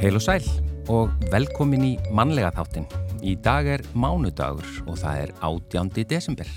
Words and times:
Heil 0.00 0.16
og 0.16 0.22
sæl 0.24 0.46
og 0.88 1.10
velkomin 1.28 1.82
í 1.84 1.90
mannlega 2.16 2.48
þáttin. 2.56 2.86
Í 3.20 3.34
dag 3.44 3.66
er 3.68 3.82
mánudagur 3.92 4.64
og 4.88 4.94
það 4.96 5.18
er 5.26 5.32
18. 5.44 5.90
desember. 6.08 6.48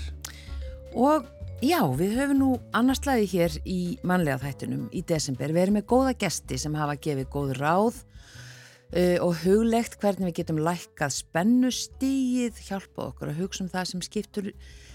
Og 0.96 1.26
já, 1.60 1.82
við 1.92 2.14
höfum 2.16 2.38
nú 2.40 2.48
annarslæði 2.72 3.26
hér 3.34 3.58
í 3.68 3.98
mannlega 4.00 4.40
þættunum 4.46 4.86
í 4.96 5.02
desember. 5.04 5.52
Við 5.52 5.66
erum 5.66 5.76
með 5.76 5.84
góða 5.92 6.14
gesti 6.24 6.56
sem 6.62 6.78
hafa 6.80 6.96
gefið 6.96 7.28
góð 7.34 7.52
ráð 7.58 7.98
uh, 8.00 9.18
og 9.26 9.36
huglegt 9.42 9.98
hvernig 10.00 10.30
við 10.30 10.38
getum 10.40 10.62
lækkað 10.64 11.12
spennustíð, 11.18 12.64
hjálpað 12.64 13.10
okkur 13.10 13.34
að 13.34 13.42
hugsa 13.42 13.66
um 13.66 13.70
það 13.74 13.90
sem 13.92 14.06
skiptur, 14.08 14.48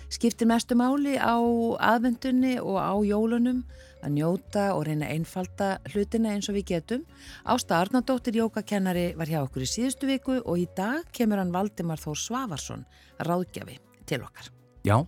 skiptir 0.09 0.49
mestu 0.49 0.73
máli 0.73 1.20
á 1.21 1.38
aðvendunni 1.38 2.57
og 2.66 2.81
á 2.81 2.98
jólunum 3.05 3.62
að 4.03 4.16
njóta 4.16 4.66
og 4.76 4.85
reyna 4.88 5.09
einfalda 5.12 5.77
hlutina 5.91 6.34
eins 6.34 6.49
og 6.52 6.57
við 6.59 6.67
getum. 6.73 7.05
Ásta 7.44 7.80
Arnardóttir 7.80 8.40
jókakennari 8.40 9.12
var 9.20 9.30
hjá 9.30 9.41
okkur 9.44 9.66
í 9.66 9.70
síðustu 9.70 10.09
viku 10.09 10.40
og 10.40 10.59
í 10.62 10.67
dag 10.77 11.07
kemur 11.16 11.41
hann 11.41 11.53
Valdimar 11.55 12.02
Þór 12.02 12.20
Svavarsson 12.20 12.85
ráðgjafi 13.20 13.80
til 14.09 14.23
okkar. 14.26 14.49
Já, 14.88 15.04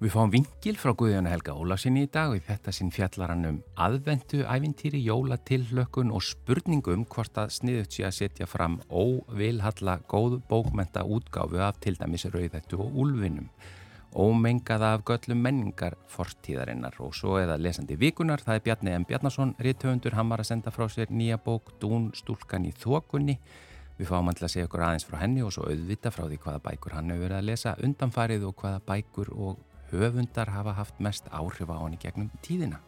við 0.00 0.14
fáum 0.14 0.32
vingil 0.32 0.76
frá 0.80 0.92
Guðjónu 0.96 1.32
Helga 1.32 1.56
Ólásinni 1.56 2.04
í 2.04 2.12
dag 2.12 2.34
og 2.34 2.44
þetta 2.46 2.74
sinn 2.76 2.92
fjallar 2.92 3.34
hann 3.34 3.48
um 3.48 3.58
aðvendu, 3.80 4.44
ævintýri, 4.44 5.00
jólatillökun 5.08 6.12
og 6.12 6.24
spurningum 6.24 7.08
hvort 7.08 7.40
að 7.40 7.56
sniðut 7.56 7.96
sé 7.96 8.06
að 8.08 8.16
setja 8.20 8.48
fram 8.50 8.78
óvilhalla 8.88 9.98
góð 10.08 10.40
bókmenta 10.50 11.04
útgáfu 11.04 11.60
af 11.64 11.80
til 11.80 11.96
dæmis 12.00 12.28
rauðættu 12.28 12.80
og 12.80 12.96
úlvinum 13.04 13.48
ómengaða 14.14 14.94
af 14.96 15.04
göllum 15.06 15.40
menningar 15.44 15.94
fortíðarinnar 16.10 16.96
og 17.04 17.14
svo 17.14 17.36
eða 17.40 17.58
lesandi 17.60 17.96
vikunar, 18.00 18.42
það 18.42 18.58
er 18.58 18.64
Bjarni 18.66 18.94
M. 18.98 19.06
Bjarnason 19.08 19.54
Ritthöfundur, 19.62 20.16
hann 20.18 20.30
var 20.32 20.42
að 20.42 20.50
senda 20.50 20.72
frá 20.74 20.86
sér 20.90 21.12
nýja 21.14 21.38
bók 21.44 21.72
Dún 21.80 22.10
stúlkan 22.16 22.66
í 22.66 22.72
þokunni. 22.74 23.38
Við 24.00 24.08
fáum 24.08 24.30
alltaf 24.32 24.48
að 24.48 24.54
segja 24.54 24.68
okkur 24.68 24.84
aðeins 24.86 25.06
frá 25.06 25.18
henni 25.20 25.42
og 25.44 25.52
svo 25.54 25.66
auðvita 25.68 26.12
frá 26.14 26.24
því 26.26 26.38
hvaða 26.40 26.62
bækur 26.64 26.96
hann 26.96 27.12
hefur 27.12 27.26
verið 27.26 27.38
að 27.38 27.50
lesa 27.50 27.74
undanfarið 27.84 28.46
og 28.48 28.54
hvaða 28.62 28.80
bækur 28.88 29.32
og 29.36 29.58
höfundar 29.90 30.50
hafa 30.54 30.74
haft 30.78 31.02
mest 31.04 31.28
áhrif 31.30 31.68
á 31.68 31.76
hann 31.76 31.98
í 31.98 32.00
gegnum 32.00 32.30
tíðina. 32.42 32.80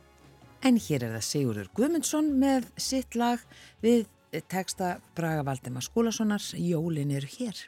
En 0.62 0.78
hér 0.78 1.04
er 1.04 1.16
það 1.18 1.28
Sigurður 1.28 1.70
Guðmundsson 1.76 2.32
með 2.40 2.70
sitt 2.80 3.18
lag 3.18 3.42
við 3.82 4.06
teksta 4.48 4.96
Braga 5.16 5.44
Valdema 5.44 5.82
Skúlasonars 5.84 6.54
Jólin 6.56 7.12
eru 7.12 7.28
hér 7.36 7.66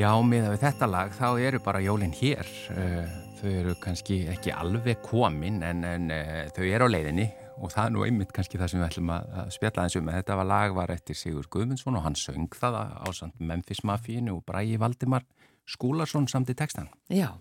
Já, 0.00 0.14
miða 0.24 0.54
við 0.54 0.62
þetta 0.62 0.86
lag, 0.88 1.10
þá 1.12 1.26
eru 1.44 1.58
bara 1.60 1.80
jólinn 1.84 2.14
hér. 2.16 2.48
Eh, 2.72 3.10
þau 3.36 3.48
eru 3.50 3.74
kannski 3.82 4.22
ekki 4.32 4.52
alveg 4.54 5.02
komin, 5.04 5.58
en, 5.66 5.82
en 5.84 6.06
eh, 6.14 6.46
þau 6.56 6.62
eru 6.64 6.88
á 6.88 6.92
leiðinni 6.94 7.26
og 7.60 7.74
það 7.74 7.82
er 7.82 7.92
nú 7.92 8.06
einmitt 8.06 8.32
kannski 8.32 8.56
það 8.56 8.72
sem 8.72 8.80
við 8.80 8.86
ætlum 8.86 9.12
að 9.12 9.52
spjalla 9.58 9.84
eins 9.84 9.98
um. 10.00 10.08
Þetta 10.14 10.38
var 10.40 10.48
lag 10.48 10.78
var 10.78 10.94
eftir 10.94 11.18
Sigur 11.20 11.50
Guðmundsson 11.52 12.00
og 12.00 12.06
hann 12.06 12.16
söng 12.16 12.48
það 12.56 12.80
á 12.80 13.08
samt 13.12 13.44
Memphis 13.44 13.84
Mafíinu 13.84 14.38
og 14.38 14.46
Bræi 14.48 14.80
Valdimar 14.80 15.28
Skúlarsson 15.68 16.30
samt 16.32 16.54
í 16.54 16.56
textan. 16.56 16.88
Já, 17.12 17.34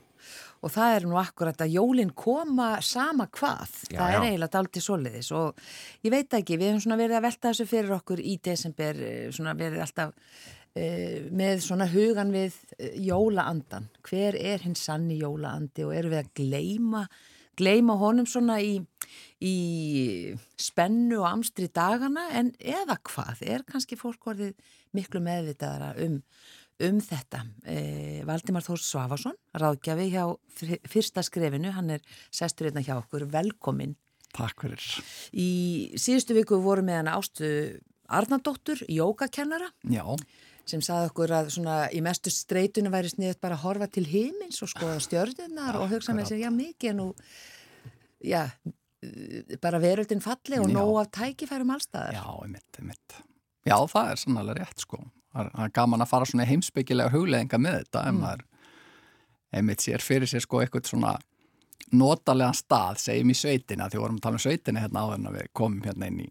og 0.59 0.75
það 0.75 0.97
er 0.97 1.07
nú 1.07 1.15
akkurat 1.21 1.63
að 1.63 1.77
jólinn 1.77 2.11
koma 2.11 2.73
sama 2.83 3.29
hvað. 3.31 3.71
Já, 3.87 4.01
það 4.01 4.09
er 4.09 4.17
já. 4.17 4.27
eiginlega 4.27 4.55
dálítið 4.57 4.89
soliðis 4.89 5.33
og 5.39 5.67
ég 6.03 6.17
veit 6.17 6.39
ekki, 6.41 6.59
við 6.59 6.73
hefum 6.73 6.83
svona 6.89 6.99
verið 6.99 7.21
að 7.21 7.27
velta 7.29 7.53
þessu 7.53 7.71
fyrir 7.71 7.99
okkur 8.01 8.19
í 8.19 8.39
desember, 8.43 9.03
eh, 9.07 9.27
svona 9.31 9.55
verið 9.55 9.85
alltaf 9.87 10.33
með 10.75 11.63
svona 11.65 11.87
hugan 11.89 12.33
við 12.35 12.55
uh, 12.77 12.91
jólaandan. 13.09 13.89
Hver 14.05 14.37
er 14.39 14.63
hinn 14.65 14.77
sanni 14.77 15.19
jólaandi 15.21 15.85
og 15.87 15.95
eru 15.95 16.13
við 16.13 16.21
að 16.23 16.31
gleima, 16.39 17.03
gleima 17.59 17.97
honum 17.99 18.27
svona 18.29 18.59
í, 18.63 18.77
í 19.43 19.55
spennu 20.59 21.19
og 21.23 21.27
amstri 21.31 21.67
dagana 21.73 22.29
en 22.37 22.53
eða 22.59 22.99
hvað, 23.09 23.43
er 23.43 23.65
kannski 23.67 23.97
fólk 23.99 24.29
orðið 24.31 24.55
miklu 24.95 25.21
meðvitaðara 25.25 25.95
um 26.05 26.21
um 26.79 26.99
þetta. 27.03 27.41
Eh, 27.67 28.21
Valdimar 28.27 28.63
Þórs 28.63 28.85
Svafarsson, 28.87 29.35
ráðgjafi 29.59 30.05
hjá 30.13 30.23
fyr- 30.55 30.79
fyrsta 30.87 31.23
skrefinu, 31.27 31.73
hann 31.75 31.89
er 31.97 32.03
sestur 32.31 32.69
hérna 32.69 32.83
hjá 32.85 32.93
okkur, 32.95 33.25
velkomin. 33.27 33.97
Takk 34.31 34.63
fyrir. 34.63 34.85
Í 35.33 35.49
síðustu 35.99 36.37
viku 36.37 36.61
voru 36.63 36.85
með 36.87 37.01
hann 37.01 37.11
ástu 37.17 37.49
Arnardóttur, 38.09 38.79
jógakennara, 38.89 39.67
Já, 39.91 40.05
sem 40.71 40.81
saði 40.85 41.09
okkur 41.09 41.33
að 41.39 41.49
svona 41.55 41.77
í 41.95 42.01
mestu 42.05 42.31
streytunum 42.33 42.93
væri 42.93 43.11
sniðut 43.11 43.39
bara 43.43 43.57
að 43.57 43.63
horfa 43.65 43.87
til 43.91 44.05
himins 44.09 44.61
og 44.65 44.69
skoða 44.71 44.99
stjörnunar 45.03 45.77
og 45.81 45.89
hugsa 45.91 46.13
með 46.17 46.31
sér, 46.31 46.43
já 46.45 46.51
mikið 46.53 46.91
er 46.91 46.97
nú, 46.99 47.07
já, 48.25 48.43
bara 49.63 49.79
veröldin 49.83 50.21
falli 50.23 50.59
og 50.59 50.67
Já. 50.69 50.73
nóg 50.75 50.99
af 51.01 51.11
tækifærum 51.15 51.71
allstaðar. 51.75 52.13
já, 52.17 52.25
einmitt, 52.43 52.79
einmitt. 52.79 53.17
Já, 53.67 53.75
það 53.87 54.11
er 54.11 54.21
sannlega 54.23 54.57
rétt, 54.59 54.79
sko. 54.85 54.99
Það 55.33 55.51
er- 55.63 55.69
gaman 55.77 56.01
að 56.01 56.07
fara 56.09 56.25
svona 56.25 56.45
heimsbyggilega 56.49 57.11
hugleðinga 57.13 57.59
með 57.61 57.77
þetta, 57.83 58.07
ef 58.07 58.15
maður 58.17 58.41
einmitt 59.53 59.79
sér 59.85 60.01
fyrir 60.01 60.27
sér, 60.27 60.41
sko, 60.41 60.61
eitthvað 60.63 60.89
svona 60.89 61.17
notalega 61.91 62.51
stað, 62.53 62.97
segjum 63.01 63.31
í 63.31 63.37
sveitina, 63.37 63.89
því 63.89 63.99
vorum 64.01 64.17
að 64.19 64.21
tala 64.21 64.39
um 64.39 64.43
sveitina 64.43 64.81
hérna 64.83 65.03
áður 65.05 65.15
en 65.19 65.33
við 65.33 65.47
komum 65.53 65.81
hérna 65.85 66.07
inn 66.11 66.19
í 66.25 66.29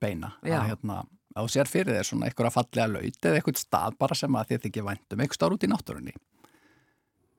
beina. 0.00 0.34
Já. 0.44 0.60
Að, 0.60 0.68
hérna, 0.70 0.98
þú 1.36 1.46
sér 1.52 1.70
fyrir 1.70 1.96
þér 1.96 2.08
svona 2.08 2.28
eitthvað 2.28 2.54
fallega 2.56 2.88
laut 2.90 3.26
eða 3.26 3.38
eitthvað 3.38 3.62
stað 3.62 3.96
bara 4.02 4.18
sem 4.18 4.36
að 4.36 4.52
þið 4.52 4.62
þykir 4.66 4.86
væntum, 4.88 5.22
eitthvað 5.22 5.38
stáð 5.38 5.56
út 5.56 5.66
í 5.66 5.70
náttúrunni. 5.70 6.14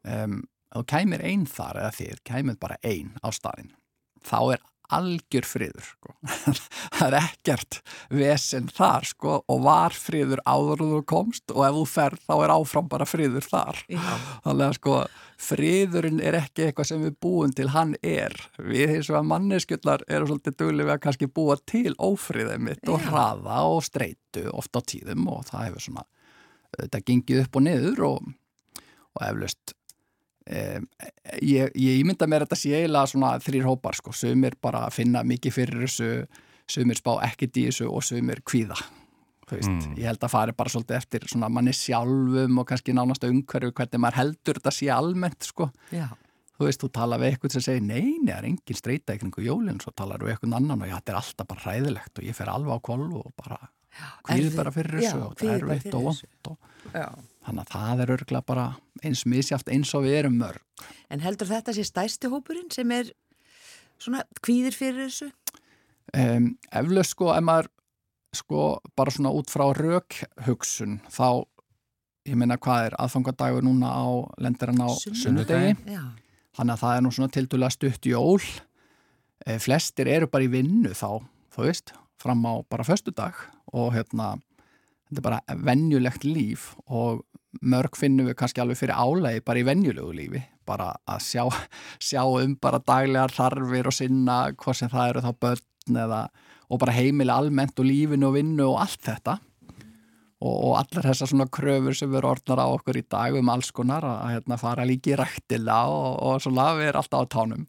Um, 0.01 0.37
þú 0.71 0.83
kæmir 0.93 1.25
einn 1.27 1.45
þar 1.49 1.81
eða 1.83 1.95
þið 1.99 2.21
kæmið 2.31 2.59
bara 2.61 2.79
einn 2.87 3.11
á 3.19 3.27
staðinn, 3.35 3.73
þá 4.23 4.39
er 4.55 4.63
algjör 4.97 5.47
friður 5.47 5.87
sko. 5.87 6.13
það 6.97 7.07
er 7.07 7.17
ekkert 7.21 7.79
vesen 8.13 8.69
þar 8.71 9.07
sko 9.09 9.39
og 9.41 9.65
var 9.65 9.95
friður 9.95 10.43
áður 10.45 10.85
þú 10.85 11.01
komst 11.09 11.53
og 11.53 11.65
ef 11.67 11.77
þú 11.79 11.83
ferð 11.95 12.23
þá 12.27 12.33
er 12.37 12.53
áfram 12.55 12.89
bara 12.91 13.09
friður 13.09 13.47
þar 13.47 13.81
Já. 13.87 14.05
þannig 14.45 14.65
að 14.67 14.77
sko 14.79 14.95
friðurinn 15.41 16.21
er 16.21 16.37
ekki 16.37 16.67
eitthvað 16.67 16.89
sem 16.91 17.03
við 17.05 17.17
búum 17.23 17.53
til, 17.57 17.71
hann 17.73 17.95
er 18.05 18.35
við 18.61 18.97
eins 18.97 19.09
og 19.09 19.19
að 19.21 19.29
manneskjullar 19.31 20.05
eru 20.07 20.29
svolítið 20.29 20.57
duglega 20.59 20.89
við 20.89 20.95
að 20.95 21.03
kannski 21.07 21.29
búa 21.33 21.57
til 21.65 21.95
ófriðið 21.97 22.65
mitt 22.67 22.91
og 22.91 23.07
hraða 23.07 23.63
og 23.71 23.81
streitu 23.87 24.45
oft 24.53 24.77
á 24.77 24.81
tíðum 24.85 25.25
og 25.33 25.47
það 25.49 25.67
hefur 25.69 25.87
svona 25.87 26.05
þetta 26.77 27.03
gengið 27.07 27.43
upp 27.45 27.57
og 27.57 27.65
niður 27.65 28.03
og, 28.07 28.31
og 29.17 29.23
eflaust 29.27 29.75
Um, 30.51 30.87
ég, 31.41 31.69
ég 31.79 31.99
ímynda 32.01 32.27
mér 32.27 32.43
að 32.43 32.49
þetta 32.49 32.59
sé 32.59 32.71
eiginlega 32.75 33.07
svona 33.07 33.29
þrýr 33.39 33.63
hópar 33.69 33.95
sko, 33.95 34.11
sumir 34.11 34.57
bara 34.61 34.89
finna 34.91 35.21
mikið 35.23 35.53
fyrir 35.55 35.85
þessu 35.85 36.09
sumir 36.67 36.97
spá 36.99 37.13
ekkert 37.23 37.55
í 37.61 37.67
þessu 37.69 37.87
og 37.91 38.03
sumir 38.03 38.41
kvíða 38.43 38.75
Mm. 39.51 39.97
ég 39.99 40.05
held 40.07 40.21
að 40.23 40.29
fari 40.31 40.53
bara 40.55 40.69
svolítið 40.71 40.95
eftir 40.95 41.23
svona 41.27 41.49
manni 41.51 41.73
sjálfum 41.75 42.59
og 42.61 42.67
kannski 42.69 42.93
nánast 42.95 43.25
umhverju 43.27 43.73
hvernig 43.75 43.99
maður 43.99 44.15
heldur 44.21 44.59
þetta 44.61 44.71
sé 44.71 44.87
almennt 44.95 45.43
sko, 45.43 45.65
Já. 45.91 46.05
þú 46.55 46.67
veist, 46.69 46.79
þú 46.79 46.89
tala 46.95 47.17
við 47.19 47.33
eitthvað 47.33 47.51
sem 47.57 47.61
segir, 47.65 47.81
nei, 47.83 48.13
nei, 48.23 48.31
það 48.31 48.37
er 48.37 48.47
engin 48.47 48.79
streyta 48.79 49.17
ykkur 49.17 49.43
jólinn, 49.43 49.81
svo 49.83 49.91
talar 49.91 50.23
við 50.23 50.37
eitthvað 50.37 50.55
annan 50.55 50.81
og 50.85 50.87
já, 50.87 50.95
þetta 51.01 51.11
er 51.11 51.19
alltaf 51.19 51.47
bara 51.51 51.65
hræðilegt 51.65 52.21
og 52.21 52.23
ég 52.29 52.37
fer 52.39 52.47
alveg 52.53 52.71
á 52.71 52.79
kollu 52.87 53.19
og 53.25 53.33
bara 53.43 53.59
erfið- 54.29 54.55
bara 54.55 54.71
fyrir 54.71 54.99
þessu 55.01 55.21
og 55.25 55.35
það 55.35 55.51
er 55.57 55.67
veitt 55.73 55.93
og 55.99 56.03
vond 56.07 56.47
og 56.47 56.57
Já. 56.95 57.09
Þannig 57.45 57.63
að 57.65 57.73
það 57.73 58.03
er 58.03 58.13
örgulega 58.17 58.47
bara 58.47 58.67
eins 59.03 59.25
misjáft 59.25 59.71
eins 59.73 59.93
og 59.97 60.05
við 60.05 60.19
erum 60.21 60.37
mörg. 60.41 60.61
En 61.09 61.23
heldur 61.23 61.49
þetta 61.49 61.73
sé 61.75 61.85
stærsti 61.87 62.29
hópurinn 62.31 62.71
sem 62.73 62.91
er 62.95 63.11
svona 64.01 64.23
kvíðir 64.41 64.77
fyrir 64.77 65.07
þessu? 65.07 65.31
um, 66.17 66.49
eflaust 66.71 67.15
sko 67.15 67.31
ef 67.35 67.45
maður 67.45 67.69
sko 68.35 68.65
bara 68.97 69.13
svona 69.13 69.33
út 69.35 69.51
frá 69.51 69.65
rökhugsun 69.75 70.99
þá 71.11 71.43
ég 72.29 72.37
meina 72.37 72.59
hvað 72.61 72.89
er 72.89 72.97
aðfangadagur 73.01 73.65
núna 73.65 73.91
á 73.91 74.07
lendir 74.39 74.71
hann 74.71 74.83
á 74.85 74.89
sunnudegi 74.93 75.73
þannig 76.55 76.75
að 76.75 76.83
það 76.83 76.93
er 76.95 77.03
nú 77.03 77.13
svona 77.15 77.33
tildulega 77.33 77.73
stutt 77.73 78.05
jól. 78.05 78.43
E, 79.41 79.57
flestir 79.57 80.09
eru 80.11 80.27
bara 80.29 80.45
í 80.45 80.51
vinnu 80.51 80.91
þá, 80.93 81.23
þú 81.55 81.65
veist 81.65 81.93
fram 82.21 82.43
á 82.45 82.61
bara 82.69 82.85
föstudag 82.85 83.39
og 83.73 83.95
hérna 83.95 84.35
þetta 85.11 85.21
er 85.21 85.27
bara 85.27 85.59
venjulegt 85.67 86.23
líf 86.23 86.71
og 86.87 87.25
mörg 87.59 87.97
finnum 87.99 88.29
við 88.29 88.37
kannski 88.39 88.63
alveg 88.63 88.79
fyrir 88.79 88.95
álegi 88.95 89.43
bara 89.43 89.59
í 89.59 89.67
venjulegu 89.67 90.15
lífi. 90.15 90.41
Bara 90.67 90.93
að 91.09 91.25
sjá, 91.25 91.43
sjá 92.07 92.23
um 92.23 92.55
bara 92.61 92.79
daglegar 92.79 93.33
þarfir 93.35 93.91
og 93.91 93.95
sinna 93.95 94.41
hvað 94.55 94.79
sem 94.79 94.91
það 94.91 95.11
eru 95.11 95.25
þá 95.27 95.31
börn 95.45 96.01
eða 96.05 96.23
og 96.71 96.79
bara 96.79 96.95
heimili 96.95 97.33
almennt 97.33 97.79
og 97.81 97.87
lífinu 97.87 98.29
og 98.29 98.37
vinnu 98.37 98.67
og 98.69 98.77
allt 98.85 99.01
þetta. 99.03 99.37
Og, 100.41 100.53
og 100.55 100.77
allar 100.79 101.09
þessar 101.11 101.29
svona 101.29 101.49
kröfur 101.53 101.97
sem 101.97 102.09
við 102.09 102.25
orðnar 102.25 102.63
á 102.63 102.67
okkur 102.71 102.97
í 102.97 103.03
dag 103.11 103.35
um 103.37 103.51
alls 103.51 103.69
konar 103.75 104.07
að, 104.07 104.21
hérna, 104.31 104.57
fara 104.57 104.87
líki 104.87 105.11
í 105.11 105.17
ræktila 105.19 105.83
og, 105.91 106.15
og 106.25 106.39
svona 106.41 106.71
við 106.79 106.93
erum 106.93 107.03
alltaf 107.03 107.27
á 107.27 107.33
tánum. 107.35 107.67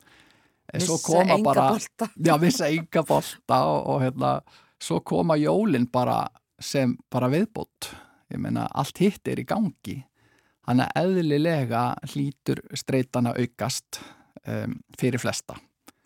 Koma 1.02 1.34
enga 1.34 1.42
bara, 1.44 1.66
bolta. 1.74 2.08
Já, 2.16 2.32
missa 2.40 2.70
enga 2.70 3.02
bolta 3.04 3.58
og, 3.68 3.80
og 3.92 3.98
hérna, 4.06 4.30
svo 4.80 5.02
koma 5.04 5.36
jólin 5.36 5.90
bara 5.92 6.22
sem 6.64 6.96
bara 7.12 7.30
viðbót. 7.32 7.92
Ég 8.32 8.40
meina 8.40 8.68
allt 8.72 9.02
hitt 9.02 9.28
er 9.28 9.42
í 9.42 9.46
gangi. 9.48 9.98
Þannig 10.62 10.88
að 10.88 11.02
eðlilega 11.02 11.82
hlýtur 12.12 12.62
streytana 12.78 13.34
aukast 13.34 14.00
um, 14.46 14.78
fyrir 14.98 15.22
flesta. 15.22 15.58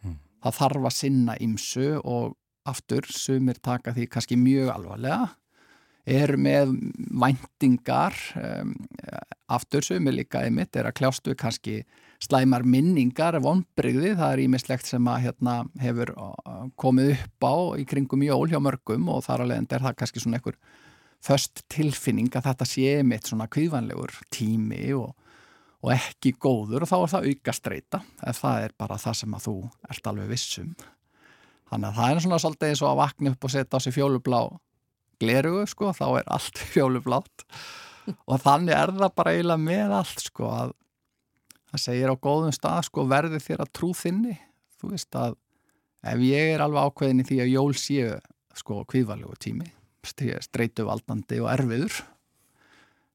Mm. 0.03 0.19
það 0.45 0.59
þarf 0.61 0.89
að 0.89 0.97
sinna 0.97 1.37
ymsu 1.45 1.89
og 2.03 2.37
aftur 2.67 3.07
sumir 3.13 3.61
taka 3.63 3.95
því 3.95 4.09
kannski 4.11 4.39
mjög 4.41 4.73
alvarlega 4.75 5.29
eru 6.07 6.39
með 6.39 6.73
væntingar 7.19 8.17
um, 8.39 8.75
aftur 9.51 9.85
sumir 9.87 10.15
líka 10.15 10.45
einmitt 10.47 10.77
er 10.79 10.89
að 10.89 10.99
kljástu 11.01 11.35
kannski 11.39 11.81
slæmar 12.23 12.65
minningar, 12.67 13.37
vonbrigði, 13.45 14.15
það 14.17 14.33
er 14.33 14.43
ímislegt 14.47 14.89
sem 14.89 15.11
að 15.11 15.27
hérna 15.27 15.57
hefur 15.83 16.13
uh, 16.17 16.67
komið 16.81 17.13
upp 17.17 17.47
á 17.47 17.55
í 17.81 17.87
kringum 17.89 18.25
jól 18.27 18.47
hjá 18.51 18.59
mörgum 18.63 19.11
og 19.13 19.25
þar 19.27 19.45
alveg 19.45 19.77
er 19.77 19.85
það 19.85 19.99
kannski 20.01 20.23
svona 20.23 20.41
einhver 20.41 20.59
föst 21.25 21.65
tilfinning 21.73 22.33
að 22.37 22.51
þetta 22.51 22.69
sé 22.69 22.91
mitt 23.07 23.29
svona 23.29 23.49
kvíðvanlegur 23.53 24.15
tími 24.33 24.91
og, 24.97 25.15
og 25.85 25.95
ekki 25.97 26.37
góður 26.41 26.87
og 26.87 26.91
þá 26.91 26.97
er 26.99 27.13
það 27.15 27.31
auka 27.31 27.57
streyta 27.57 28.03
ef 28.27 28.43
það 28.43 28.67
er 28.67 28.77
bara 28.79 29.01
það 29.01 29.19
sem 29.23 29.37
að 29.37 29.49
þú 29.49 29.57
ert 29.91 30.13
alveg 30.13 30.31
vissum. 30.33 30.77
Þannig 31.67 31.89
að 31.89 31.99
það 31.99 32.13
er 32.13 32.23
svona 32.23 32.41
svolítið 32.43 32.73
eins 32.73 32.85
og 32.85 32.93
að 32.93 33.01
vakna 33.01 33.33
upp 33.35 33.47
og 33.49 33.53
setja 33.53 33.81
á 33.81 33.83
sig 33.83 33.97
fjólublá 33.97 34.41
glerugu 35.21 35.67
sko, 35.71 35.93
þá 35.97 36.07
er 36.21 36.33
allt 36.37 36.63
fjólublátt 36.75 37.47
og 38.31 38.43
þannig 38.43 38.77
er 38.77 38.93
það 38.95 39.15
bara 39.19 39.33
eiginlega 39.35 39.65
með 39.67 39.95
allt 39.99 40.27
sko 40.29 40.51
að 40.53 40.75
það 41.77 41.85
segir 41.85 42.13
á 42.13 42.17
góðum 42.27 42.57
stað 42.57 42.83
sko 42.89 43.07
verði 43.11 43.43
þér 43.45 43.65
að 43.67 43.73
trú 43.77 43.93
þinni. 43.97 44.35
Þú 44.81 44.93
veist 44.95 45.21
að 45.21 45.39
ef 46.07 46.27
ég 46.27 46.53
er 46.57 46.65
alveg 46.65 46.91
ákveðin 46.91 47.23
í 47.23 47.29
því 47.31 47.41
að 47.45 47.55
jól 47.55 47.73
séu 47.79 48.13
sko 48.57 48.83
kvíðvalegu 48.89 49.39
tími 49.43 49.73
streitu 50.07 50.85
valdandi 50.87 51.41
og 51.43 51.49
erfiður 51.51 51.97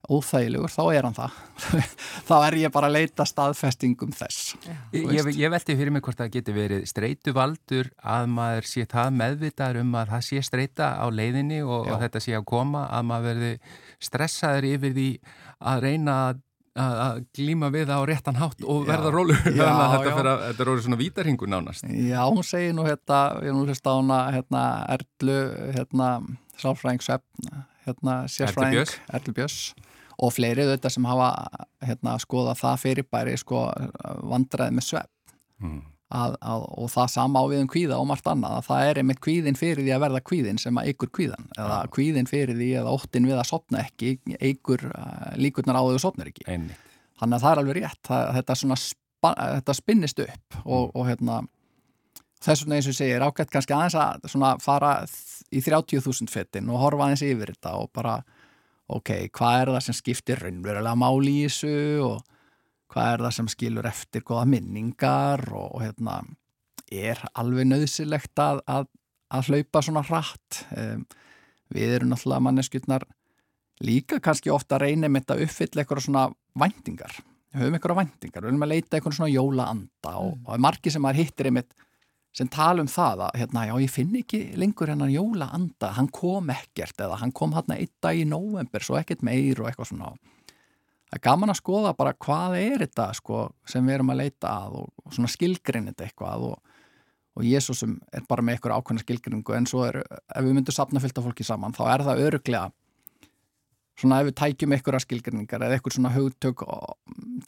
óþægilegur, 0.09 0.71
þá 0.71 0.81
er 0.95 1.05
hann 1.05 1.15
það. 1.15 1.35
Þá 2.27 2.33
er 2.39 2.57
ég 2.61 2.73
bara 2.73 2.89
að 2.89 2.95
leita 2.97 3.25
staðfestingum 3.27 4.13
þess 4.17 4.55
Ég, 4.95 5.29
ég, 5.37 5.49
velti 5.53 5.75
fyrir 5.77 5.93
mig 5.93 6.03
hvort 6.05 6.19
það 6.19 6.31
geti 6.35 6.55
verið 6.55 6.85
streituvaldur 6.89 7.91
að 8.01 8.29
maður 8.33 8.69
sé 8.71 8.87
það 8.89 9.11
meðvitaður 9.19 9.81
um 9.83 9.97
að 10.01 10.13
það 10.15 10.25
sé 10.27 10.43
streita 10.47 10.89
á 10.97 11.05
leiðinni 11.13 11.61
og, 11.63 11.85
og 11.85 12.01
þetta 12.01 12.23
sé 12.23 12.35
að 12.37 12.47
koma 12.49 12.87
að 12.89 13.07
maður 13.11 13.29
verði 13.29 13.51
stressaður 14.01 14.69
yfir 14.71 14.95
því 14.97 15.09
að 15.71 15.85
reyna 15.85 16.17
að, 16.31 16.41
að, 16.79 17.21
glíma 17.35 17.69
við 17.73 17.89
það 17.89 18.03
á 18.03 18.05
réttan 18.09 18.39
hátt 18.39 18.63
og 18.63 18.85
verða 18.87 19.11
að 19.11 19.17
þetta, 20.07 20.63
er 20.63 20.71
orðið 20.71 20.85
svona 20.87 20.99
vítarhingur 21.01 21.51
nánast. 21.51 21.87
Já, 21.91 22.21
hún 22.23 22.45
segir 22.47 22.75
nú 22.77 22.85
hérna, 22.87 23.21
ég 23.43 23.55
nú 23.55 23.65
hlust 23.67 23.87
á 23.87 23.91
hana 23.91 24.19
hérna, 24.35 24.63
Erlu, 24.95 25.37
hérna 25.75 26.09
sálfræðing 26.61 27.03
Svepp, 27.03 27.25
hérna 27.87 28.17
Björns. 28.23 28.37
sérfræðing 28.37 28.95
Erlu 29.19 29.35
Björns. 29.39 29.61
Og 30.21 30.35
fleiri 30.35 30.67
þetta 30.69 30.91
sem 30.93 31.07
hafa 31.09 31.31
hérna, 31.81 32.17
skoða 32.21 32.53
það 32.59 32.83
fyrirbæri 32.85 33.37
sko, 33.41 33.65
vandraði 34.29 34.77
með 34.77 34.87
svepp 34.91 35.35
mm. 35.63 35.81
Að, 36.11 36.35
að, 36.43 36.65
og 36.83 36.91
það 36.91 37.11
sama 37.13 37.41
á 37.41 37.45
við 37.51 37.63
um 37.63 37.69
kvíða 37.71 37.99
og 38.01 38.07
margt 38.09 38.27
annað 38.27 38.57
að 38.57 38.67
það 38.67 38.89
er 38.89 38.99
einmitt 39.01 39.21
kvíðin 39.23 39.57
fyrir 39.59 39.85
því 39.85 39.93
að 39.95 40.03
verða 40.05 40.21
kvíðin 40.27 40.59
sem 40.61 40.79
að 40.79 40.89
eigur 40.91 41.11
kvíðan 41.17 41.47
eða 41.55 41.77
ja. 41.77 41.91
kvíðin 41.95 42.29
fyrir 42.29 42.59
því 42.59 42.69
að 42.81 42.91
óttin 42.91 43.29
við 43.29 43.39
að 43.39 43.49
sopna 43.51 43.83
ekki 43.85 44.11
eigur 44.41 44.85
uh, 44.91 45.31
líkurnar 45.39 45.79
á 45.79 45.83
því 45.87 45.95
að 45.95 46.03
sopna 46.05 46.27
ekki 46.27 46.45
einmitt. 46.47 46.91
þannig 47.21 47.37
að 47.37 47.45
það 47.45 47.53
er 47.53 47.63
alveg 47.63 47.79
rétt 47.79 48.11
það, 48.11 48.27
þetta, 48.39 48.59
spa, 48.83 49.33
þetta 49.39 49.77
spinnist 49.77 50.23
upp 50.25 50.59
og, 50.65 50.83
mm. 50.83 50.93
og 50.95 51.09
hérna 51.09 51.39
þess 52.41 52.65
vegna 52.65 52.79
eins 52.79 52.91
og 52.91 52.97
segir 52.97 53.25
ágætt 53.25 53.53
kannski 53.53 53.77
aðeins 53.77 54.35
að 54.35 54.63
fara 54.65 54.93
í 55.51 55.63
30.000 55.63 56.31
fettin 56.31 56.71
og 56.71 56.81
horfa 56.81 57.07
aðeins 57.07 57.25
yfir 57.27 57.53
þetta 57.53 57.77
og 57.79 57.91
bara 57.95 58.19
ok, 58.91 59.13
hvað 59.31 59.61
er 59.61 59.73
það 59.75 59.85
sem 59.87 59.97
skiptir 59.97 60.41
raunverulega 60.43 60.97
máli 60.99 61.37
í 61.43 61.47
þessu 61.47 61.75
og 62.07 62.19
hvað 62.91 63.13
er 63.13 63.25
það 63.25 63.35
sem 63.37 63.49
skilur 63.53 63.87
eftir 63.87 64.25
goða 64.27 64.45
minningar 64.51 65.45
og, 65.49 65.67
og 65.75 65.83
hérna 65.85 66.21
er 66.91 67.21
alveg 67.39 67.69
nöðsilegt 67.69 68.41
að, 68.43 68.61
að, 68.67 68.87
að 69.31 69.51
hlaupa 69.51 69.83
svona 69.85 70.03
hratt? 70.07 70.63
Um, 70.75 71.05
við 71.71 71.97
erum 71.97 72.11
náttúrulega 72.11 72.45
manneskjöldnar 72.47 73.05
líka 73.81 74.19
kannski 74.23 74.51
ofta 74.53 74.77
að 74.77 74.87
reyna 74.87 75.09
með 75.09 75.23
þetta 75.23 75.37
að 75.37 75.45
uppfylla 75.45 75.83
eitthvað 75.83 76.03
svona 76.05 76.25
vendingar 76.59 77.15
við 77.51 77.63
höfum 77.63 77.77
eitthvað 77.77 77.99
vendingar, 78.01 78.43
við 78.43 78.51
höfum 78.51 78.65
að 78.65 78.73
leita 78.73 78.97
eitthvað 78.97 79.15
svona 79.17 79.31
jólaanda 79.31 80.11
og, 80.19 80.35
mm. 80.35 80.43
og 80.47 80.61
margi 80.67 80.93
sem 80.93 81.03
maður 81.03 81.21
hittir 81.23 81.49
einmitt 81.49 81.73
sem 82.35 82.47
tala 82.47 82.83
um 82.83 82.87
það 82.87 83.25
að 83.25 83.39
hérna, 83.41 83.65
já, 83.67 83.73
ég 83.83 83.91
finn 83.91 84.13
ekki 84.15 84.39
lengur 84.59 84.91
hennar 84.91 85.11
jóla 85.11 85.49
anda, 85.51 85.89
hann 85.97 86.07
kom 86.15 86.51
ekkert 86.53 87.01
eða 87.03 87.17
hann 87.19 87.33
kom 87.35 87.55
hann 87.57 87.73
eitt 87.75 87.97
dag 88.03 88.15
í 88.15 88.27
november 88.27 88.85
svo 88.85 88.95
ekkert 88.99 89.25
meir 89.27 89.59
og 89.59 89.67
eitthvað 89.67 89.91
svona 89.91 90.13
það 91.11 91.19
er 91.19 91.23
gaman 91.27 91.51
að 91.51 91.59
skoða 91.59 91.95
bara 91.99 92.15
hvað 92.15 92.57
er 92.61 92.83
þetta 92.85 93.07
sko, 93.17 93.45
sem 93.67 93.87
við 93.87 93.97
erum 93.97 94.13
að 94.13 94.21
leita 94.23 94.51
að 94.63 94.77
og, 94.81 94.91
og 95.03 95.15
svona 95.15 95.31
skilgrinn 95.31 95.89
þetta 95.91 96.07
eitthvað 96.07 96.45
og, 96.47 96.77
og 97.35 97.47
Jésúsum 97.47 97.97
er 98.15 98.23
bara 98.29 98.45
með 98.45 98.57
eitthvað 98.57 98.77
ákveðna 98.79 99.03
skilgringu 99.03 99.57
en 99.57 99.67
svo 99.67 99.83
er, 99.89 99.99
ef 100.07 100.45
við 100.45 100.55
myndum 100.55 100.75
sapna 100.75 101.03
fylgta 101.03 101.23
fólki 101.25 101.47
saman, 101.47 101.75
þá 101.75 101.83
er 101.89 102.05
það 102.07 102.23
öruglega 102.29 102.69
svona 103.99 104.21
ef 104.21 104.29
við 104.29 104.37
tækjum 104.39 104.75
einhverja 104.75 105.03
skilgrinningar 105.03 105.65
eða 105.65 105.77
einhver 105.77 105.93
svona 105.93 106.13
hugtök 106.15 106.63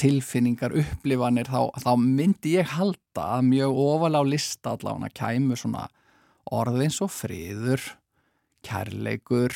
tilfinningar, 0.01 0.75
upplifanir 0.83 1.49
þá, 1.49 1.71
þá 1.81 1.91
myndi 2.03 2.57
ég 2.57 2.75
halda 2.75 3.29
að 3.37 3.47
mjög 3.47 3.79
ofalega 3.85 4.27
á 4.27 4.31
lista 4.33 4.73
allavega 4.75 5.13
kæmu 5.17 5.57
svona 5.59 5.87
orðins 6.53 6.99
og 7.03 7.13
friður 7.15 7.85
kærleikur 8.67 9.55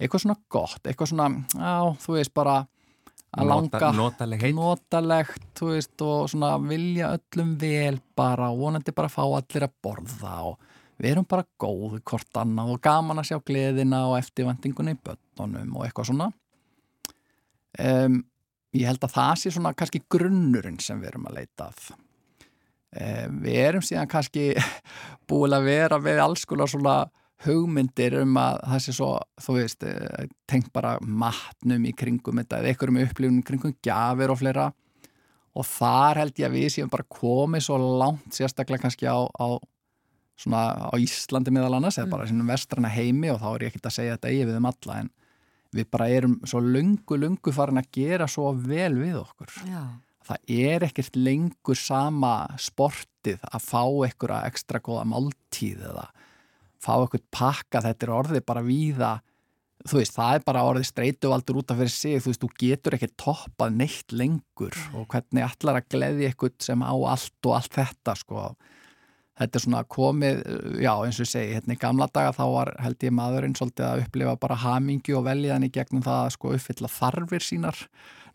eitthvað 0.00 0.24
svona 0.24 0.38
gott, 0.52 0.80
eitthvað 0.86 1.10
svona 1.12 1.28
já, 1.52 1.74
þú 2.00 2.16
veist 2.16 2.34
bara 2.36 2.62
að 3.30 3.50
langa, 3.50 3.90
notaleg 3.94 4.42
notalegt 4.56 5.44
þú 5.58 5.70
veist 5.74 6.04
og 6.06 6.30
svona 6.32 6.54
vilja 6.62 7.12
öllum 7.16 7.54
vel 7.60 8.00
bara 8.16 8.50
og 8.50 8.60
vonandi 8.64 8.94
bara 8.96 9.12
fá 9.12 9.22
allir 9.24 9.66
að 9.66 9.76
borða 9.84 10.34
og 10.50 10.66
við 11.00 11.14
erum 11.14 11.28
bara 11.28 11.46
góð 11.60 12.00
hvort 12.04 12.40
annað 12.42 12.74
og 12.74 12.82
gaman 12.84 13.22
að 13.22 13.30
sjá 13.30 13.38
gleðina 13.46 14.02
og 14.10 14.18
eftirvendingunni 14.18 14.96
í 14.96 15.00
börnunum 15.00 15.78
og 15.78 15.86
eitthvað 15.86 16.10
svona. 16.10 16.28
Um, 17.80 18.20
ég 18.76 18.90
held 18.90 19.04
að 19.06 19.14
það 19.14 19.32
sé 19.40 19.52
svona 19.54 19.72
kannski 19.78 20.02
grunnurinn 20.10 20.80
sem 20.82 21.00
við 21.00 21.12
erum 21.12 21.28
að 21.30 21.38
leita 21.40 21.70
af 21.70 21.90
um, 21.94 23.40
við 23.44 23.62
erum 23.62 23.86
síðan 23.86 24.10
kannski 24.10 24.50
búin 25.30 25.56
að 25.56 25.70
vera 25.70 26.00
við 26.02 26.20
alls 26.24 26.44
svona 26.44 26.98
hugmyndir 27.46 28.18
um 28.20 28.36
að 28.40 28.60
það 28.66 28.84
sé 28.84 28.94
svo 28.96 29.10
þú 29.40 29.56
veist, 29.56 29.84
eh, 29.88 30.28
tengt 30.50 30.72
bara 30.72 30.98
matnum 31.00 31.86
í 31.88 31.94
kringum 31.96 32.42
þetta 32.42 32.60
eða 32.60 32.72
einhverjum 32.72 33.02
upplifunum 33.06 33.44
kringum 33.46 33.76
gafir 33.84 34.32
og 34.32 34.40
fleira 34.42 34.70
og 35.56 35.66
þar 35.66 36.22
held 36.22 36.38
ég 36.38 36.48
að 36.48 36.56
við 36.58 36.68
séum 36.74 36.90
bara 36.92 37.08
komið 37.10 37.66
svo 37.66 37.78
langt 38.00 38.36
sérstaklega 38.36 38.84
kannski 38.84 39.08
á, 39.08 39.18
á 39.24 39.48
svona 40.40 40.90
á 40.92 40.94
Íslandi 41.00 41.52
meðal 41.52 41.78
annars 41.78 41.98
eða 41.98 42.08
mm. 42.08 42.14
bara 42.14 42.28
svona 42.28 42.50
vestrana 42.52 42.92
heimi 42.92 43.32
og 43.32 43.40
þá 43.42 43.48
er 43.50 43.64
ég 43.64 43.72
ekkert 43.72 43.90
að 43.90 43.96
segja 43.96 44.14
þetta 44.16 44.30
eigi 44.30 44.46
við 44.48 44.60
um 44.60 44.70
alla 44.70 45.00
en 45.00 45.10
við 45.76 45.90
bara 45.90 46.08
erum 46.10 46.38
svo 46.48 46.62
lungu, 46.64 47.18
lungu 47.20 47.52
farin 47.54 47.80
að 47.80 47.90
gera 47.94 48.28
svo 48.30 48.50
vel 48.54 48.94
við 48.98 49.20
okkur 49.20 49.58
Já. 49.68 49.82
það 50.26 50.54
er 50.60 50.86
ekkert 50.88 51.18
lengur 51.18 51.78
sama 51.78 52.34
sportið 52.58 53.44
að 53.50 53.66
fá 53.68 53.84
einhverja 53.84 54.50
ekstra 54.50 54.82
góða 54.82 55.06
máltíð 55.12 55.86
eða 55.92 56.08
fá 56.80 56.94
einhvert 56.96 57.26
pakka, 57.34 57.82
þetta 57.84 58.06
er 58.06 58.14
orðið 58.16 58.46
bara 58.48 58.64
víða. 58.64 59.12
Þú 59.88 59.96
veist, 59.96 60.16
það 60.16 60.34
er 60.36 60.42
bara 60.44 60.64
orðið 60.68 60.88
streytuvaldur 60.90 61.60
út 61.62 61.72
af 61.72 61.78
fyrir 61.80 61.92
sig, 61.94 62.18
þú 62.20 62.32
veist, 62.32 62.42
þú 62.42 62.50
getur 62.60 62.96
ekki 62.96 63.08
toppað 63.20 63.78
neitt 63.78 64.12
lengur 64.12 64.76
og 64.92 65.06
hvernig 65.08 65.46
allar 65.46 65.80
að 65.80 65.88
gleði 65.94 66.28
eitthvað 66.28 66.58
sem 66.66 66.84
á 66.84 66.92
allt 66.92 67.48
og 67.48 67.56
allt 67.56 67.78
þetta 67.78 68.16
sko. 68.20 68.44
Þetta 69.40 69.56
er 69.56 69.64
svona 69.64 69.80
komið, 69.88 70.42
já 70.84 70.92
eins 70.92 71.22
og 71.24 71.30
segi 71.30 71.54
hérna 71.56 71.72
í 71.72 71.80
gamla 71.80 72.10
daga 72.12 72.34
þá 72.36 72.44
var 72.52 72.74
held 72.84 73.06
ég 73.06 73.14
maðurinn 73.16 73.56
svolítið 73.56 73.86
að 73.86 74.02
upplifa 74.04 74.36
bara 74.42 74.60
hamingi 74.66 75.16
og 75.16 75.24
veljaðan 75.30 75.64
í 75.64 75.72
gegnum 75.72 76.04
það 76.04 76.26
að 76.26 76.34
sko 76.36 76.52
uppfylla 76.58 76.92
þarfir 76.92 77.46
sínar. 77.46 77.82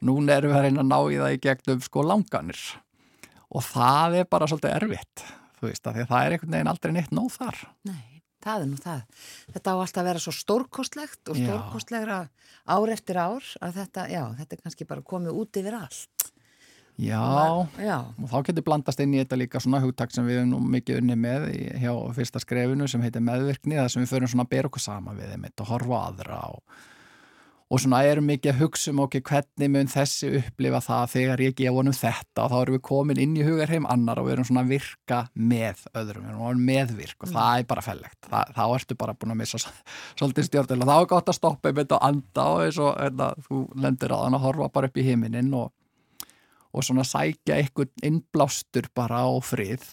Núna 0.02 0.40
erum 0.40 0.56
við 0.56 0.58
að 0.58 0.66
reyna 0.66 0.82
að 0.82 0.90
ná 0.90 1.00
í 1.14 1.22
það 1.22 1.36
í 1.36 1.42
gegnum 1.46 1.86
sko 1.86 2.10
langanir. 2.10 2.64
Og 3.54 3.70
það 3.70 4.22
er 4.24 4.32
bara 4.34 4.50
svolítið 4.50 4.80
erfitt 4.80 5.28
þú 5.66 5.72
veist 5.72 5.90
að, 5.90 6.02
að 6.04 6.12
það 6.12 6.26
er 6.26 6.36
einhvern 6.36 6.56
veginn 6.56 6.72
aldrei 6.72 6.94
neitt 6.96 7.16
nóð 7.16 7.38
þar. 7.40 7.62
Nei, 7.90 8.15
það 8.46 8.66
er 8.66 8.70
nú 8.72 8.80
það. 8.82 9.24
Þetta 9.56 9.74
á 9.74 9.76
alltaf 9.76 10.02
að 10.02 10.10
vera 10.12 10.24
svo 10.24 10.36
stórkostlegt 10.36 11.32
og 11.32 11.40
stórkostlegra 11.42 12.20
ár 12.66 12.94
eftir 12.94 13.20
ár 13.20 13.52
að 13.66 13.82
þetta, 13.82 14.08
já, 14.14 14.24
þetta 14.40 14.58
er 14.58 14.64
kannski 14.64 14.90
bara 14.90 15.06
komið 15.06 15.42
út 15.42 15.62
yfir 15.62 15.78
allt. 15.80 16.32
Já, 16.96 17.68
Já, 17.76 17.98
og 18.08 18.30
þá 18.32 18.38
getur 18.48 18.64
blandast 18.64 19.02
inn 19.04 19.12
í 19.12 19.20
þetta 19.20 19.36
líka 19.36 19.60
svona 19.60 19.82
hugtak 19.84 20.14
sem 20.16 20.24
við 20.24 20.40
erum 20.40 20.54
nú 20.54 20.60
mikið 20.78 21.02
unni 21.02 21.18
með 21.20 21.50
hjá 21.82 21.92
fyrsta 22.16 22.40
skrefinu 22.40 22.88
sem 22.88 23.04
heitir 23.04 23.24
meðvirkni 23.26 23.76
þar 23.76 23.92
sem 23.92 24.06
við 24.06 24.14
förum 24.14 24.32
svona 24.32 24.46
að 24.48 24.54
bera 24.54 24.72
okkur 24.72 24.84
sama 24.86 25.16
við 25.18 25.34
þeim 25.34 25.50
og 25.50 25.72
horfa 25.74 26.00
aðra 26.06 26.38
og, 26.56 26.80
og 27.66 27.82
svona 27.82 28.04
erum 28.06 28.28
mikið 28.30 28.52
að 28.52 28.60
hugsa 28.62 28.92
um 28.92 29.00
okkur 29.06 29.24
hvernig 29.26 29.72
mun 29.74 29.90
þessi 29.90 30.32
upplifa 30.40 30.82
það 30.86 31.06
þegar 31.16 31.42
ég 31.46 31.56
gefa 31.58 31.78
honum 31.80 31.96
þetta? 31.98 32.44
Og 32.44 32.52
þá 32.52 32.58
erum 32.60 32.78
við 32.78 32.84
komin 32.90 33.22
inn 33.24 33.38
í 33.40 33.46
hugarheim 33.48 33.88
annar 33.90 34.22
og 34.22 34.28
við 34.28 34.36
erum 34.36 34.50
svona 34.50 34.66
að 34.66 34.74
virka 34.76 35.22
með 35.34 35.86
öðrum, 35.98 36.28
við 36.28 36.44
erum 36.50 36.68
meðvirk 36.70 37.18
og 37.24 37.32
mm. 37.32 37.38
það 37.40 37.62
er 37.62 37.70
bara 37.72 37.86
fellegt, 37.86 38.20
það, 38.30 38.54
þá 38.60 38.66
ertu 38.68 39.00
bara 39.00 39.18
búin 39.18 39.34
að 39.34 39.42
missa 39.42 39.64
svolítið 39.64 40.50
stjórn 40.50 40.86
þá 40.86 40.94
er 41.00 41.10
gott 41.16 41.34
að 41.34 41.40
stoppa 41.40 41.74
um 41.74 41.82
þetta 41.82 41.98
og 41.98 42.06
anda 42.12 42.46
og 42.52 42.68
eins 42.68 42.78
og 42.84 42.94
hérna, 43.00 43.32
þú 43.48 43.64
lendir 43.82 44.14
á 44.14 44.18
þann 44.22 44.38
að 44.38 44.46
horfa 44.46 44.70
bara 44.78 44.92
upp 44.92 45.02
í 45.02 45.08
heiminin 45.10 45.58
og 45.58 45.74
og 46.76 46.84
svona 46.84 47.06
sækja 47.08 47.56
einhvern 47.56 48.04
innblástur 48.04 48.90
bara 48.96 49.24
á 49.24 49.32
frið. 49.40 49.84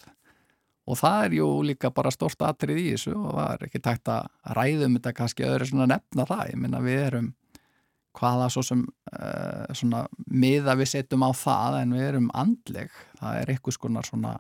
Og 0.91 0.99
það 0.99 1.26
er 1.26 1.37
jú 1.38 1.49
líka 1.62 1.93
bara 1.95 2.11
stórst 2.11 2.43
atrið 2.43 2.81
í 2.83 2.88
þessu 2.95 3.12
og 3.14 3.37
það 3.37 3.52
er 3.52 3.67
ekki 3.69 3.81
tægt 3.85 4.11
að 4.11 4.57
ræðum 4.59 4.97
þetta 4.99 5.12
kannski 5.14 5.47
öðru 5.47 5.69
svona 5.71 5.87
nefna 5.95 6.26
það, 6.26 6.43
ég 6.50 6.59
minna 6.59 6.81
við 6.83 7.05
erum 7.05 7.29
hvaða 8.19 8.49
svo 8.52 8.64
sem 8.66 8.85
uh, 8.85 9.66
svona 9.76 10.07
miða 10.26 10.76
við 10.78 10.92
setjum 10.95 11.25
á 11.25 11.31
það 11.37 11.78
en 11.81 11.95
við 11.97 12.09
erum 12.11 12.31
andleg, 12.37 12.90
það 13.21 13.38
er 13.40 13.52
eitthvað 13.52 13.78
skonar 13.78 14.09
svona 14.09 14.35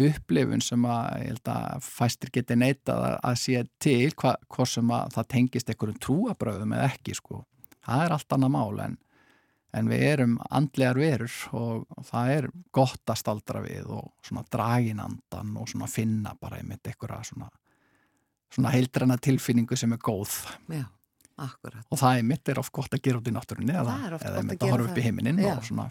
upplifun 0.00 0.62
sem 0.62 0.84
að, 0.86 1.06
ég 1.18 1.32
held 1.32 1.50
að 1.50 1.86
fæstir 1.86 2.32
geti 2.34 2.56
neitað 2.56 3.04
að, 3.18 3.38
sé 3.42 3.64
til 3.82 4.12
hvað 4.14 4.42
hva 4.54 4.66
sem 4.70 4.92
að 4.94 5.14
það 5.16 5.30
tengist 5.34 5.72
einhverjum 5.72 6.02
trúabröðum 6.06 6.74
eða 6.76 6.90
ekki 6.92 7.16
sko, 7.18 7.44
það 7.84 8.04
er 8.04 8.16
allt 8.16 8.36
annað 8.36 8.54
mál 8.54 8.84
en 8.86 8.98
en 9.76 9.90
við 9.90 10.04
erum 10.06 10.36
andlegar 10.50 10.98
verur 10.98 11.34
og 11.56 12.06
það 12.08 12.32
er 12.34 12.48
gott 12.74 13.12
að 13.12 13.20
staldra 13.20 13.62
við 13.64 13.90
og 13.94 14.08
svona 14.26 14.44
draginandan 14.50 15.52
og 15.60 15.68
svona 15.70 15.90
finna 15.90 16.34
bara 16.40 16.58
einmitt 16.60 16.90
einhverja 16.90 17.22
svona, 17.30 17.50
svona 18.50 18.72
heildræna 18.74 19.18
tilfinningu 19.22 19.78
sem 19.78 19.94
er 19.94 20.02
góð. 20.02 20.34
Já, 20.72 20.86
akkurat. 21.46 21.86
Og 21.88 22.00
það 22.00 22.18
einmitt 22.20 22.50
er 22.52 22.60
oft 22.62 22.72
gott 22.76 22.96
að 22.96 23.02
gera 23.06 23.20
út 23.20 23.30
í 23.30 23.34
náttúrunni 23.34 23.76
eða, 23.76 23.94
eða 24.18 24.42
einmitt 24.42 24.66
að 24.66 24.74
horfa 24.74 24.90
upp 24.90 25.00
í 25.00 25.06
heiminin 25.06 25.40
og, 25.46 25.64
svona, 25.66 25.88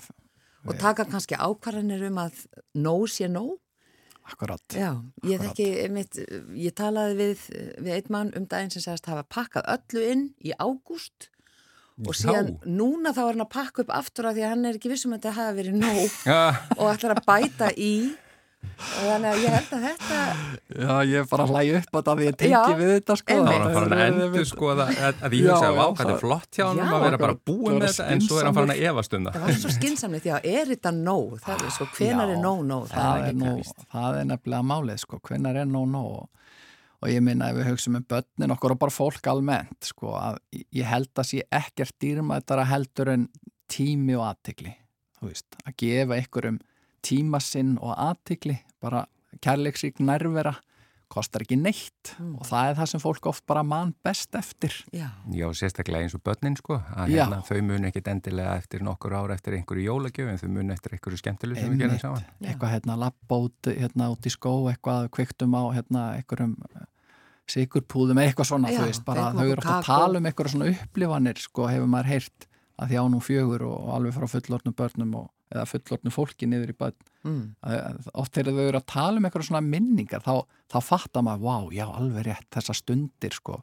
og 0.65 0.77
taka 0.81 1.07
kannski 1.09 1.39
ákvarðanir 1.39 2.05
um 2.09 2.21
að 2.25 2.45
nóg 2.77 3.07
sé 3.13 3.31
nóg. 3.31 3.57
Akkurat. 4.29 4.61
Já, 4.77 4.91
ég 5.25 5.41
þekki, 5.41 5.67
einmitt, 5.87 6.19
ég 6.53 6.75
talaði 6.77 7.15
við, 7.17 7.43
við 7.81 7.95
einn 7.95 8.13
mann 8.13 8.31
um 8.37 8.45
daginn 8.45 8.69
sem 8.75 8.83
sagast 8.83 9.09
hafa 9.09 9.23
pakkað 9.25 9.65
öllu 9.73 10.05
inn 10.05 10.25
í 10.45 10.53
ágúst. 10.53 11.31
Og 12.07 12.15
síðan 12.15 12.53
Já. 12.53 12.67
núna 12.69 13.11
þá 13.11 13.23
er 13.25 13.31
hann 13.33 13.43
að 13.43 13.51
pakka 13.57 13.83
upp 13.83 13.89
aftur 13.91 14.29
af 14.29 14.37
því 14.37 14.43
að 14.45 14.53
hann 14.53 14.67
er 14.69 14.77
ekki 14.77 14.91
vissum 14.91 15.15
að 15.15 15.23
þetta 15.23 15.33
hafa 15.35 15.55
verið 15.57 15.79
nóg 15.81 16.13
og 16.77 16.85
ætlar 16.93 17.15
að 17.17 17.25
bæta 17.27 17.71
í 17.75 17.93
og 18.79 19.03
þannig 19.03 19.29
að 19.29 19.41
ég 19.43 19.53
held 19.55 19.73
að 19.75 19.83
þetta 19.85 20.19
Já, 20.69 20.93
ég 21.09 21.15
er 21.19 21.27
bara 21.29 21.45
að 21.45 21.51
hlægja 21.53 21.79
upp 21.79 21.89
á 21.89 21.97
þetta 21.99 22.15
því 22.19 22.25
ég 22.27 22.37
tengi 22.39 22.75
við 22.79 22.91
þetta 22.93 23.15
sko. 23.19 23.37
Það 23.39 23.51
er 23.53 23.63
að 23.65 23.75
fara 23.75 23.97
að 23.97 24.03
endur 24.05 24.47
sko 24.49 24.71
að, 24.71 24.81
að 25.09 25.35
ég 25.35 25.47
hugsa 25.49 25.69
að 25.69 25.79
ákvæði 25.83 26.15
flott 26.23 26.59
hjá 26.59 26.63
hann 26.67 26.81
að 26.85 27.05
vera 27.05 27.19
bara 27.23 27.37
búin 27.49 27.79
með 27.79 27.85
þetta 27.89 28.07
en 28.13 28.23
svo 28.25 28.39
er 28.39 28.47
hann 28.49 28.57
farin 28.59 28.73
að 28.75 28.83
evast 28.89 29.15
um 29.17 29.27
það. 29.27 29.37
Það 29.37 29.45
var 29.47 29.59
svo 29.63 29.73
skinsamlegt, 29.75 30.29
já, 30.29 30.35
er 30.53 30.73
þetta 30.73 30.93
nóg? 30.99 31.35
Það 31.45 31.65
er 31.65 31.75
sko, 31.75 31.89
hvenar 31.97 32.33
er 32.35 32.41
nóg 32.43 32.63
nóg? 32.69 32.85
Það, 32.93 33.25
er, 33.29 33.39
nóg, 33.39 33.73
það 33.95 34.19
er 34.19 34.29
nefnilega 34.33 34.69
málið 34.73 35.01
sko, 35.05 35.21
hvenar 35.29 35.61
er 35.63 35.69
nóg 35.69 35.89
nóg? 35.95 36.17
Og 36.99 37.13
ég 37.13 37.23
minna 37.23 37.49
ef 37.49 37.55
við 37.55 37.69
hugsaum 37.71 37.95
um 37.95 38.07
börnin 38.11 38.53
okkur 38.57 38.75
og 38.75 38.81
bara 38.81 38.91
fólk 38.91 39.29
almennt 39.31 39.87
sko, 39.87 40.13
að 40.19 40.41
ég 40.75 40.87
held 40.89 41.11
að 41.15 41.29
sé 41.31 41.45
ekkert 41.47 41.95
dýrmættara 42.03 42.67
heldur 42.67 43.13
en 43.15 43.29
tími 43.71 44.17
og 44.19 44.25
aðtikli 44.27 44.75
að 45.23 45.73
gefa 45.79 46.15
einhverjum 46.15 46.59
tíma 47.05 47.41
sinn 47.43 47.77
og 47.79 47.93
aðtikli 47.95 48.59
bara 48.81 49.05
kærleiksík 49.43 50.01
nærvera 50.03 50.55
kostar 51.09 51.43
ekki 51.43 51.57
neitt 51.57 52.11
mm. 52.19 52.35
og 52.37 52.45
það 52.47 52.69
er 52.69 52.75
það 52.77 52.89
sem 52.91 53.01
fólk 53.01 53.29
oft 53.31 53.43
bara 53.49 53.63
mann 53.65 53.95
best 54.05 54.35
eftir. 54.37 54.75
Já, 54.93 55.07
Já 55.33 55.47
sérstaklega 55.57 56.05
eins 56.05 56.15
og 56.17 56.21
börnin 56.25 56.57
sko 56.59 56.77
að 56.77 57.15
hérna, 57.15 57.39
þau 57.47 57.63
muni 57.65 57.89
ekkit 57.89 58.11
endilega 58.13 58.53
eftir 58.61 58.85
nokkur 58.85 59.15
ára 59.17 59.37
eftir 59.37 59.57
einhverju 59.57 59.87
jólagjöf 59.87 60.29
en 60.29 60.37
þau 60.41 60.51
muni 60.53 60.75
eftir 60.75 60.95
einhverju 60.95 61.21
skemmtileg 61.23 61.61
sem 61.61 61.73
við 61.73 61.83
gerum 61.85 62.01
saman. 62.03 62.29
Eitthvað 62.43 62.75
hérna 62.75 63.11
út, 63.39 63.71
hérna, 63.71 64.11
út 64.13 64.29
í 64.29 64.33
skó 64.33 64.53
eitthvað 64.69 65.09
kviktum 65.17 65.57
á 65.57 65.63
hérna, 65.79 66.05
einhverjum 66.19 66.53
eh, 66.69 66.85
sigurpúðum 67.49 68.21
eitthvað 68.21 68.51
svona 68.51 68.75
Já, 68.75 68.83
veist, 68.85 69.05
bara, 69.07 69.31
þau 69.33 69.47
eru 69.47 69.57
ofta 69.63 69.79
að 69.79 69.89
tala 69.89 70.21
um 70.21 70.29
einhverju 70.29 70.53
svona 70.53 70.71
upplifanir 70.75 71.41
sko 71.41 71.71
hefur 71.71 71.89
maður 71.89 72.13
heyrt 72.13 72.49
að 72.79 72.93
þjá 72.93 73.01
nú 73.09 73.19
fjögur 73.23 73.65
og, 73.65 73.77
og 73.81 73.93
alveg 73.97 74.15
frá 74.15 74.29
fullornum 74.37 74.77
börnum 74.77 75.19
og 75.23 75.27
eða 75.49 75.65
fullortnu 75.69 76.13
fólki 76.13 76.49
niður 76.49 76.73
í 76.73 76.77
börn. 76.79 77.05
Mm. 77.19 77.41
oft 78.15 78.37
þegar 78.37 78.55
þau 78.55 78.77
að 78.79 78.85
tala 78.87 79.19
um 79.19 79.25
eitthvað 79.27 79.49
svona 79.49 79.59
minningar 79.65 80.23
þá, 80.23 80.45
þá 80.71 80.77
fattar 80.87 81.25
maður, 81.27 81.41
wow, 81.43 81.65
já, 81.75 81.83
alveg 81.89 82.29
rétt 82.29 82.47
þessa 82.55 82.75
stundir, 82.77 83.35
sko, 83.35 83.57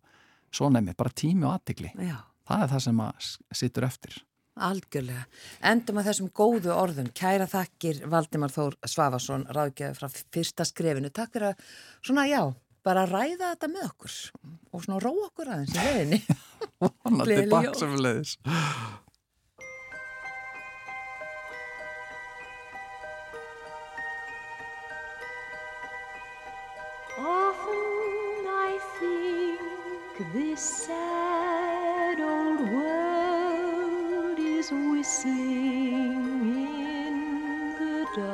svo 0.52 0.69
nefnir 0.69 0.99
bara 0.99 1.14
tími 1.16 1.47
og 1.47 1.55
aðtikli, 1.55 1.95
það 1.97 2.66
er 2.66 2.73
það 2.75 2.83
sem 2.85 2.99
maður 3.00 3.31
sittur 3.62 3.88
eftir. 3.88 4.19
Algjörlega, 4.66 5.25
endum 5.69 5.99
að 6.00 6.11
þessum 6.11 6.28
góðu 6.37 6.71
orðum. 6.73 7.09
Kæra 7.16 7.49
þakkir 7.49 8.05
Valdimar 8.12 8.52
Þór 8.52 8.76
Svavarsson, 8.88 9.49
ráðgjöf 9.52 9.99
frá 10.00 10.21
fyrsta 10.33 10.64
skrefinu, 10.69 11.11
takk 11.12 11.33
fyrir 11.33 11.50
að, 11.50 11.66
svona 12.05 12.28
já 12.28 12.40
bara 12.87 13.07
ræða 13.09 13.52
þetta 13.55 13.71
með 13.73 13.88
okkur 13.88 14.14
og 14.71 14.85
svona 14.85 15.00
ró 15.02 15.12
okkur 15.26 15.50
aðeins 15.50 15.75
í 15.75 15.87
leðinni 15.87 16.21
Vonandi 16.83 17.38
baksefleðis 17.50 18.37
This 30.18 30.61
sad 30.87 32.20
old 32.20 32.70
world 32.73 34.38
is 34.38 34.70
whistling 34.73 36.40
in 36.40 37.75
the 37.78 38.06
dark, 38.16 38.32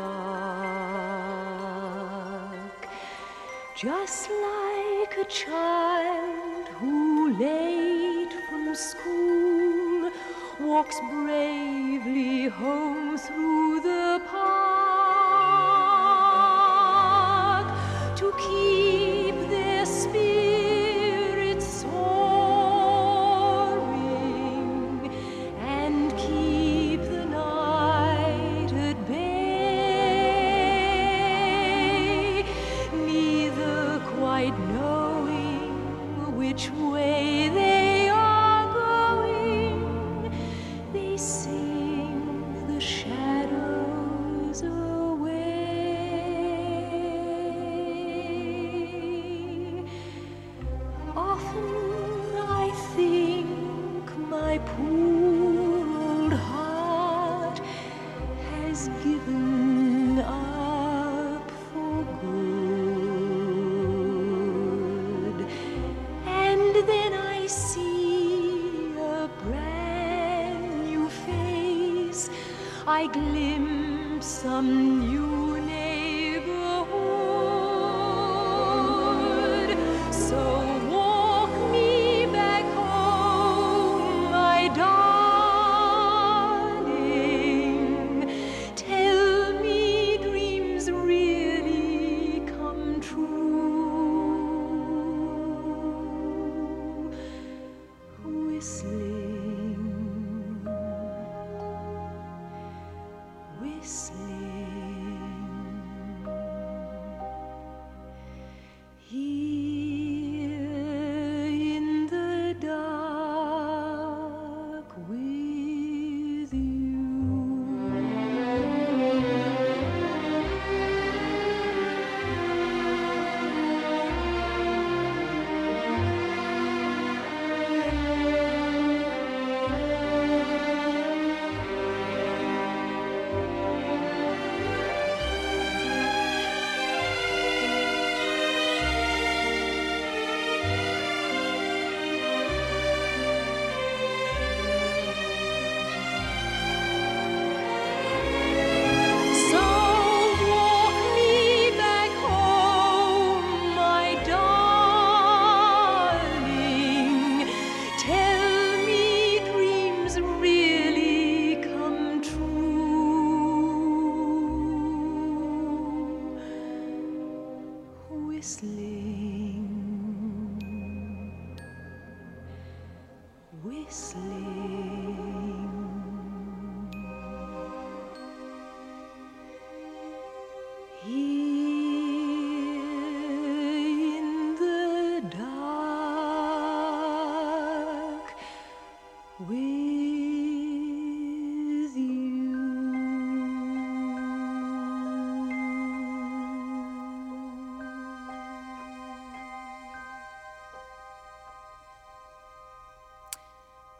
just 3.74 4.30
like 4.30 5.16
a 5.18 5.24
child 5.24 6.68
who, 6.78 7.32
late 7.36 8.32
from 8.48 8.72
school, 8.76 10.12
walks 10.60 11.00
bravely 11.10 12.44
home 12.44 13.18
through 13.18 13.80
the 13.80 14.22
park 14.30 14.46
to 18.18 18.32
keep 18.38 18.91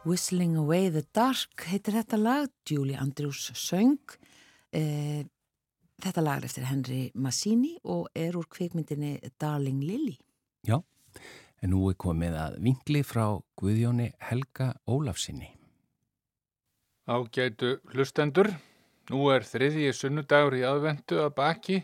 Whistling 0.03 0.57
Away 0.57 0.89
the 0.91 1.03
Dark 1.15 1.63
heitir 1.69 1.95
þetta 1.99 2.17
lag, 2.19 2.49
Julie 2.67 2.97
Andrews 2.99 3.51
söng 3.55 3.97
eh, 4.75 5.23
þetta 6.03 6.23
lag 6.25 6.41
er 6.41 6.49
eftir 6.49 6.67
Henry 6.67 7.05
Massini 7.15 7.77
og 7.83 8.09
er 8.15 8.35
úr 8.35 8.49
kvikmyndinni 8.51 9.15
Darling 9.39 9.79
Lily 9.83 10.17
Já, 10.67 10.81
En 11.63 11.71
nú 11.71 11.85
er 11.87 11.95
komið 11.95 12.33
að 12.35 12.55
vingli 12.65 13.01
frá 13.07 13.23
Guðjóni 13.55 14.09
Helga 14.27 14.73
Ólafsinni. 14.83 15.53
Ágætu 17.07 17.77
hlustendur, 17.93 18.49
nú 19.07 19.29
er 19.31 19.47
þriðji 19.47 19.93
sunnudagur 19.95 20.57
í 20.59 20.65
aðvendu 20.67 21.21
að 21.23 21.31
baki 21.37 21.77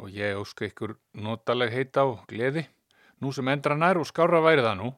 og 0.00 0.08
ég 0.16 0.40
óska 0.40 0.64
ykkur 0.70 0.96
notaleg 1.12 1.76
heita 1.76 2.06
á 2.08 2.24
gleði, 2.24 2.64
nú 3.20 3.34
sem 3.36 3.52
endra 3.52 3.76
nær 3.76 4.00
og 4.00 4.08
skára 4.08 4.40
væri 4.40 4.64
það 4.64 4.80
nú. 4.80 4.90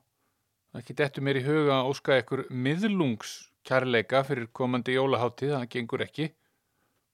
Ekki 0.73 0.95
dettu 0.97 1.21
mér 1.21 1.37
í 1.37 1.45
huga 1.45 1.83
að 1.83 1.89
óska 1.91 2.17
ykkur 2.23 2.47
miðlungs 2.49 3.33
kærleika 3.69 4.23
fyrir 4.25 4.47
komandi 4.57 4.95
jólaháttið, 4.97 5.51
það 5.53 5.67
gengur 5.75 6.05
ekki 6.07 6.29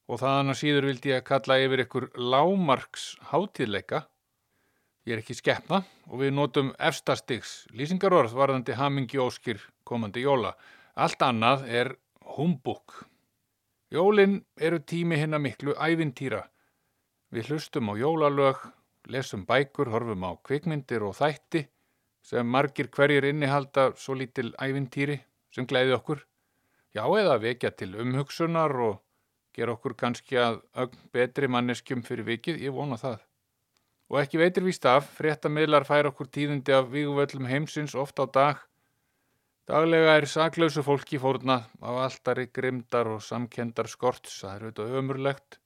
og 0.09 0.21
það 0.21 0.37
annars 0.41 0.61
síður 0.63 0.87
vildi 0.89 1.11
ég 1.11 1.19
að 1.19 1.27
kalla 1.27 1.57
yfir 1.65 1.83
ykkur 1.85 2.07
lámarks 2.17 3.07
hátíðleika. 3.33 4.05
Ég 5.09 5.17
er 5.17 5.23
ekki 5.25 5.35
skeppna 5.37 5.81
og 6.07 6.23
við 6.23 6.31
notum 6.37 6.71
efstastigs 6.79 7.57
lýsingarorð 7.75 8.37
varðandi 8.39 8.77
hamingi 8.79 9.19
óskir 9.21 9.59
komandi 9.89 10.23
jóla. 10.23 10.55
Allt 10.95 11.25
annað 11.27 11.67
er 11.81 11.91
humbúk. 12.39 12.95
Jólin 13.91 14.39
eru 14.55 14.79
tími 14.79 15.19
hinna 15.19 15.41
miklu 15.43 15.75
ævintýra. 15.75 16.45
Við 17.35 17.51
hlustum 17.51 17.91
á 17.91 17.95
jólalög, 17.99 18.63
lesum 19.11 19.43
bækur, 19.49 19.91
horfum 19.91 20.25
á 20.25 20.33
kvikmyndir 20.47 21.03
og 21.03 21.19
þætti 21.19 21.67
sem 22.29 22.49
margir 22.55 22.91
hverjir 22.93 23.25
innihalda 23.31 23.93
svo 23.97 24.17
lítil 24.21 24.51
ævintýri 24.61 25.17
sem 25.55 25.67
gleiði 25.69 25.95
okkur. 25.97 26.25
Já, 26.93 27.05
eða 27.05 27.39
vekja 27.41 27.71
til 27.73 27.95
umhugsunar 28.03 28.75
og 28.85 28.99
gera 29.57 29.75
okkur 29.77 29.95
kannski 30.03 30.37
að 30.41 30.61
ögn 30.85 31.09
betri 31.15 31.49
manneskjum 31.49 32.05
fyrir 32.05 32.29
vikið, 32.29 32.61
ég 32.67 32.75
vona 32.75 32.99
það. 33.01 33.23
Og 34.09 34.21
ekki 34.23 34.41
veitir 34.41 34.65
víst 34.65 34.85
af, 34.89 35.09
fréttamiðlar 35.19 35.85
fær 35.89 36.11
okkur 36.11 36.29
tíðindi 36.33 36.73
af 36.77 36.89
víguvöllum 36.93 37.49
heimsins 37.49 37.97
oft 37.97 38.21
á 38.21 38.25
dag. 38.29 38.61
Daglega 39.69 40.15
er 40.17 40.29
saklausu 40.29 40.85
fólki 40.85 41.21
fórna 41.21 41.59
á 41.85 41.91
alltari 41.93 42.47
grimdar 42.53 43.09
og 43.13 43.25
samkendar 43.25 43.89
skorts, 43.89 44.41
það 44.41 44.55
er 44.55 44.63
auðvitað 44.69 44.95
ömurlegt 45.01 45.59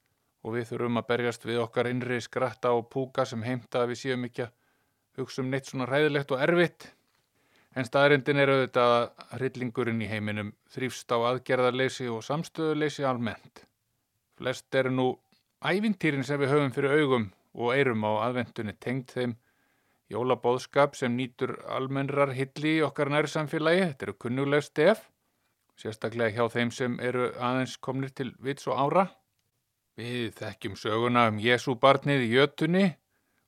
og 0.42 0.56
við 0.56 0.72
þurfum 0.72 0.98
að 0.98 1.08
berjast 1.10 1.46
við 1.46 1.62
okkar 1.62 1.90
innri 1.90 2.18
skratta 2.22 2.72
og 2.74 2.88
púka 2.90 3.26
sem 3.26 3.44
heimta 3.46 3.84
að 3.84 3.92
við 3.92 4.00
séum 4.02 4.26
ekki 4.26 4.48
að 4.48 4.58
hugsa 5.18 5.42
um 5.42 5.50
neitt 5.52 5.68
svona 5.68 5.88
ræðilegt 5.90 6.32
og 6.34 6.42
erfitt. 6.44 6.88
En 7.76 7.88
staðrindin 7.88 8.40
er 8.42 8.52
auðvitað 8.52 8.94
að 8.94 9.36
hryllingurinn 9.38 10.02
í 10.04 10.08
heiminum 10.10 10.50
þrýfst 10.74 11.12
á 11.12 11.18
aðgerðarleysi 11.32 12.08
og 12.12 12.24
samstöðuleysi 12.26 13.06
almennt. 13.08 13.64
Flest 14.36 14.74
eru 14.76 14.92
nú 14.92 15.06
ævintýrin 15.64 16.26
sem 16.26 16.40
við 16.40 16.52
höfum 16.52 16.74
fyrir 16.74 16.98
augum 17.00 17.30
og 17.54 17.72
eirum 17.76 18.04
á 18.04 18.12
aðvendunni 18.28 18.74
tengd 18.80 19.12
þeim 19.14 19.34
jólabóðskap 20.12 20.96
sem 20.98 21.14
nýtur 21.16 21.54
almennrar 21.72 22.34
hilli 22.36 22.76
í 22.78 22.84
okkar 22.84 23.12
nærsamfélagi. 23.12 23.86
Þetta 23.88 24.08
eru 24.08 24.16
kunnuleg 24.20 24.64
stef, 24.66 25.06
sérstaklega 25.80 26.36
hjá 26.36 26.52
þeim 26.52 26.72
sem 26.74 26.98
eru 27.00 27.30
aðeins 27.40 27.78
komnir 27.80 28.12
til 28.12 28.32
vits 28.42 28.68
og 28.68 28.80
ára. 28.80 29.06
Við 29.96 30.32
þekkjum 30.40 30.76
söguna 30.80 31.26
um 31.28 31.40
Jésu 31.40 31.76
barnið 31.80 32.26
í 32.26 32.32
jötunni, 32.36 32.84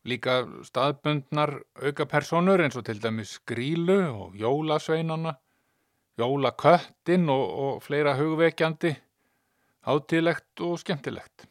líka 0.04 0.42
staðbundnar 0.66 1.56
auka 1.80 2.06
personur 2.08 2.60
eins 2.60 2.76
og 2.76 2.84
til 2.88 3.00
dæmis 3.00 3.38
grílu 3.48 3.98
og 4.10 4.36
jólasveinana, 4.36 5.34
jólaköttin 6.20 7.28
og, 7.32 7.44
og 7.64 7.82
fleira 7.82 8.14
hugvekjandi, 8.18 8.94
hátilegt 9.88 10.60
og 10.60 10.78
skemmtilegt. 10.82 11.48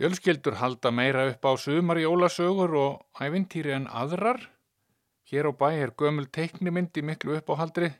Fjölskyldur 0.00 0.56
halda 0.56 0.90
meira 0.90 1.26
upp 1.28 1.44
á 1.44 1.52
sumar 1.60 1.98
jólasögur 2.00 2.74
og 2.74 3.20
ævintýri 3.20 3.74
en 3.76 3.86
aðrar. 3.86 4.40
Hér 5.28 5.50
á 5.50 5.52
bæ 5.52 5.68
er 5.76 5.90
gömul 5.92 6.26
teiknimyndi 6.32 7.02
miklu 7.02 7.36
uppáhaldri. 7.36 7.92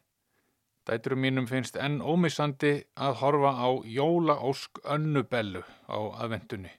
Dæturum 0.88 1.20
mínum 1.20 1.46
finnst 1.46 1.76
enn 1.76 2.00
ómissandi 2.00 2.72
að 2.96 3.18
horfa 3.20 3.52
á 3.52 3.68
jólaósk 3.84 4.80
önnubellu 4.82 5.60
á 5.86 5.98
aðvendunni. 6.24 6.72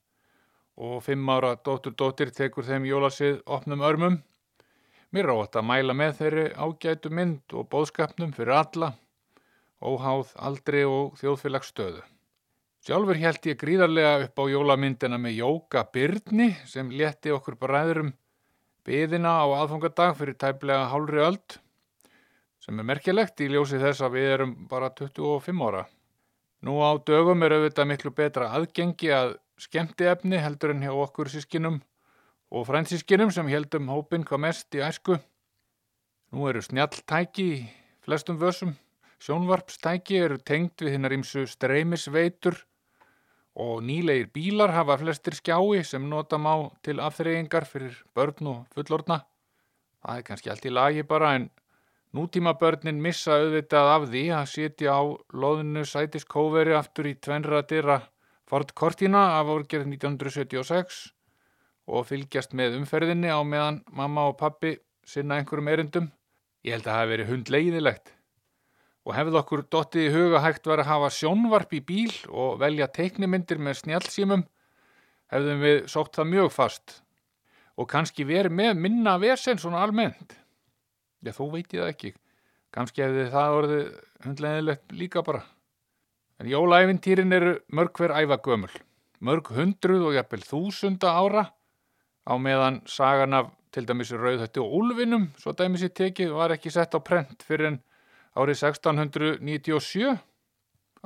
Og 0.81 1.03
fimm 1.05 1.29
ára 1.29 1.53
dóttur 1.61 1.93
dóttir 1.93 2.31
tekur 2.33 2.65
þeim 2.65 2.87
jólasið 2.89 3.41
opnum 3.45 3.83
örmum. 3.85 4.15
Mér 5.13 5.27
rátt 5.29 5.57
að 5.59 5.67
mæla 5.67 5.93
með 5.93 6.15
þeirri 6.21 6.45
ágætu 6.55 7.11
mynd 7.13 7.53
og 7.53 7.67
bóðskapnum 7.69 8.31
fyrir 8.33 8.55
alla, 8.55 8.93
óháð, 9.83 10.31
aldri 10.39 10.81
og 10.87 11.19
þjóðfélagsstöðu. 11.19 12.01
Sjálfur 12.81 13.19
held 13.21 13.45
ég 13.45 13.59
gríðarlega 13.61 14.13
upp 14.25 14.41
á 14.41 14.43
jólamyndina 14.49 15.19
með 15.21 15.35
Jóka 15.43 15.83
Byrni 15.93 16.47
sem 16.65 16.89
létti 16.89 17.29
okkur 17.35 17.59
bræðurum 17.61 18.15
byðina 18.87 19.35
á 19.37 19.45
aðfangadag 19.61 20.15
fyrir 20.17 20.37
tæplega 20.41 20.87
hálfri 20.89 21.21
öld 21.21 21.57
sem 22.61 22.79
er 22.81 22.87
merkilegt 22.87 23.41
í 23.41 23.51
ljósi 23.51 23.77
þess 23.81 24.01
að 24.05 24.15
við 24.17 24.27
erum 24.35 24.55
bara 24.69 24.89
25 24.97 25.61
ára. 25.67 25.83
Nú 26.65 26.77
á 26.81 26.97
dögum 27.05 27.45
er 27.45 27.55
auðvitað 27.57 27.89
miklu 27.89 28.11
betra 28.17 28.49
aðgengi 28.57 29.13
að 29.13 29.35
skemmti 29.61 30.07
efni 30.09 30.39
heldur 30.41 30.73
en 30.73 30.81
hjá 30.81 30.93
okkur 31.03 31.29
sískinum 31.29 31.81
og 32.51 32.65
fransískinum 32.67 33.29
sem 33.33 33.49
heldum 33.51 33.91
hópin 33.93 34.25
hvað 34.25 34.43
mest 34.45 34.77
í 34.77 34.81
æsku. 34.81 35.19
Nú 36.31 36.47
eru 36.49 36.63
snjalltæki 36.65 37.45
í 37.51 37.59
flestum 38.01 38.39
vössum, 38.41 38.73
sjónvarpstæki 39.21 40.17
eru 40.25 40.39
tengd 40.41 40.81
við 40.81 40.95
hinnar 40.95 41.13
ímsu 41.13 41.45
streymisveitur 41.47 42.57
og 43.61 43.83
nýlegir 43.85 44.31
bílar 44.33 44.73
hafa 44.73 44.97
flestir 44.97 45.37
skjái 45.37 45.83
sem 45.85 46.07
nota 46.09 46.39
má 46.41 46.71
til 46.81 47.03
afþreyingar 47.03 47.67
fyrir 47.67 47.97
börn 48.15 48.47
og 48.53 48.61
fullorna. 48.73 49.21
Það 50.01 50.17
er 50.17 50.25
kannski 50.29 50.49
allt 50.49 50.65
í 50.65 50.71
lagi 50.73 51.03
bara 51.03 51.35
en 51.35 51.49
nútíma 52.17 52.55
börnin 52.57 53.03
missa 53.03 53.37
auðvitað 53.37 53.91
af 53.95 54.07
því 54.09 54.23
að 54.39 54.49
sitja 54.55 54.95
á 54.97 55.01
loðinu 55.33 55.85
sætiskóveri 55.85 56.73
aftur 56.73 57.11
í 57.11 57.19
tvenra 57.19 57.61
dyrra 57.61 57.99
Ford 58.51 58.73
Cortina 58.75 59.19
af 59.39 59.47
árgerð 59.47 59.85
1976 59.87 60.95
og 61.87 62.01
fylgjast 62.09 62.51
með 62.51 62.73
umferðinni 62.81 63.29
á 63.31 63.39
meðan 63.47 63.77
mamma 63.95 64.25
og 64.27 64.33
pappi 64.41 64.73
sinna 65.07 65.37
einhverjum 65.39 65.69
erindum. 65.71 66.09
Ég 66.67 66.75
held 66.75 66.83
að 66.83 66.91
það 66.91 66.99
hef 66.99 67.11
verið 67.13 67.31
hundleiðilegt 67.31 68.11
og 69.07 69.15
hefði 69.15 69.39
okkur 69.39 69.63
dottið 69.71 70.03
í 70.03 70.11
huga 70.17 70.41
hægt 70.43 70.67
verið 70.67 70.83
að 70.83 70.91
hafa 70.91 71.13
sjónvarp 71.15 71.77
í 71.79 71.79
bíl 71.93 72.11
og 72.27 72.59
velja 72.59 72.89
teiknimyndir 72.91 73.63
með 73.63 73.79
snjálfsímum, 73.85 74.43
hefðum 75.31 75.63
við 75.63 75.79
sótt 75.95 76.19
það 76.19 76.29
mjög 76.33 76.51
fast 76.57 76.97
og 77.79 77.87
kannski 77.95 78.27
verið 78.27 78.57
með 78.59 78.83
minna 78.83 79.15
vesen 79.23 79.63
svona 79.63 79.79
almennt. 79.85 80.35
Já, 81.23 81.31
þó 81.31 81.47
veit 81.55 81.71
ég 81.71 81.85
það 81.85 81.93
ekki. 81.95 82.13
Kannski 82.75 83.07
hefði 83.07 83.31
það 83.31 83.57
orðið 83.61 83.89
hundleginlegt 84.27 84.99
líka 84.99 85.23
bara. 85.23 85.45
En 86.41 86.47
jólæfintýrin 86.49 87.33
eru 87.37 87.51
mörg 87.69 87.99
hver 87.99 88.11
æfagömmul, 88.17 88.71
mörg 89.21 89.49
hundruð 89.53 90.07
og 90.07 90.15
jafnvel 90.15 90.41
þúsunda 90.41 91.11
ára 91.13 91.43
á 92.25 92.33
meðan 92.41 92.79
sagan 92.89 93.37
af 93.37 93.51
til 93.69 93.85
dæmis 93.85 94.09
rauðhætti 94.09 94.63
og 94.63 94.73
úlvinum, 94.79 95.27
svo 95.37 95.53
dæmis 95.53 95.85
í 95.85 95.91
tekið, 95.93 96.33
var 96.33 96.55
ekki 96.55 96.73
sett 96.73 96.97
á 96.97 96.99
prent 97.05 97.45
fyrir 97.45 97.69
en 97.69 97.77
árið 98.33 98.57
1697 98.71 100.17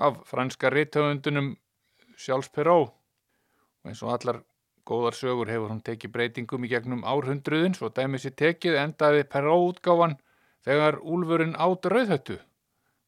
af 0.07 0.23
franska 0.31 0.71
rithöfundunum 0.71 1.51
Charles 2.15 2.47
Perrault. 2.47 2.95
Og 3.83 3.91
eins 3.91 4.07
og 4.07 4.15
allar 4.15 4.39
góðar 4.87 5.19
sögur 5.19 5.51
hefur 5.51 5.75
hún 5.75 5.83
tekið 5.83 6.15
breytingum 6.15 6.63
í 6.63 6.71
gegnum 6.71 7.03
árhundruðin 7.03 7.75
svo 7.75 7.91
dæmis 7.91 8.23
í 8.23 8.31
tekið 8.31 8.79
endaði 8.87 9.27
Perrault 9.27 9.83
útgáfan 9.83 10.15
þegar 10.63 11.03
úlfurinn 11.03 11.59
átt 11.59 11.91
rauðhöttu 11.91 12.39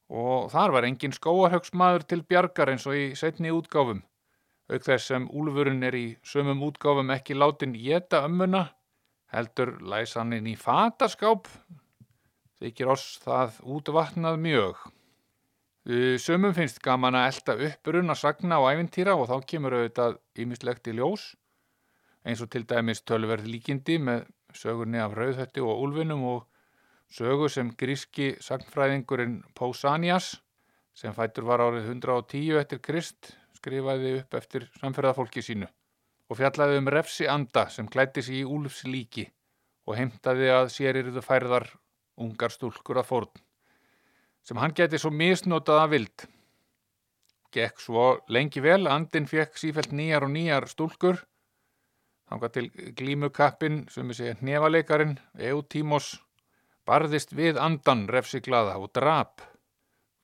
og 0.10 0.52
þar 0.54 0.76
var 0.76 0.88
engin 0.88 1.16
skóarhauksmaður 1.16 2.08
til 2.08 2.22
bjargar 2.24 2.72
eins 2.72 2.88
og 2.88 2.96
í 2.96 3.10
setni 3.20 3.52
útgáfum 3.52 4.04
auk 4.68 4.84
þess 4.84 5.12
sem 5.12 5.28
úlfurinn 5.32 5.84
er 5.88 5.96
í 5.96 6.08
sömum 6.28 6.64
útgáfum 6.68 7.12
ekki 7.16 7.38
látin 7.38 7.76
geta 7.76 8.24
ömmuna 8.28 8.68
heldur 9.32 9.78
læs 9.84 10.16
hann 10.20 10.36
inn 10.36 10.48
í 10.52 10.56
fataskáp 10.60 11.48
þykir 12.62 12.92
oss 12.92 13.18
það 13.24 13.60
útvatnað 13.78 14.40
mjög. 14.44 14.80
Sumum 16.20 16.56
finnst 16.56 16.82
gaman 16.84 17.16
að 17.16 17.28
elda 17.32 17.56
uppbrunna 17.68 18.16
sagna 18.18 18.58
og 18.60 18.72
æfintýra 18.74 19.16
og 19.16 19.30
þá 19.30 19.36
kemur 19.52 19.76
auðvitað 19.78 20.18
ímislegt 20.44 20.90
í 20.92 20.96
ljós, 20.98 21.30
eins 22.28 22.42
og 22.44 22.50
til 22.52 22.66
dæmis 22.68 23.04
tölverð 23.08 23.48
líkindi 23.48 24.00
með 24.04 24.26
sögurni 24.58 25.00
af 25.00 25.16
rauðhötti 25.16 25.64
og 25.64 25.86
úlfinum 25.86 26.26
og 26.28 26.42
sögu 27.14 27.48
sem 27.50 27.72
gríski 27.80 28.34
sagnfræðingurinn 28.44 29.40
Pausanias, 29.56 30.36
sem 30.98 31.14
fætur 31.16 31.48
var 31.48 31.64
árið 31.64 31.92
110 31.94 32.60
eftir 32.62 32.82
Krist, 32.84 33.34
skrifaði 33.58 34.18
upp 34.22 34.38
eftir 34.38 34.68
samferðafólki 34.82 35.44
sínu 35.46 35.68
og 36.28 36.38
fjallaði 36.40 36.80
um 36.82 36.90
refsi 36.92 37.28
anda 37.32 37.68
sem 37.72 37.88
klætti 37.88 38.22
sig 38.26 38.42
í 38.42 38.48
úlfs 38.48 38.84
líki 38.86 39.24
og 39.88 39.96
heimtaði 39.96 40.50
að 40.52 40.72
sér 40.74 41.00
eruðu 41.00 41.24
færðar 41.24 41.70
ungar 42.20 42.52
stúlkur 42.52 43.00
að 43.00 43.08
fórn, 43.08 43.32
sem 44.44 44.60
hann 44.60 44.76
geti 44.76 45.00
svo 45.00 45.14
misnotað 45.14 45.84
að 45.84 45.94
vild. 45.94 46.26
Gekk 47.56 47.80
svo 47.80 48.08
lengi 48.28 48.60
vel, 48.60 48.84
andin 48.92 49.30
fekk 49.30 49.56
sífælt 49.56 49.94
nýjar 49.96 50.28
og 50.28 50.34
nýjar 50.34 50.68
stúlkur, 50.68 51.22
Þanga 52.28 52.48
til 52.52 52.66
glímukappin 53.00 53.86
sem 53.92 54.10
við 54.12 54.18
segja 54.20 54.38
hnefaleikarin, 54.42 55.14
Eutímos, 55.48 56.10
barðist 56.88 57.34
við 57.36 57.60
andan 57.60 58.06
refsiglaða 58.08 58.78
og 58.80 58.92
drap, 58.96 59.42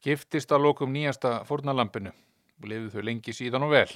giftist 0.04 0.52
að 0.56 0.70
lokum 0.70 0.94
nýjasta 0.96 1.42
fórnalampinu 1.48 2.14
og 2.14 2.68
lifið 2.72 2.94
þau 2.96 3.08
lengi 3.10 3.36
síðan 3.36 3.68
og 3.68 3.74
vel. 3.74 3.90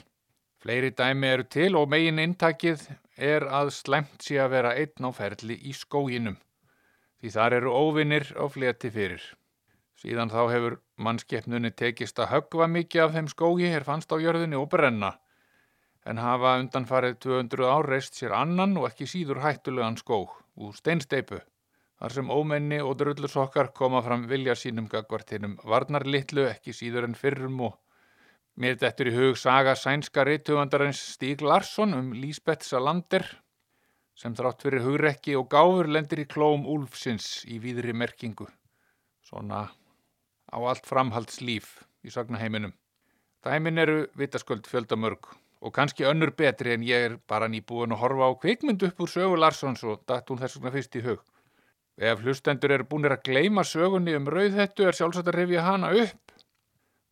Fleiri 0.59 0.89
dæmi 0.91 1.29
eru 1.29 1.45
til 1.47 1.75
og 1.79 1.87
megin 1.91 2.19
inntakið 2.19 2.87
er 3.17 3.45
að 3.59 3.71
slæmt 3.75 4.25
sé 4.25 4.39
að 4.41 4.53
vera 4.55 4.73
einn 4.75 5.07
á 5.07 5.11
ferli 5.15 5.55
í 5.69 5.73
skóginum, 5.77 6.35
því 7.21 7.33
þar 7.35 7.55
eru 7.59 7.75
óvinnir 7.77 8.31
á 8.35 8.45
fleti 8.51 8.91
fyrir. 8.91 9.21
Síðan 9.97 10.33
þá 10.33 10.41
hefur 10.51 10.79
mannskeppnunni 11.01 11.71
tekist 11.73 12.19
að 12.19 12.31
höggva 12.33 12.67
mikið 12.73 13.03
af 13.05 13.13
þeim 13.15 13.29
skógi 13.31 13.69
er 13.69 13.85
fannst 13.85 14.11
á 14.13 14.17
jörðinni 14.19 14.57
og 14.59 14.67
brenna, 14.73 15.13
en 16.05 16.19
hafa 16.21 16.57
undanfarið 16.61 17.19
200 17.23 17.69
ár 17.69 17.89
reist 17.93 18.17
sér 18.17 18.35
annan 18.37 18.75
og 18.81 18.89
ekki 18.89 19.07
síður 19.09 19.41
hættulegan 19.45 19.97
skóg 20.01 20.35
úr 20.57 20.75
steinsteipu. 20.77 21.39
Þar 21.97 22.13
sem 22.13 22.29
ómenni 22.29 22.77
og 22.85 22.93
drullusokkar 22.99 23.71
koma 23.77 24.03
fram 24.05 24.27
vilja 24.29 24.53
sínum 24.53 24.85
gagvartinum 24.91 25.55
varnarlittlu 25.65 26.43
ekki 26.45 26.75
síður 26.77 27.07
en 27.07 27.15
fyrrum 27.17 27.61
og 27.65 27.79
mér 28.61 28.77
dettur 28.77 29.09
í 29.09 29.13
hug 29.15 29.39
saga 29.41 29.73
sænska 29.73 30.25
reytugandarins 30.27 31.01
Stíg 31.15 31.41
Larsson 31.41 31.95
um 31.97 32.11
Lísbeth 32.13 32.67
Salander 32.67 33.25
sem 34.17 34.35
þrátt 34.37 34.61
fyrir 34.65 34.85
hugrekki 34.85 35.33
og 35.39 35.49
gáfur 35.49 35.89
lendir 35.89 36.21
í 36.21 36.27
klóm 36.29 36.67
úlfsins 36.69 37.45
í 37.49 37.57
víðri 37.61 37.93
merkingu. 37.97 38.45
Svona 39.25 39.65
á 40.53 40.57
allt 40.57 40.85
framhaldslíf 40.89 41.79
í 42.05 42.13
sagnaheiminum. 42.13 42.75
Dæmin 43.45 43.81
eru 43.81 44.05
vitasköld 44.17 44.69
fjöldamörg 44.69 45.31
og 45.61 45.73
kannski 45.73 46.05
önnur 46.05 46.29
betri 46.37 46.73
en 46.73 46.85
ég 46.85 47.09
er 47.09 47.17
bara 47.29 47.49
nýbúin 47.49 47.93
að 47.93 48.01
horfa 48.03 48.29
á 48.29 48.39
kvikmynd 48.41 48.85
upp 48.85 49.01
úr 49.01 49.11
sögu 49.11 49.41
Larssons 49.41 49.83
og 49.83 50.05
datt 50.05 50.29
hún 50.29 50.41
þess 50.41 50.57
vegna 50.57 50.73
fyrst 50.77 50.97
í 51.01 51.03
hug. 51.05 51.25
Ef 51.97 52.19
hlustendur 52.21 52.75
eru 52.75 52.85
búinir 52.85 53.15
að 53.15 53.23
gleyma 53.25 53.63
sögunni 53.65 54.13
um 54.13 54.27
rauðhettu 54.29 54.85
er 54.85 54.93
sjálfsagt 54.93 55.31
að 55.31 55.39
rifja 55.39 55.63
hana 55.65 55.89
upp. 55.97 56.33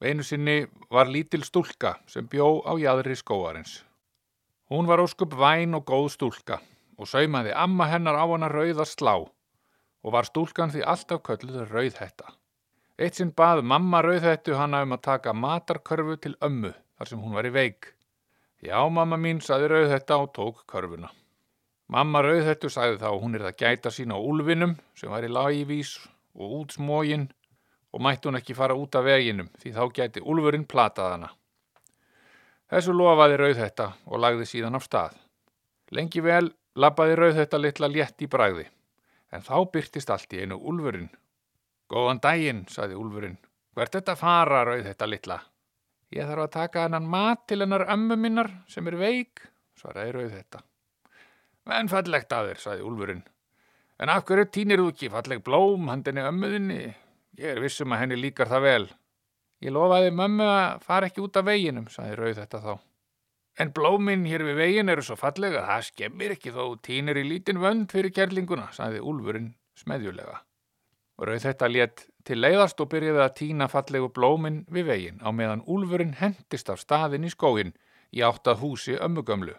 Einu 0.06 0.22
sinni 0.24 0.68
var 0.94 1.10
lítil 1.10 1.42
stúlka 1.42 1.96
sem 2.06 2.28
bjó 2.30 2.62
á 2.62 2.78
jæðri 2.78 3.18
skóarins. 3.18 3.80
Hún 4.70 4.86
var 4.86 5.02
óskup 5.02 5.34
væn 5.34 5.74
og 5.74 5.88
góð 5.90 6.12
stúlka 6.14 6.60
og 7.02 7.10
saumaði 7.10 7.56
amma 7.58 7.90
hennar 7.90 8.20
á 8.22 8.26
hana 8.30 8.52
rauða 8.52 8.86
slá 8.86 9.16
og 10.06 10.14
var 10.14 10.30
stúlkan 10.30 10.70
því 10.70 10.86
alltaf 10.86 11.24
kölluð 11.26 11.66
rauðhetta. 11.74 12.30
Eitt 13.02 13.18
sinn 13.18 13.34
bað 13.34 13.66
mamma 13.66 14.04
rauðhettu 14.06 14.54
hana 14.54 14.84
um 14.86 14.94
að 14.94 15.06
taka 15.10 15.34
matarkörfu 15.34 16.22
til 16.22 16.38
ömmu 16.46 16.76
þar 16.78 17.10
sem 17.10 17.26
hún 17.26 17.34
var 17.34 17.50
í 17.50 17.56
veik. 17.58 17.96
Já, 18.62 18.78
mamma 18.86 19.18
mín, 19.18 19.42
saði 19.42 19.74
rauðhetta 19.74 20.22
og 20.22 20.30
tók 20.38 20.62
körfuna. 20.70 21.10
Mamma 21.88 22.24
rauðhettu 22.26 22.70
sagði 22.74 22.98
þá 23.04 23.10
hún 23.22 23.38
er 23.38 23.46
að 23.46 23.58
gæta 23.62 23.92
sín 23.94 24.14
á 24.14 24.18
úlfinum 24.18 24.74
sem 24.98 25.12
var 25.12 25.26
í 25.26 25.30
lagivís 25.30 25.98
og 26.34 26.56
út 26.60 26.74
smógin 26.74 27.28
og 27.94 28.02
mætti 28.02 28.28
hún 28.28 28.40
ekki 28.40 28.56
fara 28.58 28.76
út 28.76 28.98
af 28.98 29.06
veginum 29.06 29.52
því 29.62 29.74
þá 29.76 29.84
gæti 30.00 30.24
úlfurinn 30.26 30.66
platað 30.66 31.12
hana. 31.14 31.30
Þessu 32.74 32.96
lofaði 32.98 33.38
rauðhetta 33.38 33.92
og 34.10 34.24
lagði 34.24 34.50
síðan 34.50 34.80
af 34.80 34.88
stað. 34.88 35.14
Lengi 35.94 36.26
vel 36.26 36.50
labbaði 36.74 37.20
rauðhetta 37.22 37.62
litla 37.62 37.92
létt 37.92 38.26
í 38.26 38.32
bræði 38.34 38.66
en 39.32 39.46
þá 39.46 39.56
byrtist 39.70 40.10
allt 40.10 40.34
í 40.34 40.42
einu 40.42 40.58
úlfurinn. 40.58 41.12
Góðan 41.92 42.22
daginn, 42.24 42.66
sagði 42.66 42.98
úlfurinn. 42.98 43.38
Hvert 43.76 43.94
þetta 44.00 44.16
fara, 44.18 44.64
rauðhetta 44.66 45.06
litla? 45.06 45.44
Ég 46.16 46.26
þarf 46.26 46.48
að 46.48 46.54
taka 46.56 46.86
hennan 46.86 47.10
mat 47.10 47.46
til 47.46 47.62
hennar 47.62 47.86
ömmu 47.94 48.18
minnar 48.18 48.50
sem 48.72 48.88
er 48.88 48.98
veik, 48.98 49.44
svaraði 49.78 50.16
rauðhetta. 50.16 50.64
En 51.66 51.88
fallegt 51.90 52.30
að 52.30 52.52
þér, 52.52 52.60
sagði 52.62 52.86
úlfurinn. 52.86 53.24
En 53.98 54.12
af 54.14 54.26
hverju 54.28 54.46
týnir 54.54 54.82
þú 54.84 54.92
ekki 54.92 55.10
falleg 55.10 55.42
blóm 55.42 55.88
handinni 55.90 56.22
ömmuðinni? 56.22 56.82
Ég 57.42 57.56
er 57.56 57.62
vissum 57.64 57.96
að 57.96 58.04
henni 58.04 58.20
líkar 58.20 58.52
það 58.52 58.66
vel. 58.68 58.86
Ég 59.66 59.74
lofaði 59.74 60.12
mömmu 60.14 60.46
að 60.46 60.84
fara 60.86 61.10
ekki 61.10 61.24
út 61.24 61.40
af 61.40 61.48
veginum, 61.48 61.88
sagði 61.90 62.20
rauð 62.20 62.42
þetta 62.44 62.62
þá. 62.62 62.74
En 63.58 63.72
blóminn 63.74 64.28
hér 64.28 64.44
við 64.46 64.60
vegin 64.60 64.92
eru 64.92 65.02
svo 65.08 65.18
fallega 65.18 65.64
að 65.64 65.70
það 65.72 65.88
skemmir 65.90 66.36
ekki 66.36 66.54
þó 66.54 66.64
týnir 66.86 67.18
í 67.18 67.26
lítinn 67.26 67.64
vönd 67.64 67.90
fyrir 67.96 68.14
kærlinguna, 68.14 68.68
sagði 68.76 69.02
úlfurinn 69.02 69.54
smeðjulega. 69.80 70.42
Rauð 71.18 71.46
þetta 71.48 71.72
létt 71.72 72.08
til 72.28 72.42
leiðast 72.44 72.82
og 72.84 72.92
byrjaði 72.92 73.24
að 73.24 73.38
týna 73.40 73.72
fallegu 73.72 74.12
blóminn 74.14 74.66
við 74.70 74.90
vegin 74.92 75.22
á 75.24 75.32
meðan 75.32 75.66
úlfurinn 75.66 76.18
hendist 76.20 76.70
af 76.70 76.84
staðin 76.84 77.26
í 77.26 77.32
skóin 77.32 77.74
í 78.12 78.22
áttað 78.28 78.60
húsi 78.62 79.00
ömmugömlu 79.00 79.56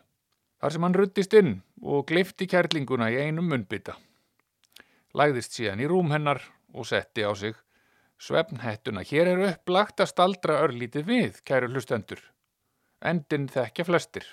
þar 0.61 0.75
sem 0.75 0.87
hann 0.87 0.97
ruttist 0.97 1.37
inn 1.38 1.53
og 1.83 2.07
gleifti 2.11 2.49
kærlinguna 2.51 3.11
í 3.12 3.19
einum 3.27 3.49
munnbytta. 3.53 3.97
Lægðist 5.16 5.57
síðan 5.57 5.83
í 5.83 5.88
rúm 5.90 6.12
hennar 6.12 6.42
og 6.75 6.88
setti 6.88 7.25
á 7.25 7.33
sig 7.37 7.57
svefnhettuna. 8.21 9.05
Hér 9.05 9.33
er 9.35 9.45
upplagt 9.51 10.01
að 10.01 10.12
staldra 10.12 10.61
örlítið 10.64 11.09
við, 11.09 11.42
kæru 11.45 11.69
hlustendur. 11.73 12.23
Endin 13.05 13.49
þekkja 13.53 13.85
flestir. 13.88 14.29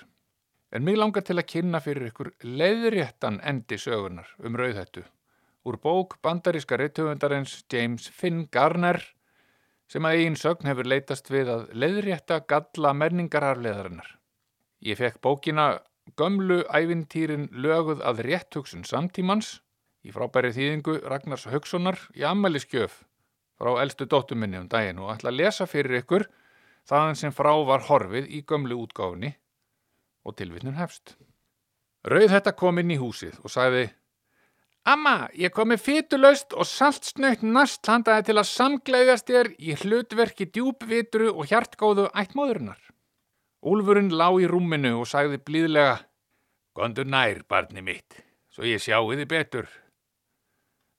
En 0.72 0.84
mig 0.84 0.96
langar 0.98 1.22
til 1.22 1.36
að 1.38 1.50
kynna 1.52 1.80
fyrir 1.84 2.08
ykkur 2.10 2.32
leiðréttan 2.42 3.38
endi 3.44 3.78
sögunar 3.78 4.32
um 4.42 4.56
rauðhettu 4.58 5.04
úr 5.64 5.78
bók 5.80 6.18
bandaríska 6.22 6.76
reytöfundarins 6.76 7.64
James 7.72 8.08
Finn 8.08 8.48
Garner 8.52 9.00
sem 9.88 10.04
að 10.04 10.18
eigin 10.18 10.36
sögn 10.36 10.68
hefur 10.68 10.88
leitast 10.88 11.30
við 11.32 11.50
að 11.52 11.64
leiðrétta 11.72 12.40
galla 12.48 12.92
menningararleðarinnar. 13.00 14.08
Ég 14.84 15.00
fekk 15.00 15.20
bókina 15.24 15.80
gömlu 16.18 16.62
ævintýrin 16.68 17.48
löguð 17.52 18.02
að 18.04 18.22
rétthugsun 18.28 18.84
samtímans 18.88 19.58
í 20.04 20.12
frábæri 20.12 20.52
þýðingu 20.54 21.00
Ragnars 21.08 21.48
Haugssonar 21.48 21.98
í 22.14 22.24
ammæliskjöf 22.28 23.00
frá 23.58 23.72
eldstu 23.80 24.06
dóttuminni 24.10 24.60
um 24.60 24.68
daginn 24.68 25.00
og 25.00 25.14
ætla 25.14 25.32
að 25.32 25.40
lesa 25.40 25.66
fyrir 25.70 26.02
ykkur 26.02 26.26
þaðan 26.88 27.20
sem 27.20 27.34
frá 27.34 27.52
var 27.66 27.86
horfið 27.88 28.28
í 28.28 28.44
gömlu 28.44 28.78
útgáfni 28.84 29.32
og 30.24 30.36
tilvittnum 30.36 30.76
hefst. 30.76 31.16
Rauð 32.04 32.32
þetta 32.36 32.52
kom 32.56 32.80
inn 32.82 32.92
í 32.92 33.00
húsið 33.00 33.40
og 33.42 33.52
sagði 33.52 33.88
Amma, 34.84 35.30
ég 35.32 35.48
komi 35.56 35.78
fytulaust 35.80 36.52
og 36.52 36.68
saltsnöytt 36.68 37.40
nast 37.40 37.88
handaði 37.88 38.26
til 38.28 38.34
að 38.36 38.50
samgleiðast 38.50 39.30
þér 39.30 39.48
í 39.56 39.76
hlutverki 39.80 40.50
djúbvitru 40.52 41.30
og 41.32 41.48
hjartgóðu 41.48 42.10
ættmóðurinnar. 42.12 42.83
Úlfurinn 43.64 44.12
lá 44.12 44.28
í 44.36 44.48
rúminu 44.48 44.98
og 45.00 45.08
sagði 45.08 45.38
blíðlega 45.40 46.02
Gondur 46.74 47.06
nær, 47.06 47.44
barni 47.48 47.84
mitt, 47.86 48.16
svo 48.50 48.66
ég 48.66 48.82
sjáu 48.82 49.12
þið 49.12 49.28
betur. 49.30 49.68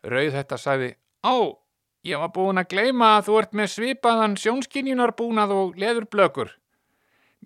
Rauð 0.07 0.37
þetta 0.37 0.57
sagði 0.61 0.93
Á, 1.25 1.35
ég 2.07 2.21
var 2.21 2.31
búin 2.31 2.61
að 2.61 2.69
gleyma 2.71 3.17
að 3.17 3.27
þú 3.27 3.37
ert 3.41 3.55
með 3.59 3.71
svipaðan 3.73 4.37
sjónskinjunarbúnað 4.39 5.51
og 5.51 5.75
leðurblökur. 5.81 6.53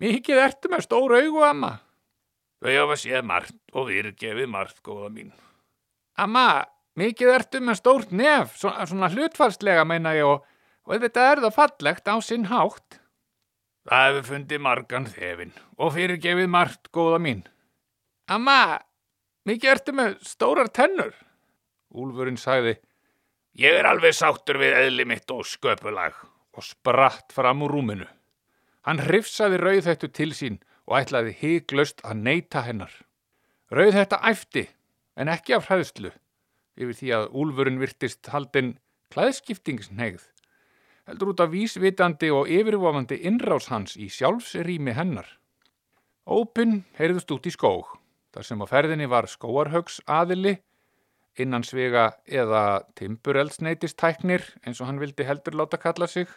Mikið 0.00 0.42
ertu 0.44 0.70
með 0.70 0.86
stór 0.86 1.16
augu, 1.18 1.42
amma. 1.44 1.72
Þau 2.60 2.72
hafa 2.76 2.98
séð 3.02 3.26
margt 3.26 3.74
og 3.74 3.88
virkefið 3.90 4.48
margt, 4.52 4.78
góða 4.86 5.10
mín. 5.12 5.34
Amma, 6.20 6.62
mikið 7.00 7.34
ertu 7.34 7.64
með 7.64 7.80
stórt 7.80 8.14
nef, 8.14 8.54
svona, 8.60 8.86
svona 8.86 9.10
hlutfalslega 9.10 9.84
meina 9.88 10.14
ég 10.16 10.28
og, 10.28 10.46
og 10.86 11.02
þetta 11.02 11.26
er 11.32 11.42
það 11.46 11.56
fallegt 11.56 12.12
á 12.12 12.16
sinn 12.22 12.46
hátt. 12.52 13.00
Það 13.90 14.04
hefur 14.06 14.26
fundið 14.28 14.60
margan 14.62 15.06
þefin 15.10 15.48
og 15.82 15.88
fyrirgefið 15.96 16.46
margt, 16.46 16.92
góða 16.94 17.16
mín. 17.24 17.40
Amma, 18.30 18.78
mikið 19.50 19.72
ertu 19.72 19.94
með 19.98 20.12
stórar 20.22 20.70
tennur? 20.70 21.10
Úlfurinn 21.90 22.38
sagði, 22.38 22.76
ég 23.58 23.80
er 23.80 23.88
alveg 23.90 24.14
sáttur 24.14 24.60
við 24.62 24.76
eðli 24.84 25.08
mitt 25.10 25.34
og 25.34 25.42
sköpulag 25.42 26.14
og 26.54 26.66
spratt 26.68 27.34
fram 27.34 27.66
úr 27.66 27.74
rúminu. 27.74 28.06
Hann 28.86 29.02
hrifsaði 29.02 29.58
rauðhettu 29.58 30.12
til 30.14 30.30
sín 30.38 30.62
og 30.86 31.00
ætlaði 31.00 31.34
hygglöst 31.42 32.06
að 32.06 32.22
neyta 32.22 32.62
hennar. 32.62 32.94
Rauðhetta 33.74 34.22
æfti, 34.22 34.68
en 35.18 35.34
ekki 35.34 35.58
af 35.58 35.66
hræðslu, 35.66 36.14
yfir 36.78 36.94
því 36.94 37.14
að 37.18 37.30
úlfurinn 37.42 37.82
virtist 37.82 38.30
haldinn 38.30 38.76
klæðskiptingsnegð 39.10 40.29
heldur 41.10 41.32
út 41.32 41.40
af 41.42 41.50
vísvitandi 41.50 42.30
og 42.30 42.48
yfirvofandi 42.50 43.16
innrás 43.26 43.66
hans 43.72 43.96
í 43.98 44.06
sjálfsrými 44.12 44.94
hennar. 44.94 45.26
Ópinn 46.30 46.84
heyrðust 47.00 47.32
út 47.34 47.48
í 47.50 47.52
skóg, 47.54 47.88
þar 48.30 48.46
sem 48.46 48.62
á 48.62 48.66
ferðinni 48.70 49.08
var 49.10 49.26
skóarhaugs 49.26 49.98
aðili, 50.06 50.60
innan 51.34 51.66
svega 51.66 52.12
eða 52.26 52.84
timbureldsneitistæknir, 52.94 54.44
eins 54.62 54.78
og 54.78 54.86
hann 54.86 55.00
vildi 55.02 55.26
heldur 55.26 55.58
láta 55.58 55.80
kalla 55.82 56.06
sig. 56.06 56.30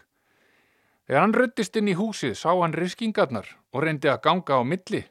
Þegar 1.06 1.22
hann 1.22 1.38
ruttist 1.38 1.78
inn 1.78 1.92
í 1.92 1.98
húsið 2.00 2.34
sá 2.40 2.50
hann 2.56 2.74
riskingarnar 2.74 3.46
og 3.76 3.84
reyndi 3.84 4.10
að 4.10 4.24
ganga 4.26 4.58
á 4.58 4.62
milli. 4.66 5.04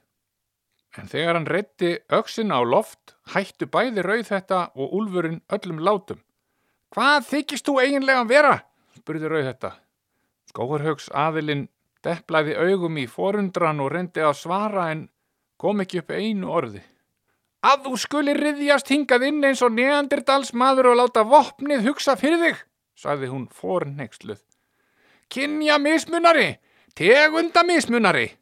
En 0.99 1.07
þegar 1.09 1.39
hann 1.39 1.47
reytti 1.47 1.95
öksin 2.11 2.51
á 2.51 2.59
loft, 2.67 3.15
hættu 3.31 3.69
bæði 3.71 4.03
rauð 4.03 4.27
þetta 4.33 4.61
og 4.75 4.99
úlfurinn 4.99 5.41
öllum 5.53 5.79
látum. 5.85 6.19
Hvað 6.93 7.31
þykist 7.31 7.69
þú 7.69 7.79
eiginlega 7.85 8.25
að 8.25 8.33
vera? 8.33 8.57
Spurði 8.97 9.31
rauð 9.31 9.49
þetta. 9.51 9.73
Skóarhaugs 10.53 11.09
aðilinn 11.15 11.69
depplaði 12.05 12.57
augum 12.59 12.99
í 12.99 13.07
forundran 13.09 13.81
og 13.81 13.93
reyndi 13.95 14.25
að 14.25 14.41
svara 14.41 14.89
en 14.93 15.07
kom 15.57 15.81
ekki 15.85 16.03
upp 16.03 16.11
einu 16.11 16.51
orði. 16.51 16.83
að 17.63 17.85
þú 17.87 17.97
skuli 18.03 18.33
riðjast 18.35 18.89
hingað 18.91 19.25
inn 19.29 19.45
eins 19.47 19.63
og 19.63 19.75
neanderdals 19.77 20.51
maður 20.53 20.93
og 20.93 20.97
láta 20.99 21.23
vopnið 21.23 21.85
hugsa 21.87 22.17
fyrir 22.19 22.41
þig, 22.43 22.57
sagði 22.99 23.31
hún 23.31 23.45
fornexluð. 23.55 24.41
Kynja 25.31 25.79
mismunari, 25.79 26.59
tegunda 26.99 27.63
mismunari. 27.63 28.33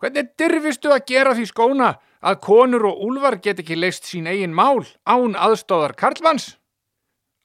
Hvernig 0.00 0.32
dyrfistu 0.40 0.90
að 0.90 1.06
gera 1.12 1.36
því 1.36 1.46
skóna 1.46 1.92
að 2.20 2.40
konur 2.42 2.88
og 2.90 3.04
úlvar 3.06 3.38
get 3.38 3.62
ekki 3.62 3.78
leist 3.78 4.08
sín 4.08 4.26
eigin 4.26 4.56
mál 4.56 4.82
án 5.06 5.36
aðstóðar 5.38 5.94
Karlmanns? 5.94 6.56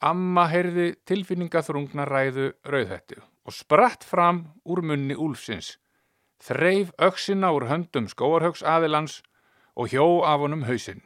Amma 0.03 0.49
heyrði 0.51 0.95
tilfinningaþrungna 1.07 2.05
ræðu 2.09 2.51
rauðhættu 2.67 3.21
og 3.45 3.53
spratt 3.53 4.03
fram 4.03 4.41
úr 4.65 4.81
munni 4.83 5.15
úlfsins, 5.15 5.77
þreif 6.41 6.91
öksina 6.99 7.53
úr 7.55 7.67
höndum 7.69 8.09
skóarhauks 8.11 8.63
aðilans 8.65 9.21
og 9.75 9.93
hjó 9.93 10.23
af 10.25 10.41
honum 10.43 10.65
hausinn. 10.67 11.03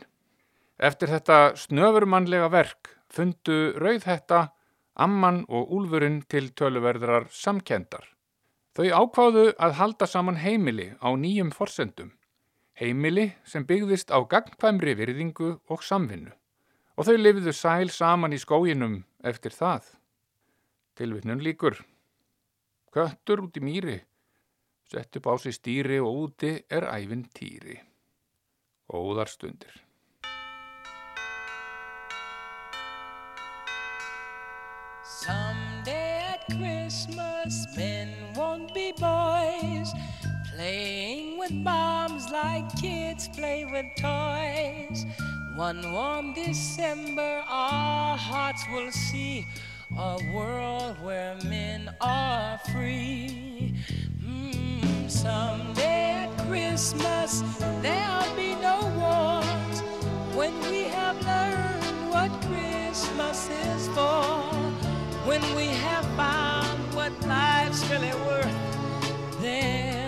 Eftir 0.80 1.12
þetta 1.12 1.56
snöfurmannlega 1.60 2.47
verk 2.49 2.95
fundu 3.12 3.75
rauðhætta, 3.78 4.47
amman 4.95 5.43
og 5.49 5.69
úlfurinn 5.75 6.21
til 6.32 6.49
töluverðrar 6.56 7.28
samkendar. 7.32 8.06
Þau 8.75 8.88
ákváðu 9.04 9.45
að 9.60 9.78
halda 9.80 10.08
saman 10.08 10.39
heimili 10.39 10.93
á 11.04 11.12
nýjum 11.12 11.52
forsendum. 11.52 12.13
Heimili 12.80 13.34
sem 13.43 13.65
byggðist 13.67 14.12
á 14.13 14.23
gagnkvæmri 14.23 14.95
virðingu 14.95 15.58
og 15.67 15.84
samvinnu. 15.84 16.32
Og 16.99 17.07
þau 17.07 17.15
lifðu 17.15 17.53
sæl 17.55 17.88
saman 17.95 18.35
í 18.35 18.38
skóginum 18.41 18.97
eftir 19.23 19.53
það. 19.55 19.85
Tilvittnum 20.99 21.39
líkur. 21.39 21.77
Köttur 22.91 23.45
út 23.45 23.55
í 23.55 23.63
mýri. 23.63 24.01
Sett 24.83 25.15
upp 25.15 25.29
á 25.31 25.33
sig 25.39 25.55
stýri 25.55 26.01
og 26.03 26.25
úti 26.25 26.57
er 26.67 26.83
æfinn 26.91 27.23
týri. 27.31 27.77
Góðar 28.91 29.31
stundir. 29.31 29.71
Someday 35.07 36.35
at 36.35 36.43
Christmas, 36.51 37.63
men 37.77 38.12
won't 38.35 38.73
be 38.73 38.91
boys, 38.99 39.95
playing 40.60 41.38
with 41.38 41.63
bombs 41.63 42.30
like 42.32 42.67
kids 42.82 43.30
play 43.30 43.63
with 43.63 43.86
toys. 43.95 45.06
One 45.56 45.93
warm 45.93 46.34
December, 46.34 47.41
our 47.48 48.17
hearts 48.17 48.65
will 48.74 48.91
see 48.91 49.48
a 49.98 50.19
world 50.34 50.98
where 51.02 51.38
men 51.45 51.89
are 52.02 52.60
free. 52.74 53.74
Mm, 54.22 55.10
someday 55.10 56.28
at 56.28 56.38
Christmas, 56.50 57.41
there'll 57.82 58.36
be 58.36 58.54
no 58.56 58.80
wars 59.00 59.78
when 60.36 60.60
we 60.69 60.84
have 60.98 61.15
learned 61.24 62.12
what 62.12 62.32
Christmas 62.50 63.50
is 63.63 63.88
for. 63.95 64.34
When 65.24 65.41
we 65.56 65.67
have 65.88 66.06
found 66.17 66.80
what 66.93 67.13
life's 67.26 67.82
really 67.89 68.13
worth, 68.28 69.39
there'll 69.39 69.98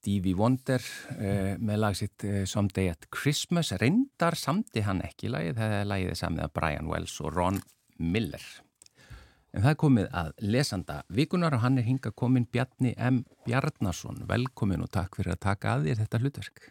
Stevie 0.00 0.32
Wonder 0.32 0.80
uh, 0.80 1.58
með 1.60 1.76
lag 1.82 1.96
sitt 1.98 2.24
uh, 2.24 2.40
Someday 2.48 2.88
at 2.88 3.04
Christmas. 3.12 3.74
Reyndar 3.76 4.32
samti 4.38 4.80
hann 4.86 5.02
ekki 5.04 5.28
lagið, 5.28 5.58
það 5.58 5.74
er 5.76 5.90
lagið 5.90 6.14
samið 6.16 6.44
af 6.46 6.54
Brian 6.56 6.88
Wells 6.88 7.18
og 7.20 7.34
Ron 7.36 7.58
Miller. 8.00 8.46
En 9.52 9.64
það 9.64 9.74
er 9.74 9.78
komið 9.82 10.08
að 10.16 10.30
lesanda 10.54 10.96
vikunar 11.12 11.56
og 11.58 11.64
hann 11.66 11.76
er 11.82 11.84
hinga 11.84 12.14
komin 12.16 12.46
Bjarni 12.48 12.94
M. 12.96 13.24
Bjarnason. 13.44 14.22
Velkomin 14.30 14.86
og 14.86 14.92
takk 14.94 15.18
fyrir 15.18 15.34
að 15.34 15.42
taka 15.44 15.74
að 15.74 15.90
þér 15.90 16.00
þetta 16.04 16.20
hlutverk. 16.22 16.62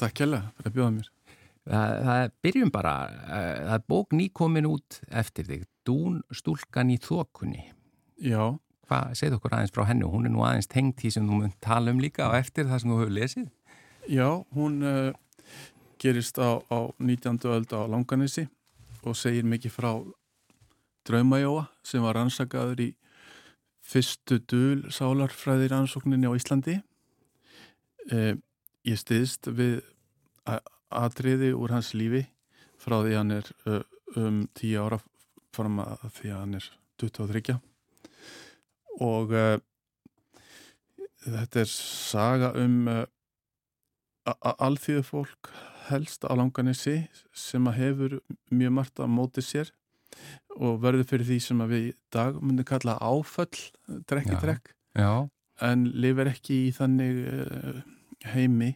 Takk 0.00 0.22
hérlega 0.22 0.52
fyrir 0.56 0.72
að 0.72 0.78
bjóða 0.78 0.94
mér. 0.96 1.10
Það, 1.68 1.96
það 2.06 2.22
byrjum 2.46 2.72
bara, 2.72 2.94
uh, 3.04 3.50
það 3.66 3.74
er 3.76 3.84
bók 3.92 4.16
nýkomin 4.16 4.70
út 4.70 5.02
eftir 5.12 5.50
þig, 5.50 5.68
Dún 5.84 6.22
stúlkan 6.32 6.94
í 6.94 6.96
þokunni. 7.00 7.66
Já, 8.24 8.56
Hvað, 8.88 9.10
segð 9.20 9.36
okkur 9.36 9.52
aðeins 9.52 9.72
frá 9.76 9.84
henni, 9.84 10.06
hún 10.08 10.24
er 10.24 10.32
nú 10.32 10.44
aðeins 10.46 10.70
tengt 10.70 11.02
því 11.02 11.10
sem 11.12 11.26
þú 11.28 11.40
mun 11.42 11.56
tala 11.64 11.92
um 11.92 11.98
líka 12.00 12.30
á 12.32 12.40
eftir 12.40 12.68
það 12.70 12.80
sem 12.80 12.92
þú 12.92 13.00
hefur 13.02 13.16
lesið. 13.18 13.48
já, 14.08 14.28
hún 14.56 14.82
uh, 14.82 15.12
gerist 16.00 16.38
á, 16.40 16.56
á 16.72 16.78
19. 16.96 17.38
öld 17.44 17.74
á 17.76 17.84
Langanesi 17.84 18.46
og 19.04 19.16
segir 19.16 19.44
mikið 19.44 19.74
frá 19.76 19.92
Draumajóa 21.04 21.68
sem 21.84 22.00
var 22.00 22.16
rannsakaður 22.16 22.80
í 22.80 22.88
fyrstu 23.84 24.40
dul 24.48 24.88
sálarfræðir 24.88 25.72
rannsókninni 25.72 26.28
á 26.28 26.32
Íslandi. 26.32 26.80
Uh, 28.08 28.40
ég 28.88 28.96
stiðst 28.96 29.52
við 29.52 29.82
atriði 30.88 31.52
úr 31.52 31.76
hans 31.76 31.92
lífi 31.92 32.24
frá 32.80 33.02
því 33.02 33.16
hann 33.20 33.36
er 33.36 33.52
uh, 33.68 33.82
um 34.16 34.46
10 34.56 34.80
ára 34.80 35.02
fram 35.52 35.82
að 35.84 36.08
því 36.16 36.32
hann 36.32 36.56
er 36.56 36.70
23 37.04 37.58
og 39.04 39.32
uh, 39.34 39.56
þetta 41.24 41.62
er 41.62 41.72
saga 41.72 42.52
um 42.58 42.88
uh, 42.90 43.04
alþýðu 44.58 45.04
fólk 45.06 45.50
helst 45.88 46.26
á 46.28 46.32
langanissi 46.36 47.00
sem 47.32 47.68
að 47.70 47.78
hefur 47.80 48.16
mjög 48.52 48.74
margt 48.76 49.00
að 49.00 49.14
móti 49.14 49.44
sér 49.44 49.72
og 50.58 50.80
verður 50.82 51.06
fyrir 51.08 51.28
því 51.28 51.38
sem 51.44 51.62
að 51.62 51.72
við 51.74 51.86
í 51.86 51.94
dag 52.14 52.36
myndum 52.42 52.66
kalla 52.68 52.98
áföll, 52.98 53.62
trekk 54.10 54.34
í 54.34 54.40
trekk 54.42 54.74
en 55.64 55.88
lifir 55.94 56.30
ekki 56.32 56.60
í 56.66 56.74
þannig 56.74 57.24
uh, 57.30 57.80
heimi 58.34 58.74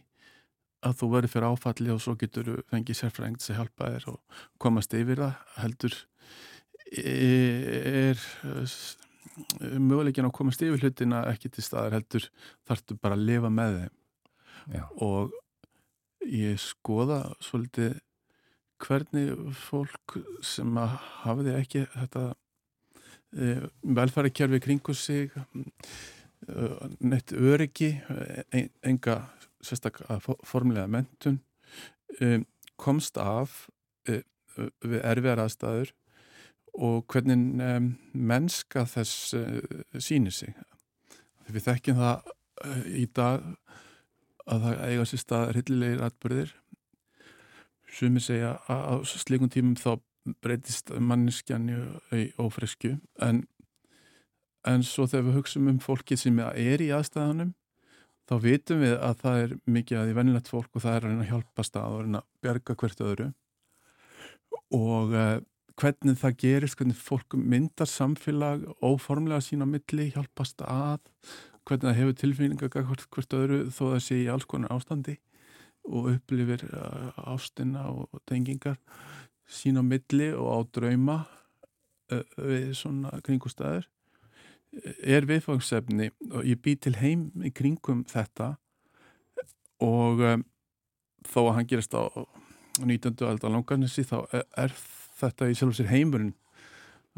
að 0.83 0.97
þú 0.99 1.09
verður 1.13 1.33
fyrir 1.33 1.53
áfalli 1.53 1.93
og 1.93 2.01
svo 2.03 2.15
getur 2.19 2.49
þú 2.49 2.57
fengið 2.71 2.99
sérfræðing 2.99 3.39
til 3.39 3.53
að 3.53 3.61
hjálpa 3.61 3.91
þér 3.93 4.09
og 4.13 4.41
komast 4.61 4.95
yfir 4.97 5.21
það 5.23 5.61
heldur 5.61 5.99
er 6.93 8.19
möguleikin 9.59 10.27
að 10.27 10.35
komast 10.37 10.61
yfir 10.65 10.81
hlutina 10.83 11.23
ekki 11.31 11.51
til 11.53 11.65
staðar 11.65 11.97
heldur 11.97 12.27
þarftu 12.67 12.97
bara 13.01 13.17
að 13.17 13.27
lifa 13.29 13.51
með 13.53 13.77
þeim. 13.79 13.95
Já, 14.73 14.83
og 15.03 15.33
ég 16.23 16.59
skoða 16.61 17.19
svolítið 17.43 17.97
hvernig 18.83 19.33
fólk 19.57 20.17
sem 20.45 20.77
að 20.79 20.95
hafiði 21.23 21.55
ekki 21.57 21.83
þetta 21.93 22.23
e, 23.33 23.53
velfærikerfi 23.99 24.59
kringu 24.63 24.95
sig 24.97 25.31
e, 25.35 25.43
neitt 26.99 27.33
öryggi 27.35 27.93
e, 27.99 28.65
enga 28.83 29.19
sérstaklega 29.63 30.19
formulega 30.43 30.89
mentun 30.91 31.39
e, 32.19 32.43
komst 32.79 33.19
af 33.21 33.67
e, 34.09 34.21
við 34.83 34.99
erfiðar 35.01 35.45
aðstæður 35.45 35.93
og 36.73 37.03
hvernig 37.11 37.61
e, 37.61 37.73
mennska 38.13 38.85
þess 38.89 39.33
e, 39.37 39.43
sýnir 40.01 40.33
sig. 40.33 40.55
Við 41.49 41.67
þekkjum 41.67 41.99
það 41.99 42.33
e, 42.65 42.77
í 43.03 43.05
dag 43.13 43.45
að 44.43 44.65
það 44.65 44.83
eiga 44.89 45.07
sér 45.07 45.21
stað 45.21 45.51
hryllilegir 45.53 46.05
atbyrðir 46.07 46.53
sumir 47.93 48.23
segja 48.25 48.55
að 48.71 48.83
á 48.89 48.93
slikum 49.05 49.51
tímum 49.53 49.77
þá 49.79 50.01
breytist 50.43 50.91
manneskjan 51.03 51.67
í, 52.15 52.23
ófresku 52.39 52.95
en, 53.21 53.43
en 54.67 54.85
svo 54.87 55.05
þegar 55.09 55.27
við 55.27 55.37
hugsaum 55.39 55.69
um 55.73 55.81
fólki 55.83 56.17
sem 56.19 56.39
er 56.41 56.83
í 56.83 56.89
aðstæðanum 56.95 57.53
þá 58.29 58.35
vitum 58.43 58.83
við 58.83 58.95
að 58.97 59.15
það 59.21 59.41
er 59.43 59.55
mikið 59.77 59.99
að 59.99 60.05
því 60.09 60.17
vennilegt 60.19 60.51
fólk 60.51 60.77
og 60.77 60.85
það 60.85 60.97
er 60.97 61.07
að 61.07 61.23
að 61.23 61.31
hjálpa 61.31 61.65
stað 61.67 61.97
og 61.97 62.05
að 62.07 62.27
bjarga 62.43 62.75
hvert 62.79 63.03
öðru. 63.03 63.27
Og 64.73 65.11
uh, 65.13 65.35
hvernig 65.79 66.19
það 66.21 66.37
gerist, 66.43 66.77
hvernig 66.77 66.99
fólk 66.99 67.35
myndar 67.37 67.89
samfélag 67.89 68.65
óformlega 68.83 69.41
sín 69.41 69.65
á 69.65 69.67
milli, 69.67 70.11
hjálpast 70.13 70.61
að 70.65 71.01
hvernig 71.63 71.87
það 71.87 71.99
hefur 71.99 72.17
tilfinninga 72.21 72.69
hvert, 72.73 73.05
hvert 73.13 73.37
öðru 73.37 73.59
þó 73.71 73.83
það 73.93 74.01
sé 74.05 74.19
í 74.21 74.29
alls 74.31 74.47
konar 74.49 74.73
ástandi 74.75 75.17
og 75.83 76.09
upplifir 76.13 76.63
uh, 76.71 77.11
ástina 77.33 77.87
og 77.91 78.21
tengingar 78.29 78.77
sín 79.49 79.79
á 79.79 79.83
milli 79.83 80.29
og 80.35 80.47
á 80.47 80.59
drauma 80.75 81.17
uh, 82.11 82.23
við 82.37 82.73
svona 82.79 83.19
kringustæður 83.23 83.89
er 85.03 85.27
viðfangsefni 85.29 86.09
og 86.31 86.47
ég 86.47 86.61
bý 86.63 86.75
til 86.81 86.95
heim 86.97 87.29
í 87.45 87.51
kringum 87.53 88.03
þetta 88.09 88.55
og 89.83 90.23
um, 90.23 90.45
þó 91.27 91.39
að 91.45 91.55
hann 91.57 91.69
gerist 91.69 91.95
á 91.95 92.03
19. 92.81 93.19
aldar 93.27 93.53
langarnissi 93.53 94.05
þá 94.07 94.17
er, 94.33 94.45
er 94.65 94.73
þetta 95.23 95.49
í 95.49 95.55
sjálf 95.57 95.79
sér 95.79 95.91
heimurinn 95.93 96.35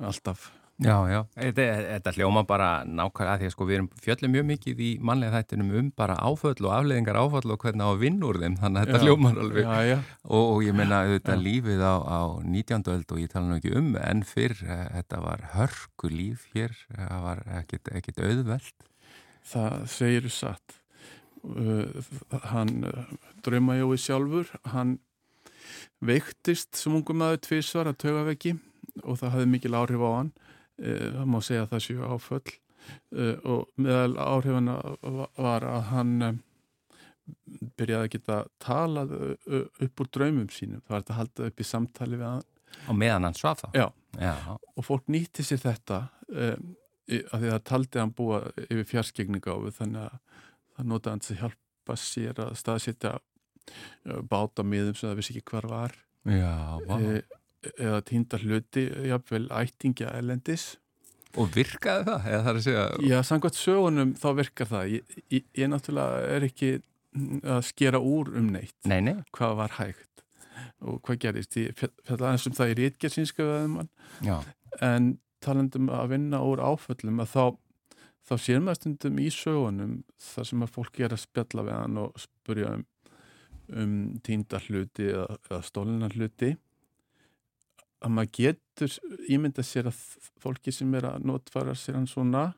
alltaf. 0.02 0.52
Já, 0.76 0.96
já. 1.08 1.22
Þetta, 1.38 1.66
þetta 1.88 2.12
hljóma 2.18 2.42
bara 2.48 2.70
nákvæmlega 2.84 3.40
því 3.40 3.48
að 3.48 3.52
sko 3.54 3.68
við 3.68 3.78
erum 3.78 3.86
fjöllum 4.04 4.34
mjög 4.34 4.46
mikið 4.50 4.82
í 4.84 4.90
mannlega 5.08 5.40
þættinum 5.40 5.70
um 5.80 5.92
bara 5.96 6.18
áföll 6.20 6.66
og 6.66 6.74
afleðingar 6.76 7.20
áföll 7.22 7.54
og 7.54 7.62
hvernig 7.64 7.88
á 7.88 7.90
að 7.94 8.02
vinna 8.02 8.28
úr 8.28 8.40
þeim 8.42 8.58
þannig 8.60 8.82
að 8.82 8.90
þetta 8.90 9.06
hljómar 9.06 9.40
alveg. 9.46 9.70
Já, 9.70 9.88
já, 9.88 9.96
og, 10.26 10.44
og 10.44 10.66
ég 10.66 10.76
meina 10.76 11.00
auðvitað 11.06 11.46
lífið 11.46 11.86
á, 11.88 11.96
á 12.04 12.22
19. 12.44 12.84
öld 12.92 13.16
og 13.16 13.24
ég 13.24 13.32
tala 13.32 13.48
nú 13.48 13.60
ekki 13.62 13.74
um 13.80 13.90
en 14.02 14.26
fyrr, 14.28 14.58
eh, 14.68 14.84
þetta 14.98 15.22
var 15.24 15.48
hörku 15.56 16.12
líf 16.12 16.44
hér, 16.52 16.76
það 16.92 17.24
var 17.30 17.44
ekkit, 17.62 18.20
auðvelt. 18.20 18.90
Það 19.48 19.88
segir 19.96 20.32
satt. 20.34 20.82
Uh, 21.46 22.04
hann 22.50 22.80
uh, 22.90 23.04
draumajói 23.46 24.00
sjálfur 24.02 24.50
hann 24.74 24.98
veiktist 26.06 26.76
sem 26.80 26.96
ungum 26.98 27.20
maður 27.22 27.42
tvísvar 27.48 27.90
að 27.92 28.00
taugaveggi 28.06 28.56
og 29.04 29.20
það 29.22 29.34
hafði 29.36 29.50
mikil 29.54 29.74
áhrif 29.80 30.04
á 30.06 30.10
hann. 30.18 30.32
Uh, 30.76 31.08
það 31.16 31.30
má 31.34 31.40
segja 31.48 31.66
að 31.66 31.72
það 31.74 31.84
séu 31.88 32.10
áföll. 32.16 32.56
Uh, 33.16 33.38
og 33.50 33.62
meðal 33.82 34.18
áhrifana 34.22 34.76
va- 35.02 35.30
var 35.42 35.66
að 35.72 35.86
hann 35.92 36.16
um, 36.30 36.40
byrjaði 37.80 38.06
að 38.06 38.12
geta 38.14 38.40
talað 38.62 39.14
upp 39.82 40.04
úr 40.04 40.10
draumum 40.14 40.50
sínum. 40.54 40.84
Það 40.86 40.94
var 40.94 41.02
þetta 41.06 41.16
að 41.16 41.20
halda 41.22 41.48
upp 41.50 41.64
í 41.64 41.68
samtali 41.72 42.20
við 42.20 42.28
hann. 42.30 42.46
Og 42.92 42.98
meðan 43.00 43.26
hann 43.30 43.38
svaf 43.38 43.62
þá? 43.64 43.68
Já. 43.78 43.86
já, 44.20 44.34
og 44.76 44.84
fólk 44.86 45.06
nýtti 45.12 45.46
sér 45.48 45.62
þetta 45.64 46.02
um, 46.28 46.74
af 47.08 47.38
því 47.40 47.48
að 47.48 47.54
það 47.56 47.64
taldi 47.70 48.02
hann 48.02 48.14
búa 48.18 48.42
yfir 48.66 48.88
fjarskegningáfu 48.90 49.72
þannig 49.78 50.02
að 50.10 50.44
það 50.76 50.90
notaði 50.92 51.24
til 51.26 51.36
að 51.36 51.42
hjálpa 51.44 51.98
sér 52.02 52.42
að 52.46 52.56
staðsetja 52.60 53.12
uh, 53.74 54.22
báta 54.30 54.66
miðum 54.66 54.96
sem 54.96 55.10
það 55.10 55.20
vissi 55.22 55.36
ekki 55.36 55.52
hvar 55.52 55.70
var. 55.72 55.98
Já 56.26 56.54
e, 56.98 57.20
eða 57.82 58.02
týnda 58.06 58.40
hluti, 58.42 58.88
jafnvel 59.10 59.46
ættingja 59.54 60.14
elendis. 60.20 60.76
og 61.36 61.50
virkaði 61.52 62.06
það, 62.08 62.28
það 62.32 62.50
að 62.52 62.60
segja 62.64 62.84
Já, 63.04 63.18
samkvæmt 63.28 63.58
sögunum 63.60 64.14
þá 64.20 64.28
virkar 64.40 64.70
það. 64.72 64.92
Ég, 64.94 65.16
ég, 65.34 65.48
ég 65.60 65.72
náttúrulega 65.72 66.36
er 66.36 66.48
ekki 66.48 66.70
að 67.44 67.62
skera 67.70 68.00
úr 68.00 68.32
um 68.36 68.50
neitt. 68.54 68.76
Nei, 68.88 69.00
nei, 69.04 69.18
hvað 69.36 69.60
var 69.62 69.76
hægt 69.80 70.24
og 70.86 71.02
hvað 71.06 71.20
gerist. 71.26 71.58
Ég 71.60 71.76
fjall 71.78 72.18
aðeins 72.22 72.48
um 72.50 72.56
það 72.56 72.74
í 72.74 72.80
rítgerðsínska 72.80 73.46
veðumann 73.48 73.92
já, 74.24 74.40
en 74.84 75.14
talandum 75.44 75.92
að 75.94 76.16
vinna 76.16 76.42
úr 76.46 76.62
áföllum 76.64 77.22
að 77.24 77.32
þá, 77.32 77.46
þá 78.28 78.36
sér 78.42 78.64
maður 78.64 78.82
stundum 78.82 79.22
í 79.22 79.30
sögunum 79.34 79.96
þar 80.32 80.50
sem 80.52 80.66
að 80.66 80.74
fólk 80.78 81.02
er 81.02 81.16
að 81.16 81.24
spjalla 81.24 81.66
við 81.68 81.78
hann 81.80 82.02
og 82.02 82.22
spurja 82.22 82.74
um, 82.78 82.86
um 83.74 84.20
týnda 84.26 84.60
hluti 84.68 85.08
eða, 85.12 85.38
eða 85.50 85.62
stólina 85.66 86.10
hluti. 86.14 86.52
Að 88.06 88.14
maður 88.14 88.32
getur 88.38 88.96
ímynda 89.32 89.64
sér 89.66 89.90
að 89.90 90.00
fólki 90.44 90.74
sem 90.76 90.94
er 91.00 91.08
að 91.10 91.26
notfara 91.26 91.74
sér 91.80 91.98
hann 91.98 92.08
svona 92.10 92.50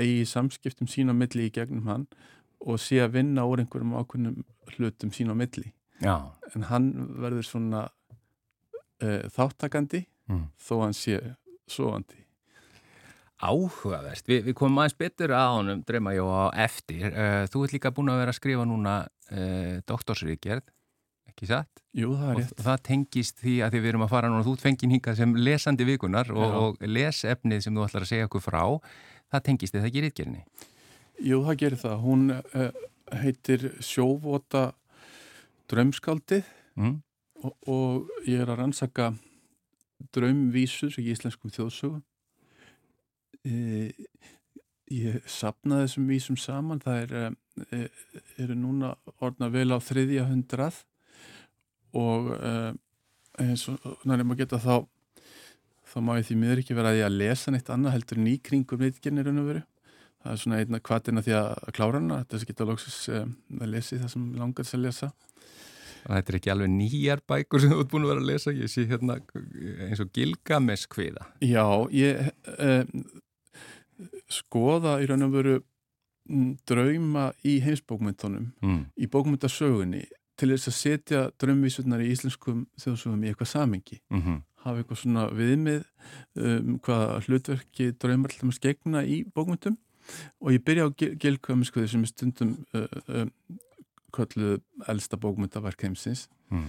eigi 0.00 0.24
samskiptum 0.26 0.88
sín 0.88 1.12
á 1.12 1.14
milli 1.14 1.46
í 1.46 1.52
gegnum 1.52 1.86
hann 1.86 2.06
og 2.62 2.78
sé 2.80 3.02
að 3.04 3.18
vinna 3.18 3.44
úr 3.46 3.60
einhverjum 3.62 3.92
ákveðnum 3.98 4.38
hlutum 4.76 5.12
sín 5.12 5.30
á 5.30 5.36
milli. 5.36 5.72
Já, 6.02 6.16
en 6.54 6.64
hann 6.70 6.88
verður 7.22 7.46
svona 7.46 7.84
uh, 9.02 9.22
þáttakandi 9.34 10.06
Mm. 10.30 10.44
þó 10.54 10.76
hann 10.84 10.94
sé 10.94 11.16
sofandi 11.66 12.21
áhugavert 13.42 14.28
við, 14.30 14.44
við 14.48 14.56
komum 14.58 14.82
aðeins 14.82 14.98
betur 15.00 15.34
að 15.36 15.56
honum 15.58 15.82
dreyma 15.88 16.14
jó 16.16 16.26
á 16.30 16.44
eftir 16.64 17.10
uh, 17.10 17.42
þú 17.50 17.64
ert 17.66 17.76
líka 17.76 17.94
búin 17.94 18.12
að 18.12 18.22
vera 18.22 18.34
að 18.34 18.38
skrifa 18.38 18.66
núna 18.68 18.96
uh, 19.04 19.76
doktorsríkjörð, 19.90 20.66
ekki 21.32 21.50
satt? 21.50 21.82
Jú, 21.92 22.14
það 22.16 22.28
er 22.28 22.34
og 22.34 22.42
rétt 22.42 22.66
það 22.66 22.84
tengist 22.88 23.40
því 23.42 23.56
að 23.66 23.74
því 23.74 23.84
við 23.84 23.92
erum 23.92 24.06
að 24.06 24.12
fara 24.14 24.32
núna 24.32 24.46
þú 24.46 24.56
ert 24.56 24.66
fengin 24.68 24.94
hingað 24.96 25.18
sem 25.20 25.34
lesandi 25.38 25.88
vikunar 25.88 26.30
og, 26.34 26.58
og 26.62 26.86
lesefnið 26.86 27.66
sem 27.66 27.74
þú 27.76 27.88
ætlar 27.88 28.06
að 28.06 28.12
segja 28.14 28.28
okkur 28.30 28.44
frá 28.46 28.62
það 29.32 29.44
tengist 29.48 29.74
þið 29.74 29.82
það 29.82 29.90
ekki 29.90 30.04
rítgerðinni 30.06 30.70
Jú, 31.22 31.42
það 31.46 31.58
gerir 31.60 31.78
það. 31.78 31.98
Hún 32.02 32.22
uh, 32.34 32.80
heitir 33.22 33.66
Sjóvota 33.84 34.72
draumskaldið 35.70 36.46
mm? 36.78 36.96
og, 37.46 37.52
og 37.70 38.24
ég 38.28 38.42
er 38.42 38.50
að 38.50 38.62
rannsaka 38.62 39.12
draumvísur 40.14 40.96
í 40.98 41.10
íslenskum 41.12 41.52
þjóðsögum 41.54 42.02
ég 44.92 45.18
sapnaði 45.26 45.86
þessum 45.88 46.08
vísum 46.10 46.38
saman. 46.38 46.82
Það 46.82 47.02
er, 47.02 47.36
e, 47.72 47.82
eru 48.42 48.56
núna 48.58 48.94
orðna 49.20 49.50
vel 49.52 49.70
á 49.74 49.78
þriðja 49.82 50.28
hundrað 50.30 50.82
og 51.98 52.32
eins 53.40 53.66
og 53.68 54.06
næri 54.08 54.24
maður 54.24 54.44
geta 54.44 54.60
þá 54.62 54.76
þá 55.92 55.98
má 56.04 56.14
ég 56.16 56.28
því 56.28 56.38
miður 56.40 56.62
ekki 56.62 56.76
vera 56.76 56.92
að 56.92 57.00
ég 57.00 57.08
að 57.08 57.18
lesa 57.20 57.52
neitt 57.52 57.68
annað 57.72 57.96
heldur 57.98 58.22
í 58.24 58.38
kringum 58.40 58.80
veru. 59.50 59.62
Það 60.22 60.32
er 60.32 60.38
svona 60.38 60.58
einna 60.62 60.78
kvatina 60.78 61.22
því 61.26 61.34
að 61.34 61.72
klára 61.74 61.98
hana 61.98 62.22
þess 62.30 62.44
að 62.44 62.50
geta 62.52 62.66
lóksis 62.68 62.98
að 63.10 63.68
lesi 63.72 63.98
það 63.98 64.12
sem 64.12 64.26
langar 64.38 64.64
þess 64.64 64.78
að 64.78 64.84
lesa. 64.86 65.08
Þetta 66.02 66.32
er 66.32 66.38
ekki 66.38 66.52
alveg 66.52 66.70
nýjar 66.72 67.22
bækur 67.30 67.62
sem 67.62 67.72
þú 67.72 67.82
ert 67.82 67.90
búin 67.92 68.06
að 68.06 68.12
vera 68.12 68.22
að 68.22 68.30
lesa 68.30 68.54
ég 68.56 68.70
sé 68.70 68.84
hérna 68.90 69.18
eins 69.86 70.02
og 70.02 70.10
Gilgamesh 70.16 70.90
kviða 70.90 71.28
Já, 71.44 71.62
ég 71.94 72.32
eh, 72.56 72.82
skoða 74.30 74.98
í 75.02 75.06
raun 75.10 75.26
og 75.26 75.32
veru 75.36 75.54
mm, 76.28 76.50
drauma 76.68 77.32
í 77.44 77.58
heimsbókmyndunum, 77.64 78.52
mm. 78.62 78.82
í 78.96 79.08
bókmyndasögunni 79.12 80.04
til 80.38 80.48
þess 80.54 80.70
að 80.70 80.78
setja 80.78 81.22
draumvísurnar 81.38 82.02
í 82.02 82.10
íslenskum 82.14 82.66
þjóðsögum 82.80 83.24
í 83.24 83.30
eitthvað 83.30 83.52
samengi 83.52 84.00
Mm 84.10 84.22
-hmm. 84.22 84.42
hafa 84.64 84.78
eitthvað 84.78 84.98
svona 85.02 85.26
viðmið 85.30 85.82
um, 86.36 86.78
hvað 86.78 87.26
hlutverki 87.26 87.92
draumar 87.92 88.30
alltaf 88.30 88.54
skegna 88.54 89.04
í 89.04 89.24
bókmyndum 89.24 89.76
og 90.40 90.52
ég 90.52 90.64
byrja 90.64 90.88
á 90.88 90.94
Gilgamesh 90.96 91.86
sem 91.86 92.02
er 92.02 92.10
stundum 92.10 92.56
uh, 92.74 92.86
um, 93.08 93.30
kölluð 94.12 94.60
elsta 94.88 95.16
bókmyndaverk 95.16 95.82
heimsins 95.82 96.28
Mm. 96.50 96.68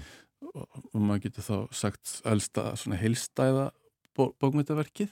og, 0.54 0.68
og 0.94 1.02
maður 1.02 1.24
getur 1.24 1.44
þá 1.44 1.58
sagt 1.76 2.22
elsta 2.26 2.76
svona 2.76 2.96
heilstæða 2.96 3.72
bó, 4.16 4.32
bókmyndaverkið 4.40 5.10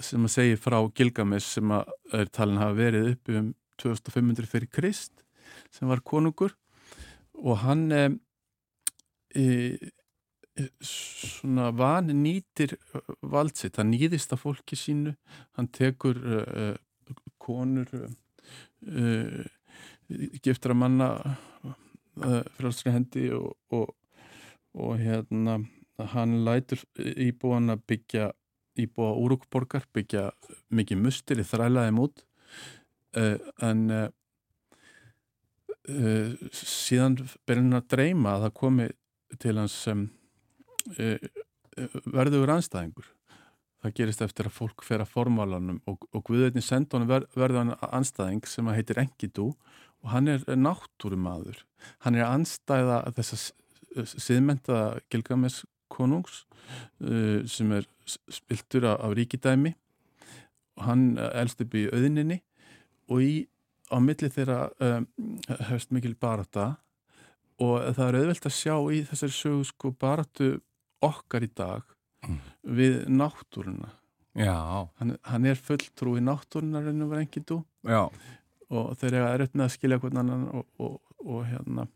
sem 0.00 0.24
að 0.26 0.34
segja 0.34 0.60
frá 0.60 0.78
Gilgamesh 0.96 1.56
sem 1.56 1.72
að 1.74 1.92
er 2.16 2.30
talin 2.32 2.60
hafa 2.60 2.76
verið 2.78 3.12
upp 3.14 3.32
um 3.36 3.52
2500 3.80 4.48
fyrir 4.50 4.70
Krist 4.72 5.24
sem 5.74 5.88
var 5.90 6.02
konungur. 6.04 6.54
Og 7.40 7.60
hann 7.62 7.86
eh, 7.92 8.12
e, 9.34 9.44
svona 10.84 11.70
van 11.76 12.10
nýtir 12.22 12.74
vald 13.22 13.56
sitt, 13.56 13.78
hann 13.80 13.92
nýðist 13.94 14.34
af 14.34 14.44
fólki 14.44 14.76
sínu, 14.76 15.14
hann 15.56 15.70
tekur 15.72 16.18
uh, 16.20 16.74
konur 17.40 17.88
uh, 17.96 19.46
giftra 20.44 20.76
manna 20.76 21.36
frálsri 22.58 22.92
hendi 22.92 23.30
og, 23.32 23.54
og, 23.72 23.94
og 24.74 24.98
hérna 25.00 25.60
hann 26.14 26.40
lætur 26.44 26.82
íbúan 26.98 27.72
að 27.72 27.84
byggja 27.88 28.30
íbúa 28.84 29.12
úrúkborgar, 29.20 29.86
byggja 29.94 30.30
mikið 30.74 31.04
mustir 31.04 31.42
í 31.42 31.46
þrælaði 31.46 31.94
mút. 31.96 32.24
En 33.14 33.84
síðan 36.54 37.16
byrjum 37.48 37.70
hann 37.70 37.80
að 37.80 37.88
dreyma 37.94 38.34
að 38.36 38.44
það 38.46 38.58
komi 38.60 38.90
til 39.40 39.56
hans 39.58 39.78
verður 42.10 42.52
anstæðingur 42.54 43.08
það 43.80 43.96
gerist 43.96 44.24
eftir 44.24 44.48
að 44.48 44.56
fólk 44.56 44.84
fer 44.84 45.02
að 45.02 45.12
formálanum 45.14 45.80
og, 45.88 46.04
og 46.12 46.24
Guðveitni 46.26 46.62
senda 46.64 46.98
honum 46.98 47.10
ver, 47.10 47.26
verður 47.36 47.62
hann 47.62 47.74
anstæðing 47.88 48.48
sem 48.48 48.68
að 48.68 48.80
heitir 48.80 49.00
Engidú 49.02 49.50
og 50.00 50.12
hann 50.12 50.28
er 50.32 50.44
náttúrumadur 50.56 51.62
hann 52.04 52.18
er 52.18 52.28
anstæða 52.28 53.02
þess 53.16 53.52
að 53.96 54.14
siðmenta 54.20 54.80
Gilgames 55.12 55.62
konungs 56.00 56.42
uh, 57.04 57.46
sem 57.46 57.76
er 57.76 57.86
spiltur 58.08 58.88
af, 58.88 58.98
af 59.04 59.14
ríkidæmi. 59.18 59.74
Og 60.80 60.86
hann 60.88 61.06
elst 61.20 61.60
upp 61.60 61.76
í 61.76 61.86
auðninni 61.92 62.40
og 63.10 63.24
í 63.24 63.32
á 63.90 63.98
milli 64.02 64.30
þeirra 64.30 64.60
um, 64.86 65.06
hefst 65.68 65.92
mikil 65.94 66.14
barata 66.18 66.72
og 67.60 67.90
það 67.96 68.06
er 68.06 68.18
auðvelt 68.20 68.46
að 68.48 68.56
sjá 68.56 68.74
í 68.94 69.00
þessari 69.08 69.36
sögu 69.36 69.64
sko 69.68 69.92
baratu 69.92 70.50
okkar 71.04 71.44
í 71.44 71.50
dag 71.56 71.82
mm. 72.26 72.38
við 72.78 72.98
náttúruna. 73.10 73.90
Hann, 75.00 75.16
hann 75.26 75.48
er 75.50 75.58
fulltrú 75.58 76.14
í 76.16 76.24
náttúruna 76.24 76.84
reynum 76.84 77.10
var 77.10 77.24
engin 77.24 77.46
þú 77.48 77.62
og 78.70 78.92
þeir 79.00 79.18
eru 79.18 79.48
að 79.50 79.72
skilja 79.74 79.98
hvernig 79.98 80.22
annan 80.22 80.46
og, 80.54 80.66
og, 80.78 81.00
og 81.26 81.42
hérna. 81.48 81.88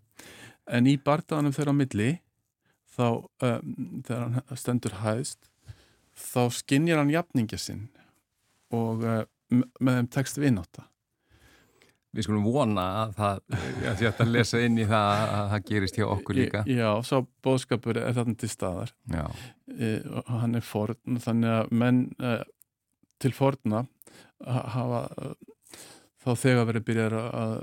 En 0.67 0.89
í 0.91 0.97
bardaðanum 0.99 1.55
þeirra 1.55 1.75
á 1.77 1.81
milli 1.81 2.11
þá 2.95 3.07
um, 3.11 3.75
þegar 4.07 4.25
hann 4.25 4.59
stendur 4.61 4.99
hæðst 5.03 5.51
þá 6.15 6.43
skinnjar 6.55 7.03
hann 7.03 7.13
jafningja 7.13 7.61
sinn 7.61 7.87
og 8.75 9.05
uh, 9.05 9.23
með 9.51 10.01
þeim 10.01 10.11
tekst 10.15 10.41
viðnáta 10.43 10.89
Við 12.15 12.29
skulum 12.29 12.45
vona 12.47 12.83
að 13.01 13.13
það, 13.17 13.39
að 13.91 13.97
því 13.99 14.07
að 14.07 14.13
það 14.21 14.29
lesa 14.31 14.59
inn 14.63 14.77
í 14.79 14.85
það 14.87 15.23
að 15.25 15.49
það 15.51 15.65
gerist 15.71 15.97
hjá 15.99 16.05
okkur 16.07 16.37
líka. 16.39 16.61
Já, 16.71 16.91
svo 17.03 17.19
bóðskapur 17.43 17.99
er 17.99 18.15
þarna 18.15 18.35
til 18.39 18.51
staðar. 18.53 18.93
Já. 19.11 19.25
E, 19.75 19.89
hann 20.29 20.55
er 20.55 20.63
forn, 20.63 21.19
þannig 21.25 21.55
að 21.57 21.73
menn 21.83 21.99
e, 22.23 22.37
til 23.19 23.33
forna 23.35 23.83
hafa 24.45 25.03
þá 26.23 26.31
þegar 26.41 26.69
verið 26.71 26.87
byrjar 26.89 27.19
að 27.19 27.57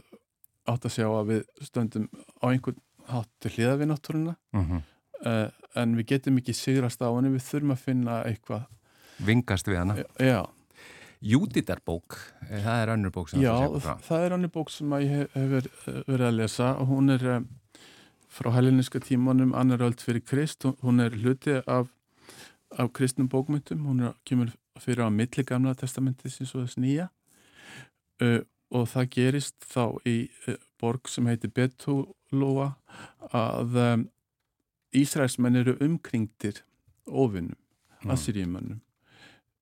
átt 0.71 0.87
að 0.87 0.95
sjá 0.97 1.07
að 1.07 1.31
við 1.31 1.67
stöndum 1.67 2.07
á 2.43 2.45
einhvern 2.51 2.81
hátt 3.11 3.31
til 3.41 3.53
hliða 3.55 3.77
við 3.79 3.91
náttúruna 3.91 4.35
uh 4.35 4.61
-huh. 4.61 4.81
E, 5.25 5.35
en 5.81 5.97
við 5.99 6.07
getum 6.15 6.39
ekki 6.41 6.55
sigrast 6.57 7.03
á 7.03 7.09
henni, 7.09 7.33
við 7.35 7.45
þurfum 7.47 7.75
að 7.75 7.85
finna 7.85 8.17
eitthvað. 8.27 8.65
Vingast 9.21 9.69
við 9.69 9.81
hana. 9.81 9.97
Já. 10.19 10.41
Júdítarbók, 11.21 12.17
eh, 12.49 12.63
það 12.63 12.81
er 12.81 12.89
önnur 12.95 13.11
bók 13.13 13.29
sem 13.29 13.41
Já, 13.41 13.53
það 14.01 14.23
er 14.25 14.33
önnur 14.33 14.49
bók 14.49 14.71
sem 14.73 14.89
ég 14.89 15.09
hef, 15.09 15.67
verið 16.07 16.25
að 16.25 16.37
lesa 16.39 16.69
og 16.81 16.87
hún 16.89 17.13
er 17.13 17.25
um, 17.29 17.47
frá 18.27 18.49
heliniska 18.55 18.99
tímanum 18.99 19.53
annar 19.53 19.83
öll 19.85 19.93
fyrir 20.01 20.23
Krist, 20.25 20.65
hún 20.81 20.99
er 20.99 21.13
hluti 21.13 21.61
af, 21.67 21.87
af 22.73 22.91
kristnum 22.93 23.29
bókmyndum 23.29 23.85
hún 23.85 24.01
er, 24.01 24.13
kemur 24.25 24.49
fyrir 24.79 25.05
á 25.05 25.09
milli 25.13 25.45
gamla 25.45 25.75
testamenti 25.75 26.29
sinns 26.29 26.55
og 26.55 26.65
þess 26.65 26.81
nýja 26.81 27.09
uh, 28.23 28.41
og 28.71 28.89
það 28.89 29.09
gerist 29.13 29.55
þá 29.61 30.01
í 30.07 30.31
uh, 30.47 30.57
borg 30.81 31.07
sem 31.07 31.27
heitir 31.29 31.53
Betulóa 31.53 32.71
að 33.29 33.77
um, 33.77 34.09
Ísraelsmenn 34.95 35.55
eru 35.61 35.77
umkringtir 35.83 36.63
ofinnum, 37.07 37.57
mm. 38.01 38.11
Assyríumannum 38.11 38.81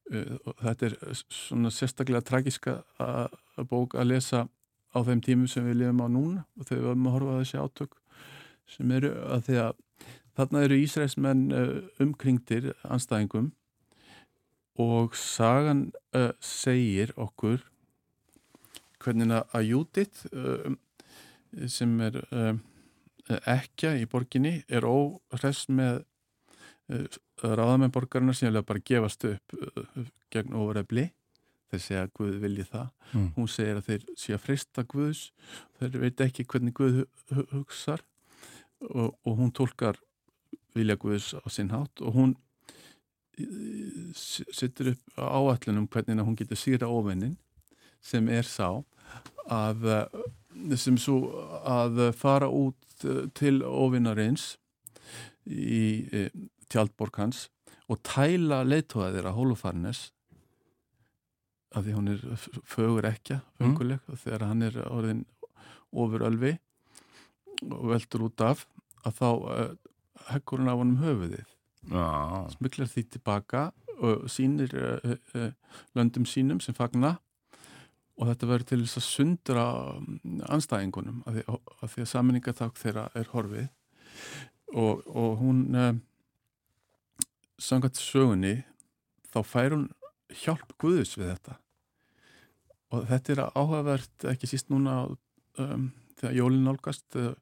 Eh, 0.09 0.37
þetta 0.63 0.87
er 0.87 0.95
svona 1.29 1.69
sérstaklega 1.73 2.23
tragiska 2.25 2.79
að 2.97 3.67
bók 3.69 3.93
að 3.93 4.09
lesa 4.09 4.47
á 4.89 4.99
þeim 5.05 5.21
tímum 5.21 5.49
sem 5.49 5.67
við 5.69 5.83
lifum 5.83 6.01
á 6.01 6.07
núna 6.09 6.45
og 6.57 6.65
þegar 6.65 6.79
við 6.79 6.87
varum 6.87 7.05
að 7.05 7.15
horfa 7.15 7.33
að 7.33 7.41
þessi 7.43 7.59
átök 7.61 7.97
sem 8.73 8.93
eru 8.97 9.11
að 9.35 9.43
því 9.45 9.59
að 9.65 9.83
þarna 10.39 10.63
eru 10.65 10.79
Ísraelsmenn 10.81 11.43
eh, 11.53 11.75
umkringtir 12.01 12.71
anstæðingum 12.89 13.51
og 14.79 15.17
sagan 15.19 15.89
uh, 16.15 16.31
segir 16.39 17.11
okkur 17.19 17.65
hvernig 19.03 19.33
að 19.43 19.65
Júdit 19.67 20.21
uh, 20.31 20.71
sem 21.67 21.97
er 22.05 22.15
uh, 22.31 22.53
ekja 23.29 23.93
í 23.99 24.07
borginni 24.09 24.59
er 24.67 24.87
óhress 24.87 25.67
með 25.69 26.03
ráðamenn 27.43 27.93
borgarna 27.93 28.33
sem 28.33 28.49
vilja 28.49 28.65
bara 28.65 28.81
gefast 28.81 29.25
upp 29.29 29.53
uh, 29.53 30.05
gegn 30.33 30.55
ofurefli 30.57 31.09
þeir 31.69 31.83
segja 31.83 32.03
að 32.05 32.13
Guð 32.17 32.37
vilji 32.43 32.65
það. 32.65 32.87
Mm. 33.09 33.27
hún 33.35 33.49
segir 33.49 33.79
að 33.79 33.87
þeir 33.89 34.05
sé 34.17 34.35
að 34.35 34.43
frista 34.45 34.85
Guðs. 34.89 35.23
Þeir 35.79 35.97
veit 36.03 36.23
ekki 36.25 36.45
hvernig 36.49 36.75
Guð 36.77 37.03
hugsar. 37.53 38.05
Og, 38.89 39.13
og 39.27 39.33
hún 39.37 39.51
tólkar 39.53 39.99
vilja 40.73 40.97
Guðs 40.99 41.33
á 41.37 41.45
sinn 41.51 41.69
hátt. 41.73 42.01
Og 42.01 42.15
hún 42.15 42.35
sittur 44.17 44.95
upp 44.95 45.19
áallunum 45.21 45.87
hvernig 45.87 46.25
hún 46.25 46.37
getur 46.39 46.59
síra 46.59 46.89
ofinnin 46.91 47.37
sem 48.01 48.25
er 48.33 48.47
sá 48.47 48.81
að 49.49 49.85
sem 50.79 50.97
svo 50.99 51.31
að 51.63 52.09
fara 52.17 52.49
út 52.49 53.05
til 53.37 53.61
ofinnarins 53.63 54.57
í 55.49 56.29
tjaldborg 56.69 57.21
hans 57.21 57.47
og 57.89 58.01
tæla 58.05 58.61
leittóða 58.67 59.13
þeirra 59.15 59.35
Hólufarnes 59.37 60.09
af 61.75 61.85
því 61.85 61.95
hún 61.95 62.11
er 62.13 62.23
fögur 62.65 63.07
ekja 63.09 63.41
fönguleg 63.59 64.01
mm. 64.01 64.17
þegar 64.23 64.45
hann 64.49 64.65
er 64.65 64.79
orðin 64.89 65.23
ofur 65.91 66.25
ölvi 66.25 66.55
og 67.69 67.85
veldur 67.91 68.27
út 68.29 68.43
af 68.45 68.65
að 69.05 69.19
þá 69.19 69.29
uh, 69.29 69.71
hekkur 70.33 70.61
hann 70.61 70.71
af 70.71 70.81
honum 70.81 71.01
höfuðið 71.03 71.45
ah. 71.93 72.45
smiklar 72.55 72.89
því 72.89 73.05
tilbaka 73.15 73.69
og 73.99 74.29
sínir 74.31 74.73
uh, 74.75 75.49
löndum 75.97 76.25
sínum 76.29 76.61
sem 76.63 76.77
fagna 76.77 77.17
og 78.19 78.27
þetta 78.27 78.49
verður 78.49 78.69
til 78.69 78.79
þess 78.83 78.99
að 78.99 79.07
sundra 79.07 79.65
anstæðingunum 80.51 81.21
af 81.25 81.37
því, 81.37 81.43
því 81.93 82.03
að 82.03 82.11
saminningatak 82.11 82.79
þeirra 82.79 83.05
er 83.15 83.31
horfið. 83.31 83.69
Og, 84.75 85.05
og 85.07 85.39
hún 85.39 85.61
sangat 87.59 87.97
sögunni 87.99 88.59
þá 89.31 89.39
fær 89.47 89.75
hún 89.75 89.87
hjálp 90.43 90.75
Guðus 90.81 91.15
við 91.17 91.31
þetta. 91.33 91.57
Og 92.93 93.05
þetta 93.09 93.33
er 93.33 93.43
áhugavert 93.47 94.25
ekki 94.31 94.49
síst 94.49 94.71
núna 94.73 95.03
um, 95.61 95.89
þegar 96.19 96.37
jólinn 96.37 96.65
nálgast 96.65 97.19
uh, 97.19 97.33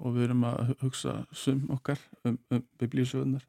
og 0.00 0.16
við 0.16 0.28
erum 0.28 0.46
að 0.48 0.74
hugsa 0.82 1.16
sum 1.34 1.66
okkar 1.74 2.00
um, 2.24 2.38
um 2.50 2.62
biblíusögunar 2.80 3.44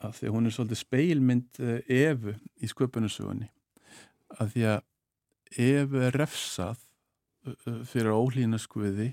að 0.00 0.16
því 0.16 0.28
að 0.28 0.34
hún 0.36 0.48
er 0.48 0.56
svolítið 0.56 0.80
speilmynd 0.80 1.60
uh, 1.62 1.78
Efu 1.86 2.34
í 2.60 2.70
sköpunusögunni 2.70 3.50
að 4.38 4.54
því 4.54 4.66
að 4.74 4.86
Er 5.58 5.90
refsað 6.14 6.78
uh, 7.46 7.80
fyrir 7.88 8.14
ólína 8.14 8.60
skuði 8.60 9.10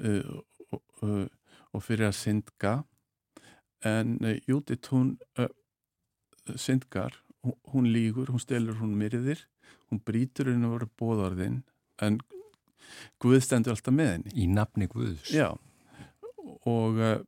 uh, 0.00 0.40
og, 0.70 0.82
uh, 1.06 1.80
fyrir 1.84 2.08
að 2.10 2.18
syndga 2.18 2.74
en 3.86 4.16
uh, 4.24 4.34
Judith 4.48 4.90
hún 4.90 5.14
uh, 5.38 5.50
syndgar, 6.58 7.14
hún, 7.70 7.86
lígur 7.92 8.32
hún 8.32 8.42
stelur 8.42 8.80
hún 8.82 8.96
myrðir 8.98 9.46
hún 9.90 10.02
brítur 10.02 10.50
henni 10.50 10.66
að 10.66 10.76
vera 10.78 10.92
bóðarðinn 11.00 11.62
en 12.02 12.20
Guð 13.22 13.36
stendur 13.44 13.76
alltaf 13.76 13.94
með 13.94 14.08
henni. 14.14 14.32
Í 14.42 14.46
nafni 14.50 14.88
Guðs. 14.90 15.28
Já 15.30 15.52
og 16.68 16.98
uh, 17.00 17.20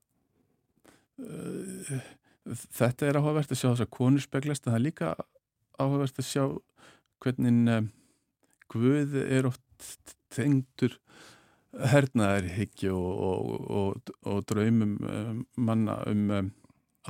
þetta 2.75 3.09
er 3.09 3.19
áhugavert 3.21 3.53
að 3.53 3.61
sjá 3.61 3.69
þess 3.71 3.85
að 3.87 3.93
konur 3.95 4.25
speglast 4.25 4.67
en 4.67 4.73
það 4.73 4.79
er 4.79 4.85
líka 4.87 5.13
áhugavert 5.79 6.19
að 6.21 6.29
sjá 6.29 6.45
hvernig 7.23 7.91
Guð 8.73 9.15
er 9.23 9.47
oft 9.51 10.07
tengdur 10.33 10.97
hernaðarhyggju 11.93 12.93
og, 12.97 13.23
og, 13.23 13.71
og, 13.77 14.13
og 14.29 14.43
draumum 14.49 14.97
um, 15.09 15.39
manna 15.57 15.99
um, 16.11 16.27
um 16.41 16.51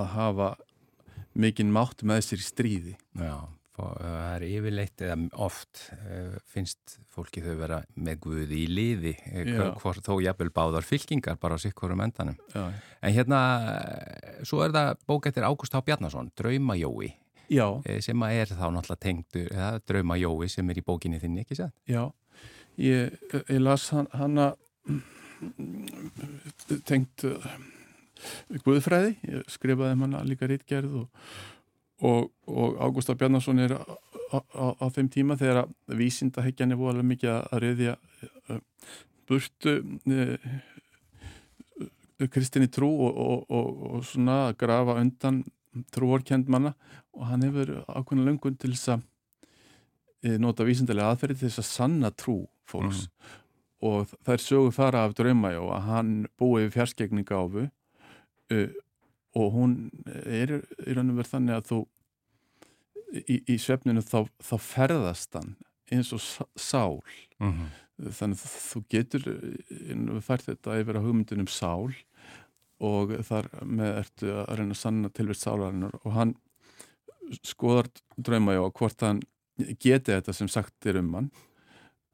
að 0.00 0.12
hafa 0.14 0.52
mikinn 1.38 1.72
mátt 1.74 2.04
með 2.06 2.22
sér 2.28 2.40
í 2.42 2.46
stríði. 2.46 2.92
Já, 3.18 3.34
fó- 3.76 3.90
það 3.98 4.20
er 4.36 4.44
yfirleitt 4.48 5.02
eða 5.04 5.16
oft 5.44 5.82
eh, 5.96 6.36
finnst 6.52 6.96
fólki 7.12 7.42
þau 7.44 7.54
vera 7.60 7.80
með 7.96 8.20
guði 8.26 8.60
í 8.62 8.68
liði 8.70 9.14
eh, 9.32 9.50
hvort 9.82 10.04
þó 10.06 10.14
jafnvel 10.24 10.52
báðar 10.54 10.86
fylkingar 10.88 11.38
bara 11.42 11.58
á 11.58 11.62
sikkurum 11.64 12.02
endanum. 12.04 12.38
Já, 12.54 12.66
En 13.02 13.16
hérna, 13.16 13.40
eh, 13.72 14.38
svo 14.48 14.62
er 14.64 14.72
það 14.76 14.92
bók 15.10 15.28
eftir 15.30 15.44
Ágúst 15.48 15.74
H. 15.76 15.82
Bjarnason, 15.88 16.30
Draumajói, 16.38 17.12
já, 17.52 17.66
eh, 17.86 18.00
sem 18.04 18.24
að 18.24 18.40
er 18.40 18.54
þá 18.56 18.66
náttúrulega 18.72 19.04
tengdur, 19.06 19.52
eða 19.52 19.70
Draumajói 19.88 20.48
sem 20.50 20.70
er 20.72 20.80
í 20.80 20.86
bókinni 20.86 21.20
þinni, 21.22 21.44
ekki 21.46 21.60
sér? 21.60 21.72
já. 21.88 22.04
Ég, 22.80 23.18
ég 23.52 23.60
las 23.60 23.90
hann, 23.92 24.06
hana 24.16 24.54
tengt 26.88 27.24
uh, 27.28 27.52
Guðfræði, 28.64 29.16
ég 29.28 29.48
skrifaði 29.50 29.96
um 29.96 30.04
hana 30.06 30.22
líka 30.24 30.48
rítgerð 30.48 31.02
og, 31.02 31.30
og, 32.06 32.30
og 32.48 32.78
Ágústa 32.80 33.16
Bjarnason 33.18 33.60
er 33.60 33.74
á, 33.76 34.86
þeim 34.94 35.10
tíma 35.12 35.36
þegar 35.40 35.64
að 35.64 35.96
vísindaheggjan 35.98 36.72
er 36.72 36.80
voðalega 36.80 37.10
mikið 37.10 37.32
að 37.34 37.64
reyðja 37.66 37.96
uh, 37.98 38.60
burtu 39.28 39.74
uh, 39.82 40.52
kristinni 42.32 42.70
trú 42.72 42.92
og, 43.08 43.18
og, 43.18 43.44
og, 43.50 43.82
og 43.90 44.06
svona 44.06 44.38
grafa 44.58 45.00
undan 45.02 45.42
trúarkend 45.92 46.50
manna 46.52 46.74
og 47.12 47.26
hann 47.28 47.44
hefur 47.46 47.74
ákveðna 47.88 48.26
löngun 48.30 48.56
til 48.58 48.72
þess 48.74 48.94
að 48.94 49.02
eh, 50.24 50.38
nota 50.40 50.64
vísindalega 50.64 51.12
aðferði 51.12 51.38
til 51.40 51.48
þess 51.50 51.62
að 51.62 51.70
sanna 51.70 52.10
trú 52.10 52.38
fólks. 52.68 53.06
Og 53.82 54.06
það 54.22 54.34
er 54.36 54.44
sögu 54.44 54.70
fara 54.74 55.04
af 55.04 55.16
draumajó 55.18 55.66
að 55.74 55.86
hann 55.88 56.12
búi 56.38 56.62
við 56.62 56.76
fjarskegningáfu 56.76 57.64
uh, 57.66 58.68
og 59.34 59.48
hún 59.56 59.74
er 60.22 60.60
í 60.60 60.94
raun 60.94 61.10
og 61.10 61.18
verið 61.18 61.32
þannig 61.32 61.56
að 61.56 61.68
þú 61.72 61.78
í, 63.26 63.36
í 63.42 63.56
svefninu 63.58 64.04
þá, 64.06 64.20
þá 64.38 64.54
ferðast 64.62 65.34
hann 65.38 65.56
eins 65.92 66.12
og 66.14 66.22
sá- 66.22 66.48
sál. 66.56 67.00
Mm 67.40 67.52
-hmm. 67.52 68.12
þannig 68.20 68.38
að 68.38 68.54
þú 68.70 68.84
getur 68.88 69.28
uh, 69.32 70.20
fært 70.20 70.46
þetta 70.46 70.78
yfir 70.80 70.98
á 71.02 71.04
hugmyndunum 71.04 71.50
sál 71.50 71.92
og 72.82 73.12
þar 73.26 73.50
með 73.62 73.98
ertu 73.98 74.30
að 74.30 74.56
reyna 74.58 74.74
að 74.74 74.78
sanna 74.78 75.08
tilvist 75.08 75.42
sálarinnar. 75.42 75.98
Og 76.04 76.12
hann 76.12 76.36
skoðar 77.40 77.88
draumajó 78.16 78.68
hvort 78.76 79.04
hann 79.06 79.22
geti 79.80 80.12
þetta 80.12 80.34
sem 80.36 80.50
sagt 80.50 80.86
er 80.88 80.98
um 81.00 81.12
hann 81.16 81.30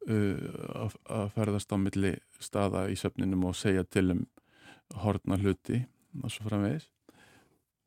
uh, 0.08 0.88
að, 0.88 1.30
ferðast 1.36 1.72
á 1.72 1.76
milli 1.80 2.14
staða 2.42 2.86
í 2.92 2.98
söfninum 2.98 3.48
og 3.48 3.56
segja 3.58 3.84
til 3.84 4.10
um 4.16 4.26
hortna 5.02 5.38
hluti 5.40 5.82
og 6.22 6.32
svo 6.32 6.48
framvegis 6.48 6.88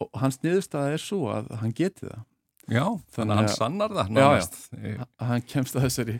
og 0.01 0.09
hans 0.21 0.41
niðurstaða 0.41 0.95
er 0.95 1.01
svo 1.01 1.23
að 1.33 1.49
hann 1.61 1.73
geti 1.77 2.07
það 2.09 2.27
Já, 2.69 2.83
þannig 3.15 3.33
að 3.33 3.39
hann 3.39 3.49
sannar 3.55 3.93
það 3.95 4.11
Já, 4.15 4.25
já. 4.37 4.43
Eh, 4.77 4.99
að 5.17 5.29
hann 5.31 5.45
kemst 5.49 5.75
að 5.75 5.85
þessari 5.87 6.17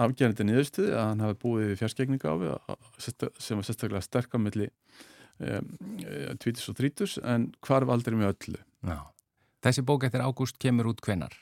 afgerandi 0.00 0.46
niðurstuði 0.48 0.94
að 0.96 1.08
hann 1.10 1.24
hafi 1.24 1.36
búið 1.42 1.66
við 1.68 1.80
fjarskegningáfi 1.82 2.54
sem 3.04 3.60
var 3.60 3.66
sérstaklega 3.68 4.02
sterk 4.06 4.34
á 4.34 4.38
milli 4.40 4.70
um, 5.38 5.68
20 6.40 6.70
og 6.72 6.78
30 6.80 7.18
en 7.34 7.46
hvarf 7.66 7.92
aldrei 7.92 8.16
með 8.16 8.32
öllu. 8.32 8.62
Já. 8.88 8.98
Þessi 9.64 9.84
bók 9.86 10.04
eftir 10.04 10.20
Ágúst 10.20 10.58
kemur 10.60 10.90
út 10.92 11.00
hvenar? 11.04 11.32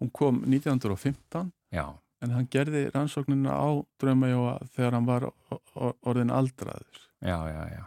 Hún 0.00 0.10
kom 0.10 0.40
1915 0.42 1.52
Já, 1.70 1.86
en 2.24 2.34
hann 2.34 2.48
gerði 2.50 2.88
rannsóknina 2.90 3.54
á 3.54 3.68
draumajóa 4.02 4.56
þegar 4.74 4.96
hann 4.98 5.06
var 5.06 5.28
orðin 6.02 6.34
aldraður. 6.34 6.98
já, 7.20 7.38
já, 7.48 7.62
já. 7.76 7.84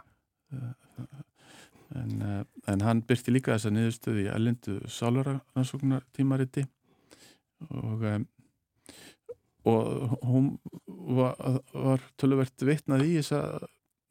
En, 1.98 2.22
uh, 2.22 2.42
en 2.68 2.82
hann 2.84 3.00
byrti 3.08 3.32
líka 3.32 3.54
þessa 3.54 3.72
niðurstöðu 3.72 4.24
í 4.24 4.32
ellendu 4.32 4.74
sálarrannsóknar 4.92 6.04
tímariti 6.16 6.66
og, 7.68 8.04
um, 8.04 8.26
og 9.68 10.18
hún 10.28 10.50
var, 11.16 11.36
var 11.72 12.04
töluvert 12.20 12.64
vitnað 12.64 13.06
í 13.06 13.14
þessa 13.20 13.40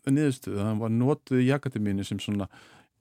niðurstöðu. 0.10 0.64
Hann 0.66 0.82
var 0.82 0.94
notuð 0.94 1.46
í 1.46 1.54
akademínu 1.54 2.06
sem 2.08 2.22
svona 2.22 2.50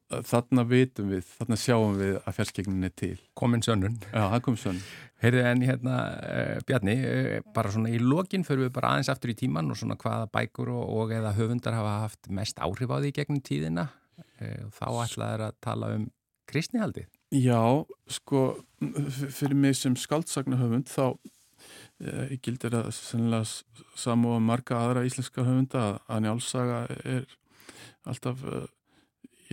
þarna 0.06 0.62
vitum 0.70 1.08
við, 1.10 1.24
þarna 1.40 1.56
sjáum 1.58 1.96
við 1.98 2.16
að 2.22 2.36
fjarskegnin 2.38 2.86
er 2.86 2.92
til. 2.94 3.16
Komin 3.38 3.64
sönnun. 3.66 3.96
Já, 4.12 4.22
það 4.32 4.42
kom 4.46 4.56
svona. 4.60 4.82
Heyrðu 5.24 5.42
en 5.48 5.62
hérna, 5.64 5.94
uh, 6.20 6.58
Bjarni, 6.68 6.94
uh, 7.08 7.36
bara 7.56 7.70
svona 7.72 7.90
í 7.90 7.98
lokin 8.02 8.44
fyrir 8.46 8.66
við 8.66 8.74
bara 8.76 8.92
aðeins 8.94 9.08
aftur 9.12 9.32
í 9.32 9.36
tíman 9.40 9.70
og 9.72 9.78
svona 9.80 9.96
hvaða 9.98 10.28
bækur 10.34 10.70
og, 10.74 10.84
og 11.00 11.14
eða 11.16 11.32
höfundar 11.38 11.74
hafa 11.78 11.94
haft 12.04 12.28
mest 12.30 12.60
áhrif 12.62 12.92
á 12.92 13.00
því 13.00 13.12
gegnum 13.16 13.40
tíðina. 13.42 13.86
Uh, 14.40 14.68
þá 14.76 14.86
ætlaður 15.06 15.46
að 15.48 15.56
tala 15.64 15.90
um 15.96 16.04
kristnihaldið. 16.46 17.08
Já, 17.34 17.58
sko, 18.06 18.42
fyrir 19.34 19.56
mig 19.58 19.74
sem 19.74 19.96
skaldsagnahöfund 19.98 20.86
þá 20.86 21.16
e, 21.98 22.36
gildir 22.38 22.70
það 22.76 22.92
sennilega 22.94 23.48
s- 23.48 23.64
samu 23.98 24.30
og 24.36 24.44
marga 24.46 24.78
aðra 24.78 25.02
íslenska 25.08 25.42
höfunda 25.42 25.80
að, 25.88 25.96
að 26.06 26.22
njálsaga 26.22 26.78
er 27.02 27.26
alltaf 28.06 28.44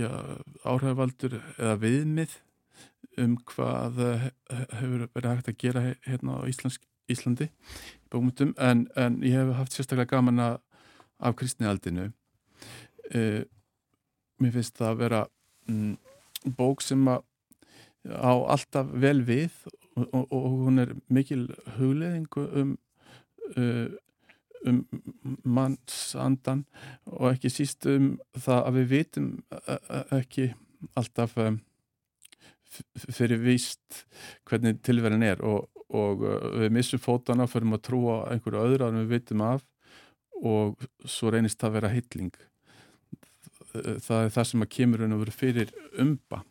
áhrifavaldur 0.02 1.36
eða 1.58 1.76
viðmið 1.82 2.34
um 3.22 3.36
hvað 3.52 4.00
eh, 4.02 4.24
he- 4.50 4.68
hefur 4.80 5.06
verið 5.14 5.30
hægt 5.36 5.52
að 5.52 5.58
gera 5.62 5.84
hérna 6.08 6.40
á 6.42 6.48
Íslensk, 6.50 6.82
Íslandi 7.12 7.50
bókmyndum 8.10 8.54
en, 8.58 8.88
en 8.96 9.20
ég 9.26 9.36
hef 9.38 9.52
haft 9.58 9.76
sérstaklega 9.76 10.16
gaman 10.16 10.40
að, 10.40 10.56
af 11.20 11.36
kristnialdinu 11.38 12.08
e, 13.14 13.44
mér 14.42 14.54
finnst 14.56 14.78
það 14.80 14.90
að 14.90 15.02
vera 15.04 15.22
mm, 15.70 15.94
bók 16.58 16.82
sem 16.82 17.04
að 17.12 17.22
á 18.10 18.34
alltaf 18.56 18.90
vel 19.04 19.22
við 19.28 19.52
og, 19.96 20.08
og, 20.10 20.24
og 20.34 20.48
hún 20.66 20.80
er 20.84 20.96
mikil 21.14 21.46
hugleðingu 21.78 22.48
um 22.62 22.74
uh, 23.58 23.92
um 24.70 24.82
mannsandan 25.44 26.64
og 27.10 27.34
ekki 27.34 27.52
síst 27.52 27.88
um 27.90 28.14
það 28.38 28.62
að 28.62 28.80
við 28.80 28.90
vitum 28.94 29.30
uh, 29.54 29.78
uh, 29.78 30.06
ekki 30.20 30.50
alltaf 31.00 31.36
um, 31.42 31.60
fyrir 33.14 33.42
víst 33.44 34.06
hvernig 34.50 34.82
tilverðin 34.86 35.28
er 35.28 35.44
og, 35.46 35.68
og 35.94 36.24
uh, 36.26 36.40
við 36.64 36.74
missum 36.80 37.02
fótana 37.04 37.48
fyrir 37.50 37.76
að 37.76 37.86
trúa 37.90 38.24
einhverju 38.32 38.64
öðru 38.64 38.88
að 38.88 39.04
við 39.04 39.14
vitum 39.18 39.46
af 39.46 39.68
og 40.44 40.88
svo 41.08 41.32
reynist 41.32 41.62
það 41.62 41.70
að 41.70 41.78
vera 41.78 41.92
hilling. 41.94 42.34
Það 43.74 44.18
er 44.18 44.34
það 44.34 44.48
sem 44.50 44.66
að 44.66 44.74
kemur 44.76 45.02
raun 45.02 45.16
og 45.16 45.22
veru 45.24 45.34
fyrir 45.34 45.72
umba 46.02 46.42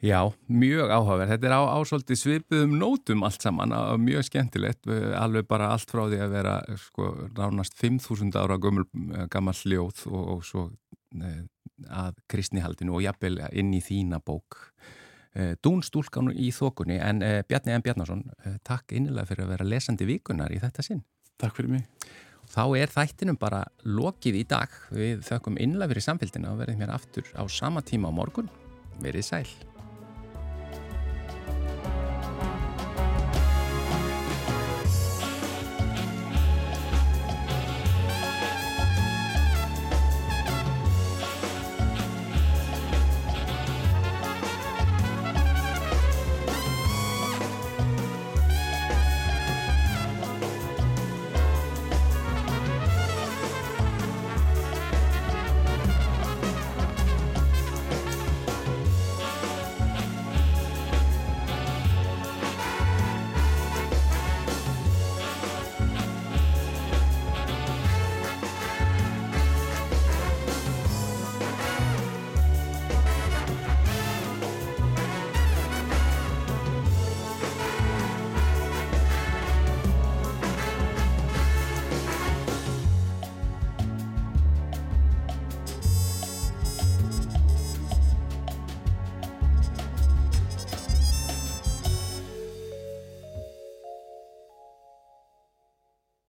Já, 0.00 0.32
mjög 0.48 0.88
áhugaverð. 0.88 1.34
Þetta 1.34 1.48
er 1.50 1.54
á, 1.60 1.62
á 1.76 1.78
svolítið 1.84 2.18
svipuðum 2.22 2.78
nótum 2.80 3.24
allt 3.26 3.44
saman, 3.44 3.74
mjög 4.00 4.24
skemmtilegt, 4.30 4.88
alveg 5.18 5.44
bara 5.50 5.74
allt 5.74 5.92
frá 5.92 6.06
því 6.08 6.22
að 6.24 6.32
vera 6.38 6.54
sko 6.80 7.10
ránast 7.36 7.76
5.000 7.76 8.32
ára 8.40 8.56
gömul, 8.56 8.86
eh, 9.12 9.26
gammal 9.32 9.56
hljóð 9.58 10.06
og, 10.08 10.24
og 10.36 10.46
svo 10.48 10.64
eh, 11.20 11.44
að 11.92 12.16
kristnihaldinu 12.32 12.96
og 12.96 13.04
jafnvel 13.04 13.42
inn 13.52 13.76
í 13.76 13.82
þína 13.84 14.22
bók. 14.24 14.56
Eh, 15.36 15.52
Dún 15.60 15.84
stúlkan 15.84 16.32
í 16.32 16.48
þokunni, 16.48 16.96
en 16.96 17.20
Bjarni 17.48 17.76
M. 17.76 17.84
Bjarnason, 17.84 18.24
takk 18.64 18.96
innilega 18.96 19.28
fyrir 19.28 19.44
að 19.44 19.54
vera 19.58 19.68
lesandi 19.68 20.08
vikunar 20.08 20.52
í 20.52 20.64
þetta 20.64 20.86
sinn. 20.86 21.04
Takk 21.40 21.60
fyrir 21.60 21.76
mig 21.76 21.88
Þá 22.50 22.64
er 22.80 22.90
þættinum 22.90 23.38
bara 23.38 23.62
lokið 23.86 24.40
í 24.40 24.44
dag. 24.50 24.72
Við 24.90 25.22
þökkum 25.28 25.60
innlega 25.62 25.92
fyrir 25.92 26.08
samfélgina 26.08 26.50
og 26.50 26.64
verðum 26.64 26.82
hér 26.82 26.96
aftur 26.96 27.30
á 27.38 27.46
sama 27.46 27.84
tíma 27.86 28.10
á 28.10 28.12
morgun. 28.16 28.50
Verið 28.98 29.28
sæl. 29.28 29.69